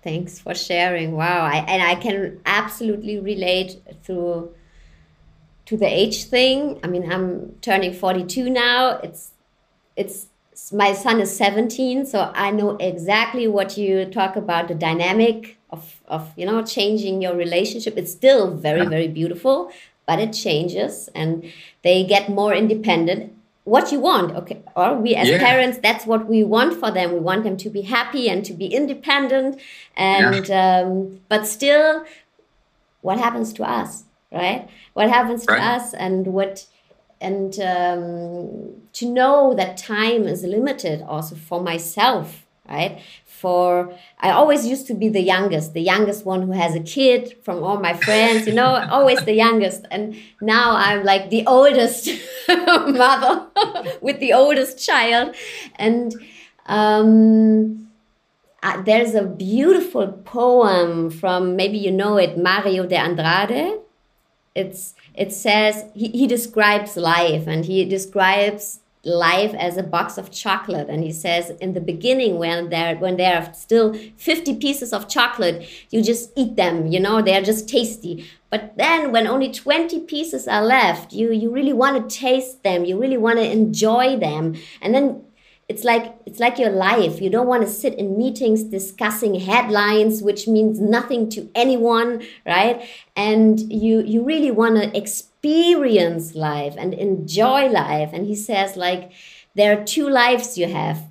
Thanks 0.02 0.38
for 0.38 0.54
sharing. 0.54 1.12
Wow. 1.12 1.44
I, 1.44 1.56
and 1.68 1.82
I 1.82 1.94
can 1.96 2.40
absolutely 2.46 3.18
relate 3.18 3.82
to 4.06 4.54
to 5.66 5.78
the 5.78 5.86
age 5.86 6.24
thing. 6.24 6.78
I 6.82 6.88
mean, 6.88 7.10
I'm 7.10 7.54
turning 7.62 7.94
42 7.94 8.50
now. 8.50 8.98
It's 8.98 9.30
it's 9.96 10.26
my 10.72 10.92
son 10.92 11.20
is 11.20 11.36
17 11.36 12.06
so 12.06 12.30
i 12.34 12.50
know 12.50 12.76
exactly 12.76 13.46
what 13.48 13.76
you 13.76 14.04
talk 14.04 14.36
about 14.36 14.68
the 14.68 14.74
dynamic 14.74 15.58
of 15.74 16.00
of 16.16 16.22
you 16.38 16.46
know 16.48 16.58
changing 16.76 17.14
your 17.24 17.34
relationship. 17.44 17.94
It's 18.00 18.12
still 18.20 18.42
very 18.66 18.86
very 18.94 19.08
beautiful 19.20 19.56
but 20.08 20.16
it 20.24 20.32
changes 20.46 21.08
and 21.14 21.30
they 21.86 21.98
get 22.14 22.24
more 22.40 22.52
independent. 22.62 23.22
What 23.74 23.86
you 23.92 24.00
want 24.08 24.28
okay 24.40 24.58
or 24.80 24.88
we 25.04 25.10
as 25.22 25.28
yeah. 25.28 25.38
parents 25.48 25.76
that's 25.86 26.04
what 26.10 26.22
we 26.32 26.40
want 26.54 26.72
for 26.80 26.90
them. 26.96 27.06
We 27.18 27.20
want 27.30 27.42
them 27.46 27.56
to 27.64 27.68
be 27.76 27.82
happy 27.96 28.24
and 28.32 28.40
to 28.48 28.52
be 28.62 28.66
independent 28.80 29.60
and 29.96 30.46
yeah. 30.48 30.82
um, 30.84 31.20
but 31.32 31.46
still 31.56 32.04
what 33.06 33.16
happens 33.26 33.48
to 33.58 33.62
us 33.80 34.04
right? 34.40 34.62
What 34.94 35.08
happens 35.16 35.46
to 35.46 35.56
us 35.74 35.94
and 35.94 36.26
what 36.38 36.66
and 37.20 37.58
um, 37.60 38.82
to 38.92 39.10
know 39.10 39.54
that 39.54 39.76
time 39.76 40.26
is 40.26 40.44
limited 40.44 41.02
also 41.02 41.34
for 41.34 41.60
myself 41.60 42.44
right? 42.68 43.00
For 43.26 43.94
i 44.20 44.30
always 44.30 44.66
used 44.66 44.86
to 44.86 44.94
be 44.94 45.08
the 45.08 45.20
youngest 45.20 45.74
the 45.74 45.82
youngest 45.82 46.24
one 46.24 46.42
who 46.42 46.52
has 46.52 46.74
a 46.74 46.80
kid 46.80 47.36
from 47.44 47.62
all 47.62 47.78
my 47.78 47.92
friends 47.92 48.46
you 48.46 48.54
know 48.54 48.86
always 48.90 49.22
the 49.24 49.34
youngest. 49.34 49.84
And 49.90 50.16
now 50.40 50.74
i'm 50.76 51.04
like 51.04 51.30
the 51.30 51.46
oldest 51.46 52.08
mother 52.48 53.46
with 54.00 54.18
the 54.20 54.32
oldest 54.32 54.84
child. 54.84 55.34
And 55.76 56.14
um, 56.66 57.88
uh, 58.62 58.80
there's 58.82 59.14
a 59.14 59.22
beautiful 59.22 60.08
poem 60.08 61.10
from 61.10 61.54
maybe 61.56 61.76
you 61.76 61.90
know 61.90 62.16
it 62.16 62.38
mario 62.38 62.86
de 62.86 62.96
andrade. 62.96 63.80
It's 64.54 64.94
it 65.14 65.32
says 65.32 65.84
he, 65.94 66.08
he 66.08 66.26
describes 66.26 66.96
life 66.96 67.46
and 67.46 67.64
he 67.64 67.84
describes 67.84 68.80
life 69.04 69.54
as 69.54 69.76
a 69.76 69.82
box 69.82 70.18
of 70.18 70.30
chocolate. 70.30 70.88
And 70.88 71.04
he 71.04 71.12
says 71.12 71.50
in 71.60 71.74
the 71.74 71.80
beginning 71.80 72.38
when 72.38 72.70
there 72.70 72.96
when 72.96 73.16
there 73.16 73.36
are 73.36 73.54
still 73.54 73.94
50 74.16 74.56
pieces 74.56 74.92
of 74.92 75.08
chocolate 75.08 75.68
you 75.90 76.02
just 76.02 76.30
eat 76.36 76.56
them 76.56 76.86
you 76.86 77.00
know 77.00 77.22
they're 77.22 77.42
just 77.42 77.68
tasty. 77.68 78.26
But 78.50 78.76
then 78.76 79.12
when 79.12 79.26
only 79.26 79.52
20 79.52 80.00
pieces 80.00 80.48
are 80.48 80.64
left 80.64 81.12
you 81.12 81.32
you 81.32 81.50
really 81.50 81.72
want 81.72 82.08
to 82.08 82.16
taste 82.16 82.62
them 82.62 82.84
you 82.84 82.98
really 82.98 83.18
want 83.18 83.38
to 83.38 83.50
enjoy 83.50 84.16
them. 84.16 84.54
And 84.80 84.94
then 84.94 85.22
it's 85.68 85.84
like 85.84 86.14
it's 86.26 86.38
like 86.38 86.58
your 86.58 86.70
life. 86.70 87.20
You 87.20 87.30
don't 87.30 87.46
want 87.46 87.62
to 87.62 87.68
sit 87.68 87.94
in 87.94 88.18
meetings 88.18 88.64
discussing 88.64 89.34
headlines 89.36 90.22
which 90.22 90.46
means 90.46 90.78
nothing 90.80 91.30
to 91.30 91.50
anyone 91.54 92.22
right? 92.46 92.86
And 93.16 93.60
you 93.72 94.02
you 94.02 94.22
really 94.24 94.50
want 94.50 94.76
to 94.76 94.96
experience 94.96 96.34
life 96.34 96.74
and 96.76 96.92
enjoy 96.94 97.68
life. 97.68 98.10
And 98.12 98.26
he 98.26 98.34
says 98.34 98.76
like 98.76 99.12
there 99.54 99.78
are 99.78 99.84
two 99.84 100.08
lives 100.08 100.58
you 100.58 100.68
have. 100.68 101.08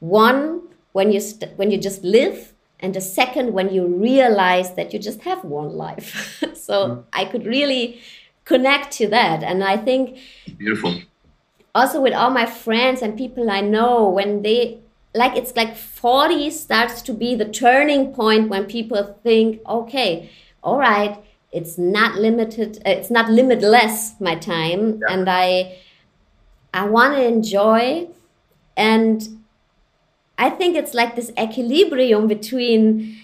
One 0.00 0.62
when 0.92 1.10
you 1.10 1.20
st- 1.20 1.56
when 1.56 1.70
you 1.70 1.78
just 1.78 2.04
live 2.04 2.52
and 2.80 2.94
the 2.94 3.00
second 3.00 3.54
when 3.54 3.72
you 3.72 3.86
realize 3.86 4.74
that 4.74 4.92
you 4.92 4.98
just 4.98 5.22
have 5.22 5.44
one 5.44 5.70
life. 5.70 6.42
So 6.66 6.74
mm. 6.74 7.04
i 7.12 7.24
could 7.24 7.46
really 7.46 8.00
connect 8.44 8.92
to 8.98 9.06
that. 9.08 9.42
And 9.42 9.64
i 9.64 9.76
think 9.78 10.18
beautiful 10.58 11.00
also 11.76 12.00
with 12.00 12.14
all 12.14 12.30
my 12.30 12.46
friends 12.46 13.02
and 13.02 13.18
people 13.18 13.50
I 13.50 13.60
know, 13.60 14.08
when 14.08 14.42
they 14.42 14.78
like 15.14 15.36
it's 15.36 15.54
like 15.56 15.76
40 15.76 16.50
starts 16.50 17.02
to 17.02 17.12
be 17.12 17.34
the 17.34 17.44
turning 17.44 18.12
point 18.12 18.48
when 18.48 18.64
people 18.66 19.18
think, 19.22 19.60
okay, 19.66 20.30
all 20.62 20.78
right, 20.78 21.22
it's 21.52 21.78
not 21.78 22.16
limited, 22.16 22.78
uh, 22.78 22.90
it's 22.90 23.10
not 23.10 23.30
limitless 23.30 24.14
my 24.20 24.34
time, 24.34 25.00
yeah. 25.00 25.14
and 25.14 25.28
I 25.28 25.78
I 26.72 26.84
want 26.86 27.14
to 27.16 27.24
enjoy, 27.24 28.08
and 28.76 29.28
I 30.38 30.50
think 30.50 30.76
it's 30.76 30.94
like 30.94 31.14
this 31.14 31.30
equilibrium 31.38 32.26
between, 32.26 33.18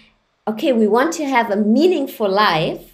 okay, 0.47 0.73
we 0.73 0.87
want 0.87 1.13
to 1.15 1.25
have 1.25 1.51
a 1.51 1.57
meaningful 1.57 2.29
life 2.29 2.93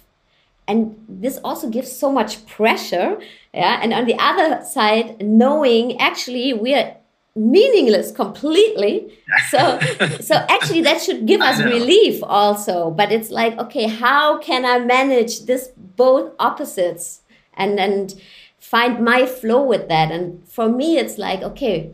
and 0.69 0.95
this 1.09 1.39
also 1.43 1.67
gives 1.67 1.91
so 1.91 2.11
much 2.11 2.45
pressure 2.45 3.19
yeah 3.53 3.79
and 3.81 3.93
on 3.93 4.05
the 4.05 4.15
other 4.19 4.63
side 4.63 5.21
knowing 5.21 5.99
actually 5.99 6.53
we 6.53 6.73
are 6.73 6.95
meaningless 7.35 8.11
completely 8.11 9.17
so 9.49 9.79
so 10.19 10.35
actually 10.49 10.81
that 10.81 11.01
should 11.01 11.25
give 11.25 11.41
us 11.41 11.61
relief 11.61 12.21
also 12.23 12.91
but 12.91 13.11
it's 13.11 13.29
like 13.29 13.57
okay 13.57 13.87
how 13.87 14.37
can 14.39 14.65
i 14.65 14.79
manage 14.79 15.45
this 15.45 15.69
both 15.77 16.33
opposites 16.39 17.21
and 17.53 17.79
and 17.79 18.21
find 18.59 19.03
my 19.03 19.25
flow 19.25 19.63
with 19.63 19.87
that 19.87 20.11
and 20.11 20.45
for 20.47 20.67
me 20.67 20.97
it's 20.97 21.17
like 21.17 21.41
okay 21.41 21.91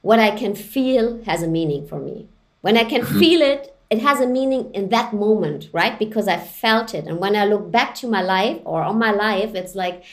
what 0.00 0.18
i 0.18 0.30
can 0.30 0.54
feel 0.54 1.22
has 1.24 1.42
a 1.42 1.48
meaning 1.48 1.86
for 1.86 1.98
me 1.98 2.26
when 2.60 2.76
i 2.76 2.84
can 2.84 3.02
mm-hmm. 3.02 3.18
feel 3.18 3.42
it 3.42 3.74
it 3.90 4.00
has 4.00 4.20
a 4.20 4.26
meaning 4.26 4.70
in 4.74 4.90
that 4.90 5.14
moment, 5.14 5.70
right? 5.72 5.98
Because 5.98 6.28
I 6.28 6.36
felt 6.36 6.94
it. 6.94 7.06
And 7.06 7.18
when 7.18 7.34
I 7.34 7.46
look 7.46 7.70
back 7.70 7.94
to 7.96 8.06
my 8.06 8.20
life 8.20 8.60
or 8.64 8.82
on 8.82 8.98
my 8.98 9.12
life, 9.12 9.54
it's 9.54 9.74
like, 9.74 10.04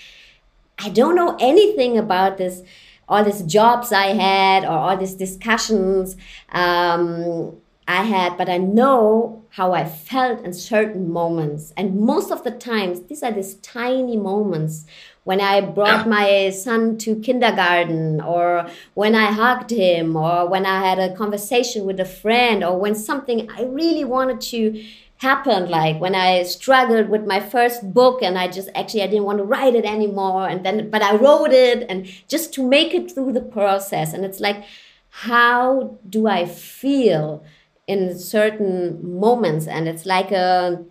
I 0.78 0.90
don't 0.90 1.16
know 1.16 1.38
anything 1.40 1.98
about 1.98 2.38
this, 2.38 2.62
all 3.08 3.24
these 3.24 3.44
jobs 3.44 3.92
I 3.92 4.08
had 4.08 4.64
or 4.64 4.70
all 4.72 4.98
these 4.98 5.14
discussions 5.14 6.16
um, 6.52 7.56
I 7.88 8.04
had, 8.04 8.38
but 8.38 8.50
I 8.50 8.58
know 8.58 9.44
how 9.50 9.74
I 9.74 9.86
felt 9.86 10.44
in 10.44 10.54
certain 10.54 11.12
moments. 11.12 11.72
And 11.78 12.02
most 12.02 12.32
of 12.32 12.44
the 12.44 12.52
times, 12.52 13.04
these 13.04 13.24
are 13.24 13.32
these 13.32 13.56
tiny 13.56 14.18
moments 14.18 14.86
when 15.24 15.40
I 15.40 15.62
brought 15.62 16.08
my 16.08 16.50
son 16.52 16.98
to 17.00 17.16
kindergarten, 17.16 18.22
or 18.22 18.68
when 18.94 19.16
I 19.16 19.32
hugged 19.32 19.72
him, 19.72 20.16
or 20.16 20.48
when 20.48 20.66
I 20.66 20.86
had 20.88 21.00
a 21.00 21.16
conversation 21.16 21.86
with 21.86 22.00
a 22.00 22.06
friend, 22.06 22.64
or 22.64 22.78
when 22.78 22.96
something 22.96 23.50
I 23.50 23.64
really 23.64 24.04
wanted 24.04 24.42
to 24.42 24.84
happen 25.18 25.70
like 25.70 26.00
when 26.02 26.14
i 26.14 26.44
struggled 26.44 27.08
with 27.08 27.26
my 27.26 27.40
first 27.40 27.94
book 27.94 28.22
and 28.22 28.38
i 28.38 28.48
just 28.48 28.70
actually 28.76 29.02
i 29.02 29.08
didn't 29.08 29.24
want 29.24 29.38
to 29.38 29.44
write 29.46 29.74
it 29.74 29.86
anymore 29.86 30.48
and 30.48 30.66
then 30.66 30.90
but 30.90 31.02
i 31.02 31.16
wrote 31.16 31.54
it 31.54 31.86
and 31.90 32.06
just 32.28 32.54
to 32.54 32.68
make 32.68 32.94
it 32.94 33.12
through 33.12 33.32
the 33.32 33.42
process. 33.42 34.14
And 34.14 34.26
it's 34.26 34.40
like 34.40 34.64
how 35.10 35.98
do 36.10 36.28
i 36.28 36.46
feel 36.46 37.44
in 37.88 38.18
certain 38.18 39.20
moments? 39.20 39.68
And 39.68 39.88
it's 39.88 40.06
like 40.06 40.32
a 40.32 40.84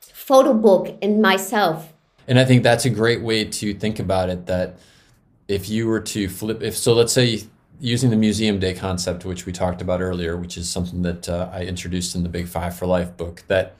photo 0.00 0.52
book 0.52 0.96
in 1.00 1.20
myself. 1.20 1.92
And 2.26 2.38
I 2.38 2.44
think 2.44 2.62
that's 2.62 2.84
a 2.84 2.90
great 2.90 3.22
way 3.22 3.44
to 3.44 3.74
think 3.74 3.98
about 3.98 4.30
it 4.30 4.46
that 4.46 4.76
if 5.48 5.68
you 5.68 5.86
were 5.86 6.00
to 6.00 6.28
flip, 6.28 6.62
if 6.62 6.76
so, 6.76 6.94
let's 6.94 7.12
say 7.12 7.42
using 7.82 8.10
the 8.10 8.16
museum 8.16 8.60
day 8.60 8.72
concept, 8.72 9.24
which 9.24 9.44
we 9.44 9.50
talked 9.50 9.82
about 9.82 10.00
earlier, 10.00 10.36
which 10.36 10.56
is 10.56 10.70
something 10.70 11.02
that 11.02 11.28
uh, 11.28 11.50
I 11.52 11.64
introduced 11.64 12.14
in 12.14 12.22
the 12.22 12.28
Big 12.28 12.46
Five 12.46 12.76
for 12.78 12.86
Life 12.86 13.16
book, 13.16 13.42
that 13.48 13.74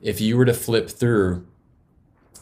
if 0.00 0.20
you 0.20 0.36
were 0.36 0.44
to 0.44 0.54
flip 0.54 0.88
through 0.88 1.44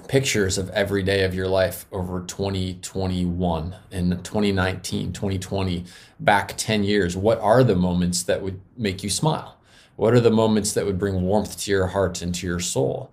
pictures 0.06 0.58
of 0.58 0.68
every 0.70 1.02
day 1.02 1.24
of 1.24 1.34
your 1.34 1.48
life 1.48 1.86
over 1.90 2.20
2021 2.20 3.74
and 3.90 4.22
2019, 4.22 5.14
2020, 5.14 5.86
back 6.20 6.52
10 6.58 6.84
years, 6.84 7.16
what 7.16 7.40
are 7.40 7.64
the 7.64 7.74
moments 7.74 8.22
that 8.24 8.42
would 8.42 8.60
make 8.76 9.02
you 9.02 9.08
smile? 9.08 9.56
What 9.96 10.12
are 10.12 10.20
the 10.20 10.30
moments 10.30 10.74
that 10.74 10.84
would 10.84 10.98
bring 10.98 11.22
warmth 11.22 11.58
to 11.60 11.70
your 11.70 11.86
heart 11.86 12.20
and 12.20 12.34
to 12.34 12.46
your 12.46 12.60
soul? 12.60 13.10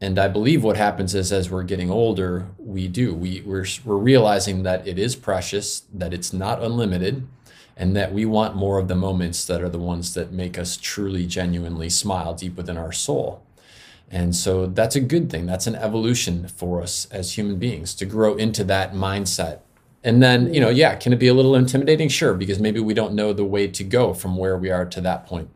And 0.00 0.18
I 0.18 0.28
believe 0.28 0.62
what 0.62 0.76
happens 0.76 1.14
is 1.14 1.32
as 1.32 1.50
we're 1.50 1.64
getting 1.64 1.90
older, 1.90 2.46
we 2.56 2.86
do 2.86 3.12
we 3.14 3.40
we're 3.40 3.66
we're 3.84 3.96
realizing 3.96 4.62
that 4.62 4.86
it 4.86 4.98
is 4.98 5.16
precious, 5.16 5.82
that 5.92 6.14
it's 6.14 6.32
not 6.32 6.62
unlimited, 6.62 7.26
and 7.76 7.96
that 7.96 8.12
we 8.12 8.24
want 8.24 8.54
more 8.54 8.78
of 8.78 8.86
the 8.86 8.94
moments 8.94 9.44
that 9.46 9.60
are 9.60 9.68
the 9.68 9.78
ones 9.78 10.14
that 10.14 10.32
make 10.32 10.56
us 10.56 10.76
truly 10.76 11.26
genuinely 11.26 11.90
smile 11.90 12.32
deep 12.32 12.56
within 12.56 12.76
our 12.76 12.92
soul. 12.92 13.42
And 14.10 14.34
so 14.36 14.66
that's 14.66 14.96
a 14.96 15.00
good 15.00 15.30
thing. 15.30 15.46
That's 15.46 15.66
an 15.66 15.74
evolution 15.74 16.46
for 16.48 16.80
us 16.80 17.06
as 17.10 17.32
human 17.36 17.58
beings 17.58 17.92
to 17.96 18.06
grow 18.06 18.36
into 18.36 18.64
that 18.64 18.94
mindset. 18.94 19.60
And 20.04 20.22
then, 20.22 20.54
you 20.54 20.60
know, 20.60 20.70
yeah, 20.70 20.94
can 20.94 21.12
it 21.12 21.18
be 21.18 21.26
a 21.26 21.34
little 21.34 21.56
intimidating? 21.56 22.08
Sure, 22.08 22.32
because 22.32 22.60
maybe 22.60 22.80
we 22.80 22.94
don't 22.94 23.14
know 23.14 23.32
the 23.32 23.44
way 23.44 23.66
to 23.66 23.84
go 23.84 24.14
from 24.14 24.36
where 24.36 24.56
we 24.56 24.70
are 24.70 24.86
to 24.86 25.00
that 25.02 25.26
point. 25.26 25.50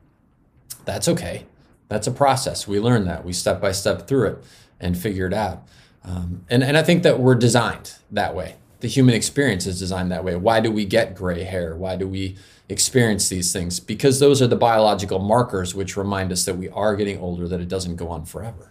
That's 0.84 1.09
okay 1.09 1.47
that's 1.93 2.07
a 2.07 2.12
process. 2.12 2.66
We 2.66 2.80
learn 2.80 3.05
that. 3.05 3.24
We 3.24 3.32
step 3.32 3.61
by 3.61 3.72
step 3.72 4.09
through 4.09 4.28
it 4.28 4.45
and 4.80 4.97
figure 4.97 5.26
it 5.26 5.34
out. 5.34 5.66
Um, 6.05 6.45
and, 6.51 6.62
and 6.62 6.76
I 6.76 6.82
think 6.82 7.03
that 7.05 7.20
we're 7.20 7.34
designed 7.34 7.95
that 8.11 8.34
way. 8.34 8.57
The 8.80 8.88
human 8.88 9.14
experience 9.14 9.66
is 9.66 9.78
designed 9.78 10.11
that 10.11 10.24
way. 10.24 10.34
Why 10.34 10.61
do 10.61 10.72
we 10.72 10.84
get 10.84 11.14
gray 11.14 11.45
hair? 11.45 11.76
Why 11.76 11.97
do 11.97 12.09
we 12.09 12.36
experience 12.68 13.28
these 13.28 13.53
things? 13.53 13.78
Because 13.78 14.18
those 14.18 14.43
are 14.43 14.49
the 14.49 14.57
biological 14.57 15.20
markers 15.20 15.74
which 15.74 15.97
remind 15.97 16.32
us 16.32 16.45
that 16.47 16.57
we 16.57 16.68
are 16.70 16.97
getting 16.97 17.20
older, 17.20 17.47
that 17.47 17.61
it 17.61 17.68
doesn't 17.68 17.97
go 17.97 18.09
on 18.09 18.24
forever. 18.24 18.70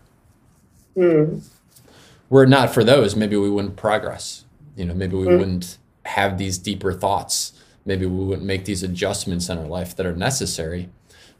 Mm. 0.97 1.47
Were 2.29 2.43
it 2.43 2.49
not 2.49 2.73
for 2.73 2.83
those, 2.83 3.15
maybe 3.15 3.37
we 3.37 3.49
wouldn't 3.49 3.77
progress. 3.77 4.43
You 4.75 4.85
know, 4.85 4.93
maybe 4.93 5.15
we 5.15 5.27
mm. 5.27 5.39
wouldn't 5.39 5.77
have 6.05 6.37
these 6.37 6.57
deeper 6.57 6.91
thoughts. 6.91 7.53
Maybe 7.85 8.05
we 8.05 8.25
wouldn't 8.25 8.45
make 8.45 8.65
these 8.65 8.83
adjustments 8.83 9.47
in 9.47 9.57
our 9.57 9.65
life 9.65 9.95
that 9.95 10.05
are 10.05 10.15
necessary 10.15 10.89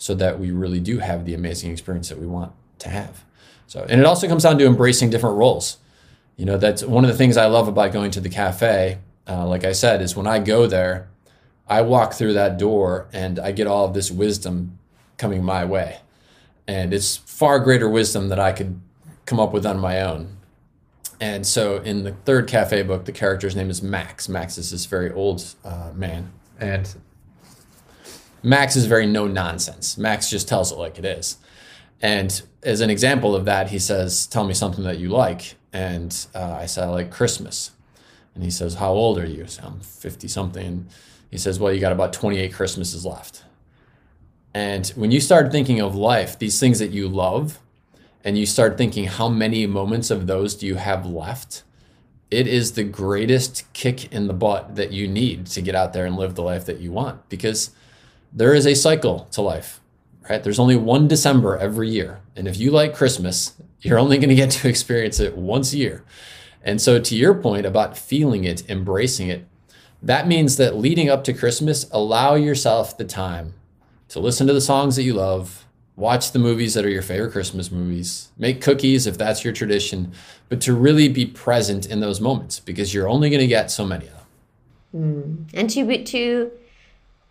so 0.01 0.15
that 0.15 0.39
we 0.39 0.49
really 0.49 0.79
do 0.79 0.97
have 0.97 1.25
the 1.25 1.35
amazing 1.35 1.71
experience 1.71 2.09
that 2.09 2.17
we 2.17 2.25
want 2.25 2.51
to 2.79 2.89
have. 2.89 3.23
So, 3.67 3.85
and 3.87 4.01
it 4.01 4.05
also 4.07 4.27
comes 4.27 4.41
down 4.41 4.57
to 4.57 4.65
embracing 4.65 5.11
different 5.11 5.37
roles. 5.37 5.77
You 6.37 6.45
know, 6.45 6.57
that's 6.57 6.83
one 6.83 7.05
of 7.05 7.11
the 7.11 7.15
things 7.15 7.37
I 7.37 7.45
love 7.45 7.67
about 7.67 7.91
going 7.91 8.09
to 8.11 8.19
the 8.19 8.27
cafe. 8.27 8.97
Uh, 9.27 9.45
like 9.45 9.63
I 9.63 9.73
said, 9.73 10.01
is 10.01 10.15
when 10.15 10.25
I 10.25 10.39
go 10.39 10.65
there, 10.65 11.07
I 11.67 11.83
walk 11.83 12.13
through 12.13 12.33
that 12.33 12.57
door 12.57 13.09
and 13.13 13.37
I 13.37 13.51
get 13.51 13.67
all 13.67 13.85
of 13.85 13.93
this 13.93 14.09
wisdom 14.09 14.79
coming 15.19 15.43
my 15.43 15.65
way. 15.65 15.99
And 16.67 16.95
it's 16.95 17.17
far 17.17 17.59
greater 17.59 17.87
wisdom 17.87 18.29
that 18.29 18.39
I 18.39 18.53
could 18.53 18.81
come 19.27 19.39
up 19.39 19.53
with 19.53 19.67
on 19.67 19.77
my 19.77 20.01
own. 20.01 20.35
And 21.19 21.45
so 21.45 21.77
in 21.77 22.05
the 22.05 22.13
third 22.25 22.47
cafe 22.47 22.81
book, 22.81 23.05
the 23.05 23.11
character's 23.11 23.55
name 23.55 23.69
is 23.69 23.83
Max. 23.83 24.27
Max 24.27 24.57
is 24.57 24.71
this 24.71 24.87
very 24.87 25.11
old 25.11 25.45
uh, 25.63 25.91
man. 25.93 26.31
And 26.59 26.91
Max 28.43 28.75
is 28.75 28.85
very 28.85 29.05
no 29.05 29.27
nonsense. 29.27 29.97
Max 29.97 30.29
just 30.29 30.47
tells 30.47 30.71
it 30.71 30.77
like 30.77 30.97
it 30.97 31.05
is. 31.05 31.37
And 32.01 32.41
as 32.63 32.81
an 32.81 32.89
example 32.89 33.35
of 33.35 33.45
that, 33.45 33.69
he 33.69 33.79
says, 33.79 34.25
Tell 34.27 34.43
me 34.43 34.53
something 34.53 34.83
that 34.83 34.97
you 34.97 35.09
like. 35.09 35.55
And 35.73 36.25
uh, 36.33 36.57
I 36.59 36.65
said, 36.65 36.85
I 36.85 36.89
like 36.89 37.11
Christmas. 37.11 37.71
And 38.33 38.43
he 38.43 38.51
says, 38.51 38.75
How 38.75 38.91
old 38.91 39.19
are 39.19 39.25
you? 39.25 39.47
So 39.47 39.63
I'm 39.63 39.79
50 39.79 40.27
something. 40.27 40.87
He 41.29 41.37
says, 41.37 41.59
Well, 41.59 41.71
you 41.71 41.79
got 41.79 41.91
about 41.91 42.13
28 42.13 42.53
Christmases 42.53 43.05
left. 43.05 43.43
And 44.53 44.87
when 44.89 45.11
you 45.11 45.21
start 45.21 45.51
thinking 45.51 45.79
of 45.79 45.95
life, 45.95 46.37
these 46.37 46.59
things 46.59 46.79
that 46.79 46.91
you 46.91 47.07
love, 47.07 47.59
and 48.23 48.37
you 48.37 48.45
start 48.45 48.77
thinking, 48.77 49.05
How 49.05 49.29
many 49.29 49.67
moments 49.67 50.09
of 50.09 50.27
those 50.27 50.55
do 50.55 50.65
you 50.65 50.75
have 50.75 51.05
left? 51.05 51.63
It 52.31 52.47
is 52.47 52.73
the 52.73 52.83
greatest 52.83 53.71
kick 53.73 54.11
in 54.11 54.27
the 54.27 54.33
butt 54.33 54.75
that 54.75 54.91
you 54.91 55.07
need 55.07 55.47
to 55.47 55.61
get 55.61 55.75
out 55.75 55.93
there 55.93 56.05
and 56.05 56.15
live 56.15 56.35
the 56.35 56.41
life 56.41 56.65
that 56.65 56.79
you 56.79 56.91
want 56.91 57.27
because 57.27 57.71
there 58.33 58.53
is 58.53 58.65
a 58.65 58.75
cycle 58.75 59.27
to 59.31 59.41
life, 59.41 59.81
right? 60.29 60.43
There's 60.43 60.59
only 60.59 60.75
one 60.75 61.07
December 61.07 61.57
every 61.57 61.89
year. 61.89 62.19
And 62.35 62.47
if 62.47 62.57
you 62.57 62.71
like 62.71 62.95
Christmas, 62.95 63.53
you're 63.81 63.99
only 63.99 64.17
going 64.17 64.29
to 64.29 64.35
get 64.35 64.51
to 64.51 64.69
experience 64.69 65.19
it 65.19 65.37
once 65.37 65.73
a 65.73 65.77
year. 65.77 66.03
And 66.63 66.79
so, 66.79 66.99
to 66.99 67.15
your 67.15 67.33
point 67.33 67.65
about 67.65 67.97
feeling 67.97 68.43
it, 68.43 68.69
embracing 68.69 69.29
it, 69.29 69.47
that 70.01 70.27
means 70.27 70.57
that 70.57 70.75
leading 70.75 71.09
up 71.09 71.23
to 71.23 71.33
Christmas, 71.33 71.89
allow 71.91 72.35
yourself 72.35 72.97
the 72.97 73.03
time 73.03 73.53
to 74.09 74.19
listen 74.19 74.45
to 74.47 74.53
the 74.53 74.61
songs 74.61 74.95
that 74.95 75.03
you 75.03 75.13
love, 75.13 75.65
watch 75.95 76.31
the 76.31 76.39
movies 76.39 76.73
that 76.73 76.85
are 76.85 76.89
your 76.89 77.01
favorite 77.01 77.31
Christmas 77.31 77.71
movies, 77.71 78.29
make 78.37 78.61
cookies 78.61 79.07
if 79.07 79.17
that's 79.17 79.43
your 79.43 79.53
tradition, 79.53 80.11
but 80.49 80.61
to 80.61 80.73
really 80.73 81.07
be 81.07 81.25
present 81.25 81.85
in 81.85 81.99
those 81.99 82.19
moments 82.19 82.59
because 82.59 82.93
you're 82.93 83.07
only 83.07 83.29
going 83.29 83.39
to 83.41 83.47
get 83.47 83.71
so 83.71 83.85
many 83.85 84.07
of 84.07 84.13
them. 84.13 84.21
Mm. 84.95 85.49
And 85.53 85.69
to 85.69 85.85
be 85.85 86.03
to 86.03 86.51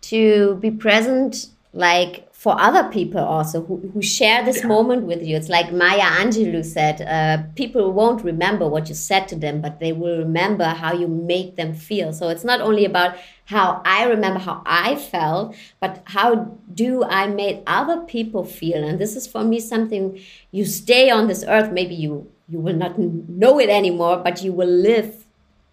to 0.01 0.55
be 0.55 0.71
present 0.71 1.47
like 1.73 2.27
for 2.33 2.59
other 2.59 2.89
people 2.89 3.19
also 3.19 3.63
who, 3.63 3.77
who 3.93 4.01
share 4.01 4.43
this 4.43 4.61
yeah. 4.61 4.67
moment 4.67 5.03
with 5.03 5.23
you. 5.23 5.37
It's 5.37 5.47
like 5.47 5.71
Maya 5.71 5.99
Angelou 6.01 6.65
said, 6.65 6.99
uh, 7.01 7.43
people 7.55 7.93
won't 7.93 8.23
remember 8.23 8.67
what 8.67 8.89
you 8.89 8.95
said 8.95 9.27
to 9.27 9.35
them, 9.35 9.61
but 9.61 9.79
they 9.79 9.93
will 9.93 10.17
remember 10.17 10.65
how 10.65 10.91
you 10.91 11.07
make 11.07 11.55
them 11.55 11.75
feel. 11.75 12.13
So 12.13 12.29
it's 12.29 12.43
not 12.43 12.59
only 12.59 12.83
about 12.83 13.15
how 13.45 13.81
I 13.85 14.05
remember 14.05 14.39
how 14.39 14.63
I 14.65 14.95
felt, 14.95 15.55
but 15.79 16.01
how 16.05 16.57
do 16.73 17.03
I 17.03 17.27
make 17.27 17.61
other 17.67 18.01
people 18.01 18.43
feel? 18.43 18.83
And 18.83 18.97
this 18.97 19.15
is 19.15 19.27
for 19.27 19.43
me 19.43 19.59
something 19.59 20.19
you 20.49 20.65
stay 20.65 21.11
on 21.11 21.27
this 21.27 21.45
earth, 21.47 21.71
maybe 21.71 21.93
you 21.93 22.31
you 22.49 22.59
will 22.59 22.75
not 22.75 22.99
know 22.99 23.59
it 23.59 23.69
anymore, 23.69 24.17
but 24.17 24.43
you 24.43 24.51
will 24.51 24.67
live 24.67 25.20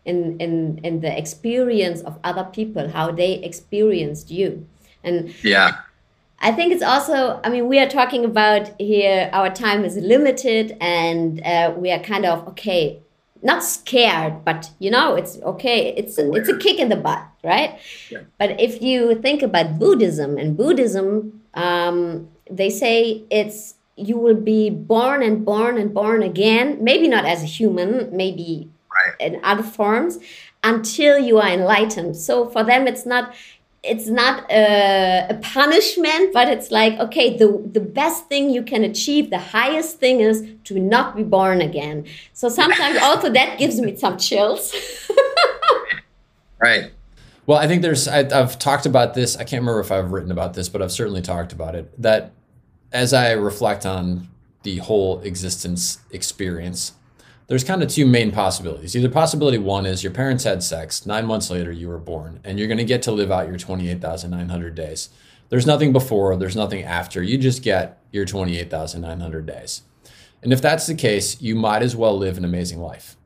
in 0.08 0.40
in 0.40 0.80
in 0.82 1.00
the 1.00 1.12
experience 1.22 2.00
of 2.02 2.18
other 2.24 2.44
people, 2.44 2.88
how 2.88 3.12
they 3.12 3.34
experienced 3.50 4.30
you. 4.30 4.66
And 5.04 5.32
yeah 5.44 5.70
I 6.40 6.52
think 6.52 6.72
it's 6.72 6.82
also, 6.82 7.40
I 7.42 7.48
mean, 7.48 7.66
we 7.66 7.80
are 7.80 7.88
talking 7.88 8.24
about 8.24 8.70
here, 8.80 9.28
our 9.32 9.50
time 9.50 9.84
is 9.84 9.96
limited 9.96 10.76
and 10.80 11.42
uh, 11.44 11.74
we 11.76 11.90
are 11.90 11.98
kind 11.98 12.24
of, 12.24 12.46
okay, 12.48 13.00
not 13.42 13.64
scared, 13.64 14.44
but 14.44 14.70
you 14.78 14.90
know, 14.90 15.14
it's 15.14 15.38
okay. 15.38 15.94
It's 15.96 16.18
a, 16.18 16.30
it's 16.32 16.48
a 16.48 16.56
kick 16.56 16.78
in 16.78 16.88
the 16.88 16.96
butt, 16.96 17.24
right? 17.42 17.78
Yeah. 18.10 18.22
But 18.38 18.60
if 18.60 18.82
you 18.82 19.16
think 19.20 19.42
about 19.42 19.78
Buddhism 19.78 20.38
and 20.38 20.56
Buddhism, 20.56 21.42
um, 21.54 22.28
they 22.50 22.70
say 22.70 23.24
it's 23.30 23.74
you 23.96 24.16
will 24.16 24.36
be 24.36 24.70
born 24.70 25.22
and 25.24 25.44
born 25.44 25.76
and 25.76 25.92
born 25.92 26.22
again, 26.22 26.78
maybe 26.80 27.08
not 27.08 27.24
as 27.24 27.42
a 27.42 27.46
human, 27.46 28.16
maybe. 28.16 28.70
In 29.20 29.40
other 29.44 29.62
forms, 29.62 30.18
until 30.64 31.18
you 31.18 31.38
are 31.38 31.48
enlightened. 31.48 32.16
So 32.16 32.48
for 32.48 32.64
them, 32.64 32.86
it's 32.86 33.06
not 33.06 33.34
it's 33.82 34.08
not 34.08 34.50
a, 34.50 35.26
a, 35.30 35.34
punishment, 35.34 36.32
but 36.32 36.48
it's 36.48 36.70
like, 36.70 36.98
okay, 36.98 37.36
the, 37.36 37.62
the 37.72 37.80
best 37.80 38.26
thing 38.28 38.50
you 38.50 38.62
can 38.62 38.82
achieve, 38.82 39.30
the 39.30 39.38
highest 39.38 39.98
thing 39.98 40.20
is 40.20 40.46
to 40.64 40.78
not 40.80 41.14
be 41.14 41.22
born 41.22 41.60
again. 41.60 42.04
So 42.32 42.48
sometimes 42.48 42.98
also 43.02 43.30
that 43.30 43.58
gives 43.58 43.80
me 43.80 43.94
some 43.96 44.18
chills. 44.18 44.74
right. 46.60 46.90
Well, 47.46 47.58
I 47.58 47.66
think 47.66 47.82
there's, 47.82 48.08
I, 48.08 48.28
I've 48.28 48.58
talked 48.58 48.84
about 48.84 49.14
this. 49.14 49.36
I 49.36 49.44
can't 49.44 49.62
remember 49.62 49.80
if 49.80 49.92
I've 49.92 50.10
written 50.10 50.32
about 50.32 50.54
this, 50.54 50.68
but 50.68 50.82
I've 50.82 50.92
certainly 50.92 51.22
talked 51.22 51.52
about 51.52 51.74
it. 51.74 51.90
That 52.02 52.32
as 52.92 53.14
I 53.14 53.32
reflect 53.32 53.86
on 53.86 54.28
the 54.64 54.78
whole 54.78 55.20
existence 55.20 55.98
experience, 56.10 56.92
there's 57.48 57.64
kind 57.64 57.82
of 57.82 57.88
two 57.88 58.06
main 58.06 58.30
possibilities. 58.30 58.94
Either 58.94 59.08
possibility 59.08 59.56
one 59.58 59.86
is 59.86 60.04
your 60.04 60.12
parents 60.12 60.44
had 60.44 60.62
sex, 60.62 61.06
nine 61.06 61.26
months 61.26 61.50
later 61.50 61.72
you 61.72 61.88
were 61.88 61.98
born, 61.98 62.40
and 62.44 62.58
you're 62.58 62.68
going 62.68 62.78
to 62.78 62.84
get 62.84 63.02
to 63.02 63.12
live 63.12 63.32
out 63.32 63.48
your 63.48 63.56
28,900 63.56 64.74
days. 64.74 65.08
There's 65.48 65.66
nothing 65.66 65.92
before, 65.92 66.36
there's 66.36 66.56
nothing 66.56 66.84
after. 66.84 67.22
You 67.22 67.38
just 67.38 67.62
get 67.62 68.02
your 68.12 68.26
28,900 68.26 69.46
days. 69.46 69.82
And 70.42 70.52
if 70.52 70.60
that's 70.60 70.86
the 70.86 70.94
case, 70.94 71.40
you 71.40 71.54
might 71.54 71.82
as 71.82 71.96
well 71.96 72.16
live 72.16 72.36
an 72.36 72.44
amazing 72.44 72.80
life. 72.80 73.16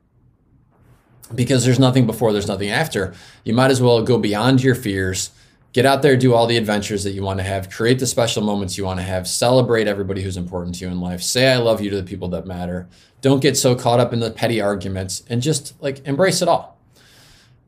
Because 1.35 1.65
there's 1.65 1.79
nothing 1.79 2.05
before, 2.05 2.31
there's 2.31 2.47
nothing 2.47 2.69
after. 2.69 3.13
You 3.43 3.53
might 3.53 3.71
as 3.71 3.81
well 3.81 4.01
go 4.03 4.17
beyond 4.17 4.63
your 4.63 4.75
fears, 4.75 5.31
get 5.73 5.85
out 5.85 6.03
there, 6.03 6.15
do 6.15 6.33
all 6.33 6.45
the 6.45 6.57
adventures 6.57 7.03
that 7.03 7.11
you 7.11 7.23
want 7.23 7.39
to 7.39 7.43
have, 7.43 7.69
create 7.69 7.99
the 7.99 8.07
special 8.07 8.43
moments 8.43 8.77
you 8.77 8.85
want 8.85 8.99
to 8.99 9.03
have, 9.03 9.27
celebrate 9.27 9.87
everybody 9.87 10.21
who's 10.21 10.37
important 10.37 10.75
to 10.75 10.85
you 10.85 10.91
in 10.91 11.01
life, 11.01 11.21
say 11.21 11.51
I 11.51 11.57
love 11.57 11.81
you 11.81 11.89
to 11.89 11.95
the 11.95 12.03
people 12.03 12.29
that 12.29 12.45
matter, 12.45 12.87
don't 13.21 13.41
get 13.41 13.57
so 13.57 13.75
caught 13.75 13.99
up 13.99 14.13
in 14.13 14.19
the 14.19 14.31
petty 14.31 14.61
arguments 14.61 15.23
and 15.27 15.41
just 15.41 15.81
like 15.81 16.05
embrace 16.07 16.41
it 16.41 16.47
all. 16.47 16.77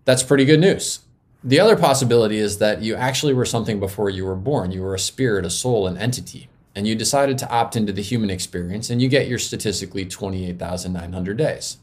That's 0.05 0.23
pretty 0.23 0.45
good 0.45 0.59
news. 0.59 0.99
The 1.43 1.59
other 1.59 1.75
possibility 1.75 2.37
is 2.37 2.59
that 2.59 2.81
you 2.81 2.95
actually 2.95 3.33
were 3.33 3.45
something 3.45 3.79
before 3.79 4.09
you 4.09 4.25
were 4.25 4.35
born. 4.35 4.71
You 4.71 4.81
were 4.81 4.95
a 4.95 4.99
spirit, 4.99 5.45
a 5.45 5.49
soul, 5.49 5.87
an 5.87 5.97
entity, 5.97 6.49
and 6.75 6.87
you 6.87 6.95
decided 6.95 7.37
to 7.39 7.49
opt 7.49 7.75
into 7.75 7.93
the 7.93 8.01
human 8.01 8.29
experience 8.29 8.89
and 8.89 9.01
you 9.01 9.07
get 9.07 9.27
your 9.27 9.39
statistically 9.39 10.05
28,900 10.05 11.37
days. 11.37 11.77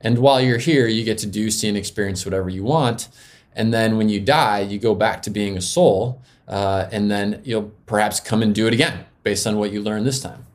And 0.00 0.18
while 0.18 0.40
you're 0.40 0.58
here, 0.58 0.86
you 0.86 1.04
get 1.04 1.18
to 1.18 1.26
do, 1.26 1.50
see, 1.50 1.68
and 1.68 1.76
experience 1.76 2.24
whatever 2.24 2.48
you 2.48 2.64
want. 2.64 3.08
And 3.54 3.74
then 3.74 3.96
when 3.96 4.08
you 4.08 4.20
die, 4.20 4.60
you 4.60 4.78
go 4.78 4.94
back 4.94 5.22
to 5.22 5.30
being 5.30 5.56
a 5.56 5.60
soul, 5.60 6.22
uh, 6.48 6.88
and 6.92 7.10
then 7.10 7.40
you'll 7.44 7.72
perhaps 7.86 8.20
come 8.20 8.42
and 8.42 8.54
do 8.54 8.66
it 8.66 8.72
again 8.72 9.06
based 9.22 9.46
on 9.46 9.58
what 9.58 9.72
you 9.72 9.82
learned 9.82 10.06
this 10.06 10.20
time. 10.20 10.46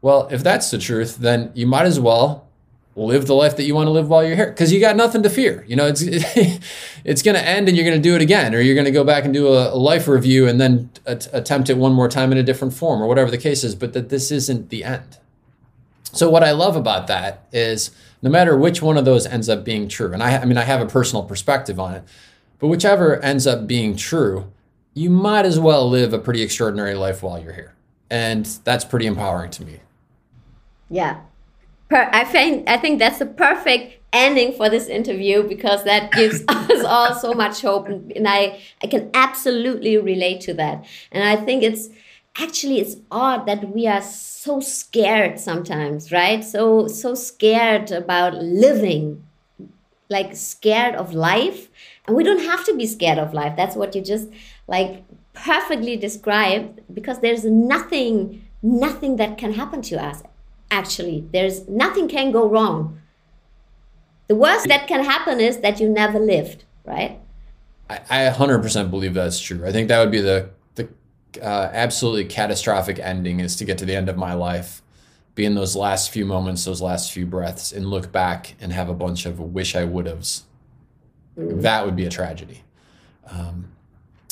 Well, 0.00 0.28
if 0.30 0.42
that's 0.42 0.70
the 0.70 0.78
truth, 0.78 1.18
then 1.18 1.52
you 1.54 1.66
might 1.66 1.86
as 1.86 2.00
well 2.00 2.48
live 2.94 3.26
the 3.26 3.34
life 3.34 3.56
that 3.56 3.64
you 3.64 3.74
want 3.74 3.86
to 3.86 3.90
live 3.90 4.08
while 4.08 4.22
you're 4.24 4.36
here 4.36 4.50
because 4.50 4.72
you 4.72 4.80
got 4.80 4.96
nothing 4.96 5.22
to 5.22 5.30
fear. 5.30 5.64
You 5.66 5.76
know, 5.76 5.86
it's 5.86 6.02
it's 7.04 7.22
going 7.22 7.36
to 7.36 7.46
end 7.46 7.68
and 7.68 7.76
you're 7.76 7.86
going 7.86 7.96
to 7.96 8.02
do 8.02 8.14
it 8.14 8.20
again, 8.20 8.54
or 8.54 8.60
you're 8.60 8.74
going 8.74 8.84
to 8.84 8.90
go 8.90 9.04
back 9.04 9.24
and 9.24 9.32
do 9.32 9.48
a, 9.48 9.72
a 9.72 9.76
life 9.76 10.08
review 10.08 10.46
and 10.48 10.60
then 10.60 10.90
attempt 11.06 11.70
it 11.70 11.76
one 11.76 11.92
more 11.92 12.08
time 12.08 12.32
in 12.32 12.38
a 12.38 12.42
different 12.42 12.74
form, 12.74 13.00
or 13.00 13.06
whatever 13.06 13.30
the 13.30 13.38
case 13.38 13.64
is. 13.64 13.74
But 13.74 13.92
that 13.92 14.08
this 14.08 14.30
isn't 14.30 14.68
the 14.68 14.84
end. 14.84 15.18
So 16.12 16.28
what 16.28 16.44
I 16.44 16.50
love 16.50 16.76
about 16.76 17.06
that 17.06 17.46
is 17.52 17.90
no 18.22 18.30
matter 18.30 18.56
which 18.56 18.80
one 18.80 18.96
of 18.96 19.04
those 19.04 19.26
ends 19.26 19.48
up 19.48 19.64
being 19.64 19.88
true, 19.88 20.12
and 20.12 20.22
I, 20.22 20.38
I 20.38 20.44
mean 20.44 20.56
I 20.56 20.62
have 20.62 20.80
a 20.80 20.86
personal 20.86 21.24
perspective 21.24 21.78
on 21.78 21.94
it, 21.94 22.04
but 22.58 22.68
whichever 22.68 23.20
ends 23.20 23.46
up 23.46 23.66
being 23.66 23.96
true, 23.96 24.50
you 24.94 25.10
might 25.10 25.44
as 25.44 25.58
well 25.58 25.88
live 25.88 26.12
a 26.12 26.18
pretty 26.18 26.42
extraordinary 26.42 26.94
life 26.94 27.22
while 27.22 27.38
you're 27.40 27.52
here, 27.52 27.74
and 28.10 28.46
that's 28.64 28.84
pretty 28.84 29.06
empowering 29.06 29.50
to 29.52 29.64
me. 29.64 29.80
Yeah. 30.88 31.20
Per- 31.88 32.10
I 32.12 32.24
think 32.24 32.68
I 32.68 32.76
think 32.76 32.98
that's 32.98 33.20
a 33.20 33.26
perfect 33.26 33.98
ending 34.12 34.52
for 34.52 34.68
this 34.68 34.88
interview 34.88 35.42
because 35.42 35.84
that 35.84 36.12
gives 36.12 36.44
us 36.48 36.84
all 36.84 37.14
so 37.14 37.32
much 37.32 37.62
hope 37.62 37.88
and 37.88 38.28
I 38.28 38.60
I 38.82 38.86
can 38.86 39.10
absolutely 39.14 39.96
relate 39.96 40.40
to 40.42 40.54
that. 40.54 40.84
And 41.10 41.24
I 41.24 41.42
think 41.42 41.62
it's 41.62 41.88
actually 42.36 42.80
it's 42.80 42.96
odd 43.10 43.46
that 43.46 43.74
we 43.74 43.86
are 43.86 44.02
so 44.02 44.60
scared 44.60 45.38
sometimes, 45.38 46.10
right? 46.12 46.44
So 46.44 46.88
so 46.88 47.14
scared 47.14 47.90
about 47.90 48.34
living 48.34 49.24
like 50.08 50.36
scared 50.36 50.94
of 50.94 51.14
life 51.14 51.68
and 52.06 52.16
we 52.16 52.22
don't 52.22 52.44
have 52.44 52.64
to 52.66 52.76
be 52.76 52.86
scared 52.86 53.16
of 53.16 53.32
life 53.32 53.56
that's 53.56 53.74
what 53.74 53.94
you 53.94 54.02
just 54.02 54.28
like 54.68 55.02
perfectly 55.32 55.96
described 55.96 56.82
because 56.92 57.20
there's 57.20 57.46
nothing 57.46 58.46
nothing 58.62 59.16
that 59.16 59.38
can 59.38 59.54
happen 59.54 59.80
to 59.80 59.96
us 59.96 60.22
actually. 60.72 61.28
There's 61.32 61.68
nothing 61.68 62.08
can 62.08 62.32
go 62.32 62.48
wrong. 62.48 63.00
The 64.26 64.34
worst 64.34 64.66
that 64.68 64.88
can 64.88 65.04
happen 65.04 65.38
is 65.38 65.58
that 65.58 65.78
you 65.78 65.88
never 65.88 66.18
lived, 66.18 66.64
right? 66.84 67.20
I, 67.90 68.00
I 68.10 68.30
100% 68.30 68.90
believe 68.90 69.14
that's 69.14 69.38
true. 69.38 69.66
I 69.66 69.72
think 69.72 69.88
that 69.88 70.00
would 70.00 70.10
be 70.10 70.22
the, 70.22 70.48
the 70.61 70.61
uh, 71.40 71.70
absolutely 71.72 72.24
catastrophic 72.24 72.98
ending 72.98 73.40
is 73.40 73.56
to 73.56 73.64
get 73.64 73.78
to 73.78 73.84
the 73.84 73.94
end 73.94 74.08
of 74.08 74.16
my 74.16 74.34
life, 74.34 74.82
be 75.34 75.44
in 75.44 75.54
those 75.54 75.76
last 75.76 76.10
few 76.10 76.26
moments, 76.26 76.64
those 76.64 76.82
last 76.82 77.12
few 77.12 77.26
breaths, 77.26 77.72
and 77.72 77.86
look 77.86 78.12
back 78.12 78.54
and 78.60 78.72
have 78.72 78.88
a 78.88 78.94
bunch 78.94 79.24
of 79.24 79.38
wish 79.40 79.74
I 79.76 79.84
would 79.84 80.06
have's. 80.06 80.44
Mm. 81.38 81.62
That 81.62 81.86
would 81.86 81.96
be 81.96 82.04
a 82.04 82.10
tragedy. 82.10 82.62
Um, 83.30 83.72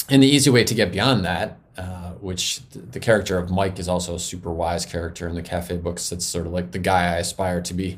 and 0.08 0.22
the 0.22 0.26
easy 0.26 0.50
way 0.50 0.64
to 0.64 0.74
get 0.74 0.92
beyond 0.92 1.24
that 1.24 1.60
uh, 1.80 2.12
which 2.20 2.60
the 2.68 3.00
character 3.00 3.38
of 3.38 3.50
Mike 3.50 3.78
is 3.78 3.88
also 3.88 4.16
a 4.16 4.18
super 4.18 4.52
wise 4.52 4.84
character 4.84 5.26
in 5.26 5.34
the 5.34 5.42
cafe 5.42 5.78
books. 5.78 6.12
It's 6.12 6.26
sort 6.26 6.46
of 6.46 6.52
like 6.52 6.72
the 6.72 6.78
guy 6.78 7.14
I 7.14 7.16
aspire 7.16 7.62
to 7.62 7.72
be. 7.72 7.96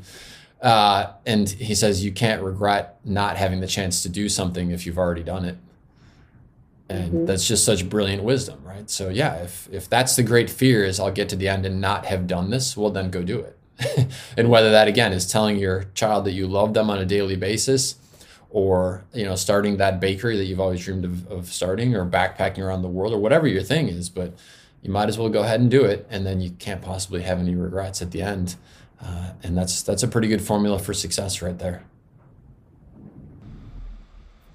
Uh, 0.61 1.11
and 1.25 1.49
he 1.49 1.75
says 1.75 2.05
you 2.05 2.13
can't 2.13 2.41
regret 2.41 2.97
not 3.03 3.35
having 3.35 3.59
the 3.59 3.67
chance 3.67 4.01
to 4.03 4.09
do 4.09 4.29
something 4.29 4.71
if 4.71 4.85
you've 4.85 4.97
already 4.97 5.23
done 5.23 5.43
it. 5.43 5.57
And 6.89 7.13
mm-hmm. 7.13 7.25
that's 7.25 7.47
just 7.47 7.63
such 7.65 7.89
brilliant 7.89 8.23
wisdom, 8.23 8.61
right? 8.63 8.89
So 8.89 9.09
yeah, 9.09 9.35
if 9.35 9.69
if 9.71 9.89
that's 9.89 10.15
the 10.15 10.23
great 10.23 10.49
fear 10.49 10.83
is 10.83 10.99
I'll 10.99 11.11
get 11.11 11.29
to 11.29 11.35
the 11.35 11.47
end 11.47 11.65
and 11.65 11.79
not 11.79 12.05
have 12.05 12.27
done 12.27 12.49
this, 12.49 12.75
well 12.75 12.91
then 12.91 13.09
go 13.09 13.23
do 13.23 13.39
it. 13.39 13.57
and 14.37 14.49
whether 14.49 14.71
that 14.71 14.87
again 14.87 15.13
is 15.13 15.25
telling 15.25 15.57
your 15.57 15.85
child 15.95 16.25
that 16.25 16.33
you 16.33 16.47
love 16.47 16.73
them 16.73 16.89
on 16.89 16.99
a 16.99 17.05
daily 17.05 17.35
basis 17.35 17.95
or 18.53 19.03
you 19.13 19.25
know 19.25 19.35
starting 19.35 19.77
that 19.77 19.99
bakery 19.99 20.37
that 20.37 20.45
you've 20.45 20.59
always 20.59 20.83
dreamed 20.83 21.03
of, 21.03 21.29
of 21.29 21.47
starting 21.47 21.95
or 21.95 22.05
backpacking 22.05 22.59
around 22.59 22.83
the 22.83 22.87
world 22.87 23.11
or 23.11 23.17
whatever 23.17 23.47
your 23.47 23.63
thing 23.63 23.87
is 23.87 24.09
but 24.09 24.33
you 24.83 24.91
might 24.91 25.09
as 25.09 25.17
well 25.17 25.27
go 25.27 25.41
ahead 25.41 25.59
and 25.59 25.71
do 25.71 25.83
it 25.83 26.05
and 26.09 26.25
then 26.25 26.39
you 26.39 26.51
can't 26.51 26.81
possibly 26.81 27.23
have 27.23 27.39
any 27.39 27.55
regrets 27.55 28.01
at 28.01 28.11
the 28.11 28.21
end 28.21 28.55
uh, 29.01 29.31
and 29.41 29.57
that's 29.57 29.81
that's 29.81 30.03
a 30.03 30.07
pretty 30.07 30.27
good 30.27 30.41
formula 30.41 30.77
for 30.77 30.93
success 30.93 31.41
right 31.41 31.57
there 31.57 31.83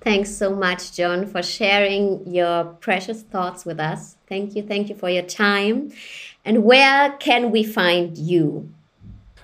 thanks 0.09 0.34
so 0.34 0.54
much 0.54 0.92
john 0.92 1.26
for 1.26 1.42
sharing 1.42 2.02
your 2.26 2.64
precious 2.86 3.20
thoughts 3.22 3.64
with 3.64 3.78
us 3.78 4.16
thank 4.26 4.56
you 4.56 4.62
thank 4.62 4.88
you 4.88 4.94
for 4.94 5.11
your 5.11 5.22
time 5.22 5.92
and 6.44 6.64
where 6.64 7.12
can 7.18 7.50
we 7.50 7.62
find 7.62 8.16
you 8.16 8.72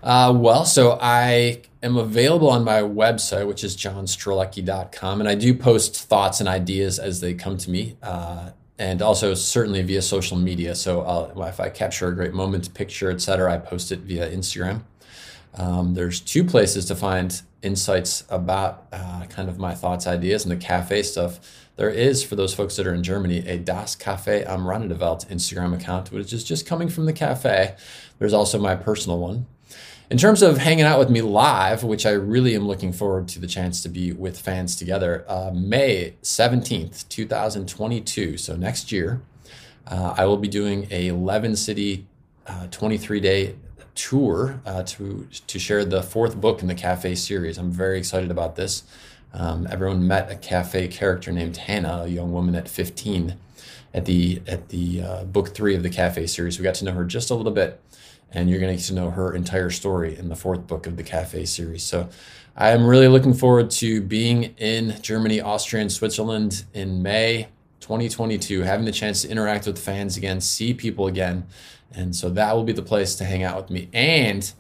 uh, 0.03 0.33
well 0.35 0.65
so 0.65 0.99
i 1.03 1.61
am 1.85 1.99
available 1.99 2.49
on 2.49 2.65
my 2.65 2.81
website, 2.81 3.47
which 3.47 3.63
is 3.63 3.77
johnstrelecky.com. 3.77 5.21
And 5.21 5.29
I 5.29 5.35
do 5.35 5.55
post 5.55 5.97
thoughts 5.97 6.41
and 6.41 6.49
ideas 6.49 6.99
as 6.99 7.21
they 7.21 7.35
come 7.35 7.59
to 7.59 7.71
me. 7.71 7.97
Uh, 8.03 8.51
and 8.79 9.03
also 9.03 9.35
certainly 9.35 9.83
via 9.83 10.03
social 10.03 10.37
media. 10.37 10.75
So 10.75 11.03
I'll, 11.03 11.47
if 11.47 11.61
I 11.61 11.69
capture 11.69 12.09
a 12.09 12.15
great 12.15 12.33
moment, 12.33 12.75
picture, 12.75 13.11
etc., 13.11 13.53
I 13.53 13.59
post 13.59 13.93
it 13.93 14.01
via 14.01 14.29
Instagram. 14.29 14.83
Um, 15.57 15.95
there's 15.95 16.21
two 16.21 16.43
places 16.43 16.87
to 16.87 16.97
find 16.97 17.41
insights 17.65 18.25
about 18.29 18.87
uh, 18.93 19.25
kind 19.29 19.49
of 19.49 19.59
my 19.59 19.75
thoughts, 19.75 20.07
ideas, 20.07 20.45
and 20.45 20.53
the 20.53 20.57
cafe 20.57 21.03
stuff. 21.03 21.41
There 21.77 21.91
is, 21.91 22.23
for 22.23 22.37
those 22.37 22.55
folks 22.55 22.77
that 22.77 22.87
are 22.87 22.95
in 22.95 23.03
Germany, 23.03 23.39
a 23.49 23.59
Das 23.59 23.97
Cafe 23.97 24.45
am 24.45 24.61
Randewelt 24.61 25.27
Instagram 25.29 25.75
account, 25.75 26.13
which 26.13 26.33
is 26.33 26.45
just 26.45 26.67
coming 26.67 26.89
from 26.89 27.07
the 27.07 27.13
cafe. 27.13 27.75
There's 28.19 28.33
also 28.33 28.61
my 28.61 28.77
personal 28.77 29.19
one, 29.19 29.47
in 30.11 30.19
terms 30.19 30.43
of 30.43 30.59
hanging 30.59 30.85
out 30.85 30.99
with 30.99 31.09
me 31.09 31.23
live, 31.23 31.83
which 31.83 32.05
I 32.05 32.11
really 32.11 32.55
am 32.55 32.69
looking 32.69 32.93
forward 32.93 33.27
to 33.29 33.41
the 33.41 33.47
chance 33.47 33.83
to 33.83 33.89
be 33.89 34.13
with 34.13 34.39
fans 34.39 34.77
together, 34.77 35.25
uh, 35.27 35.51
May 35.55 36.15
17th, 36.23 37.09
2022, 37.09 38.37
so 38.37 38.55
next 38.55 38.93
year, 38.93 39.23
uh, 39.87 40.15
I 40.17 40.27
will 40.27 40.37
be 40.37 40.49
doing 40.49 40.87
a 40.91 41.09
11 41.09 41.57
city, 41.57 42.07
23 42.71 43.19
uh, 43.19 43.23
day 43.23 43.55
tour 43.95 44.61
uh, 44.67 44.83
to, 44.83 45.27
to 45.47 45.59
share 45.59 45.85
the 45.85 46.03
fourth 46.03 46.41
book 46.41 46.63
in 46.63 46.69
the 46.69 46.75
Cafe 46.75 47.15
series. 47.15 47.59
I'm 47.59 47.71
very 47.71 47.99
excited 47.99 48.31
about 48.31 48.57
this. 48.57 48.83
Um, 49.33 49.67
everyone 49.71 50.07
met 50.07 50.31
a 50.31 50.37
cafe 50.37 50.87
character 50.87 51.33
named 51.33 51.57
Hannah, 51.57 52.03
a 52.05 52.09
young 52.09 52.33
woman 52.33 52.55
at 52.55 52.69
15, 52.69 53.35
at 53.93 54.05
the 54.05 54.41
at 54.47 54.69
the 54.69 55.03
uh, 55.03 55.25
book 55.25 55.55
three 55.55 55.75
of 55.75 55.83
the 55.83 55.91
Cafe 55.91 56.27
series. 56.27 56.59
We 56.59 56.63
got 56.63 56.77
to 56.77 56.85
know 56.85 56.93
her 56.93 57.05
just 57.05 57.31
a 57.31 57.35
little 57.35 57.53
bit 57.53 57.81
and 58.35 58.51
you're 58.51 58.59
going 58.59 58.73
to 58.73 58.77
get 58.77 58.87
to 58.87 58.95
know 58.95 59.11
her 59.11 59.35
entire 59.35 59.71
story 59.71 60.19
in 60.19 60.29
the 60.29 60.37
fourth 60.37 60.67
book 60.67 60.87
of 60.87 60.97
the 60.97 61.03
Cafe 61.03 61.45
series. 61.45 61.85
So 61.85 62.09
I'm 62.57 62.87
really 62.87 63.09
looking 63.09 63.33
forward 63.33 63.71
to 63.73 64.03
being 64.03 64.55
in 64.59 65.01
Germany, 65.01 65.41
Austria, 65.41 65.83
and 65.83 65.93
Switzerland 65.93 66.65
in 66.75 67.03
May 67.03 67.49
2022, 67.81 68.63
having 68.63 68.85
the 68.85 68.93
chance 68.93 69.23
to 69.23 69.29
interact 69.29 69.67
with 69.67 69.79
fans 69.79 70.17
again, 70.17 70.41
see 70.41 70.75
people 70.75 71.07
again. 71.07 71.47
And 71.95 72.15
so 72.15 72.29
that 72.31 72.55
will 72.55 72.65
be 72.65 72.73
the 72.73 72.83
place 72.83 73.15
to 73.17 73.25
hang 73.25 73.43
out 73.43 73.57
with 73.57 73.71
me. 73.71 73.89
And 73.93 74.51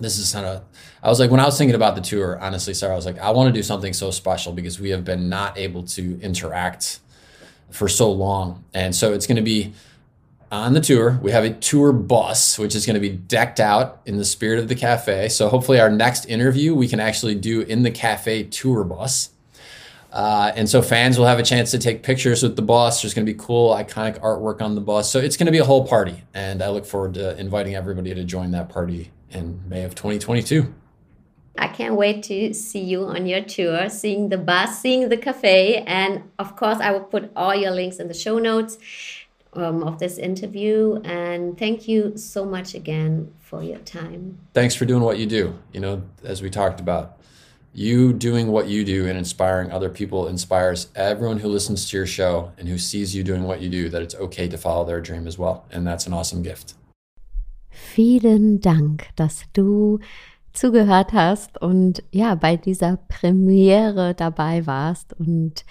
this 0.00 0.18
is 0.18 0.32
kind 0.32 0.46
of, 0.46 0.62
I 1.02 1.08
was 1.08 1.20
like, 1.20 1.30
when 1.30 1.40
I 1.40 1.44
was 1.44 1.56
thinking 1.56 1.74
about 1.74 1.94
the 1.94 2.00
tour, 2.00 2.38
honestly, 2.40 2.74
Sarah, 2.74 2.92
I 2.92 2.96
was 2.96 3.06
like, 3.06 3.18
I 3.18 3.30
want 3.30 3.48
to 3.48 3.52
do 3.52 3.62
something 3.62 3.92
so 3.92 4.10
special 4.10 4.52
because 4.52 4.80
we 4.80 4.90
have 4.90 5.04
been 5.04 5.28
not 5.28 5.56
able 5.58 5.82
to 5.84 6.20
interact 6.20 7.00
for 7.70 7.88
so 7.88 8.10
long. 8.10 8.64
And 8.74 8.94
so 8.94 9.12
it's 9.12 9.26
going 9.26 9.36
to 9.36 9.42
be 9.42 9.72
on 10.50 10.74
the 10.74 10.80
tour. 10.80 11.18
We 11.22 11.32
have 11.32 11.44
a 11.44 11.50
tour 11.50 11.92
bus, 11.92 12.58
which 12.58 12.74
is 12.74 12.86
going 12.86 12.94
to 12.94 13.00
be 13.00 13.10
decked 13.10 13.60
out 13.60 14.00
in 14.06 14.16
the 14.16 14.24
spirit 14.24 14.58
of 14.58 14.68
the 14.68 14.74
cafe. 14.74 15.28
So 15.28 15.48
hopefully, 15.48 15.80
our 15.80 15.90
next 15.90 16.26
interview 16.26 16.74
we 16.74 16.88
can 16.88 17.00
actually 17.00 17.34
do 17.34 17.62
in 17.62 17.82
the 17.82 17.90
cafe 17.90 18.44
tour 18.44 18.84
bus. 18.84 19.30
Uh, 20.16 20.50
and 20.56 20.66
so 20.66 20.80
fans 20.80 21.18
will 21.18 21.26
have 21.26 21.38
a 21.38 21.42
chance 21.42 21.70
to 21.70 21.78
take 21.78 22.02
pictures 22.02 22.42
with 22.42 22.56
the 22.56 22.62
bus. 22.62 23.02
There's 23.02 23.12
going 23.12 23.26
to 23.26 23.30
be 23.30 23.38
cool, 23.38 23.74
iconic 23.74 24.18
artwork 24.20 24.62
on 24.62 24.74
the 24.74 24.80
bus. 24.80 25.10
So 25.10 25.18
it's 25.18 25.36
going 25.36 25.44
to 25.44 25.52
be 25.52 25.58
a 25.58 25.64
whole 25.64 25.86
party. 25.86 26.22
And 26.32 26.62
I 26.62 26.70
look 26.70 26.86
forward 26.86 27.12
to 27.14 27.38
inviting 27.38 27.74
everybody 27.74 28.14
to 28.14 28.24
join 28.24 28.50
that 28.52 28.70
party 28.70 29.10
in 29.30 29.60
May 29.68 29.84
of 29.84 29.94
2022. 29.94 30.72
I 31.58 31.68
can't 31.68 31.96
wait 31.96 32.22
to 32.24 32.54
see 32.54 32.80
you 32.80 33.04
on 33.04 33.26
your 33.26 33.42
tour, 33.42 33.90
seeing 33.90 34.30
the 34.30 34.38
bus, 34.38 34.80
seeing 34.80 35.10
the 35.10 35.18
cafe. 35.18 35.84
And 35.86 36.22
of 36.38 36.56
course, 36.56 36.78
I 36.78 36.92
will 36.92 37.00
put 37.04 37.30
all 37.36 37.54
your 37.54 37.72
links 37.72 37.98
in 37.98 38.08
the 38.08 38.14
show 38.14 38.38
notes 38.38 38.78
um, 39.52 39.82
of 39.82 39.98
this 39.98 40.16
interview. 40.16 40.98
And 41.04 41.58
thank 41.58 41.88
you 41.88 42.16
so 42.16 42.46
much 42.46 42.74
again 42.74 43.34
for 43.38 43.62
your 43.62 43.80
time. 43.80 44.38
Thanks 44.54 44.74
for 44.74 44.86
doing 44.86 45.02
what 45.02 45.18
you 45.18 45.26
do. 45.26 45.58
You 45.74 45.80
know, 45.80 46.02
as 46.24 46.40
we 46.40 46.48
talked 46.48 46.80
about, 46.80 47.18
you 47.76 48.12
doing 48.12 48.50
what 48.50 48.68
you 48.68 48.84
do 48.84 49.06
and 49.06 49.18
inspiring 49.18 49.70
other 49.70 49.90
people 49.90 50.28
inspires 50.28 50.88
everyone 50.94 51.38
who 51.38 51.48
listens 51.48 51.90
to 51.90 51.96
your 51.96 52.06
show 52.06 52.50
and 52.58 52.68
who 52.68 52.78
sees 52.78 53.14
you 53.14 53.22
doing 53.22 53.42
what 53.42 53.60
you 53.60 53.68
do 53.68 53.90
that 53.90 54.00
it's 54.00 54.14
okay 54.14 54.48
to 54.48 54.56
follow 54.56 54.84
their 54.84 55.00
dream 55.00 55.26
as 55.26 55.38
well. 55.38 55.66
And 55.70 55.86
that's 55.86 56.06
an 56.06 56.14
awesome 56.14 56.42
gift. 56.42 56.74
Vielen 57.68 58.60
Dank, 58.60 59.08
dass 59.16 59.44
du 59.52 59.98
zugehört 60.54 61.12
hast 61.12 61.60
und 61.60 62.02
ja, 62.10 62.34
bei 62.34 62.56
dieser 62.56 62.96
Premiere 62.96 64.14
dabei 64.14 64.66
warst. 64.66 65.12
Und 65.18 65.66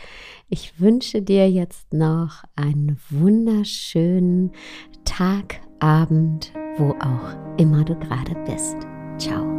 ich 0.48 0.80
wünsche 0.80 1.24
dir 1.24 1.50
jetzt 1.50 1.92
noch 1.92 2.44
einen 2.56 3.00
wunderschönen 3.10 4.52
Tag, 5.06 5.60
Abend, 5.80 6.54
wo 6.78 6.92
auch 6.92 7.58
immer 7.58 7.84
du 7.84 7.96
gerade 7.96 8.36
bist. 8.46 8.78
Ciao. 9.18 9.55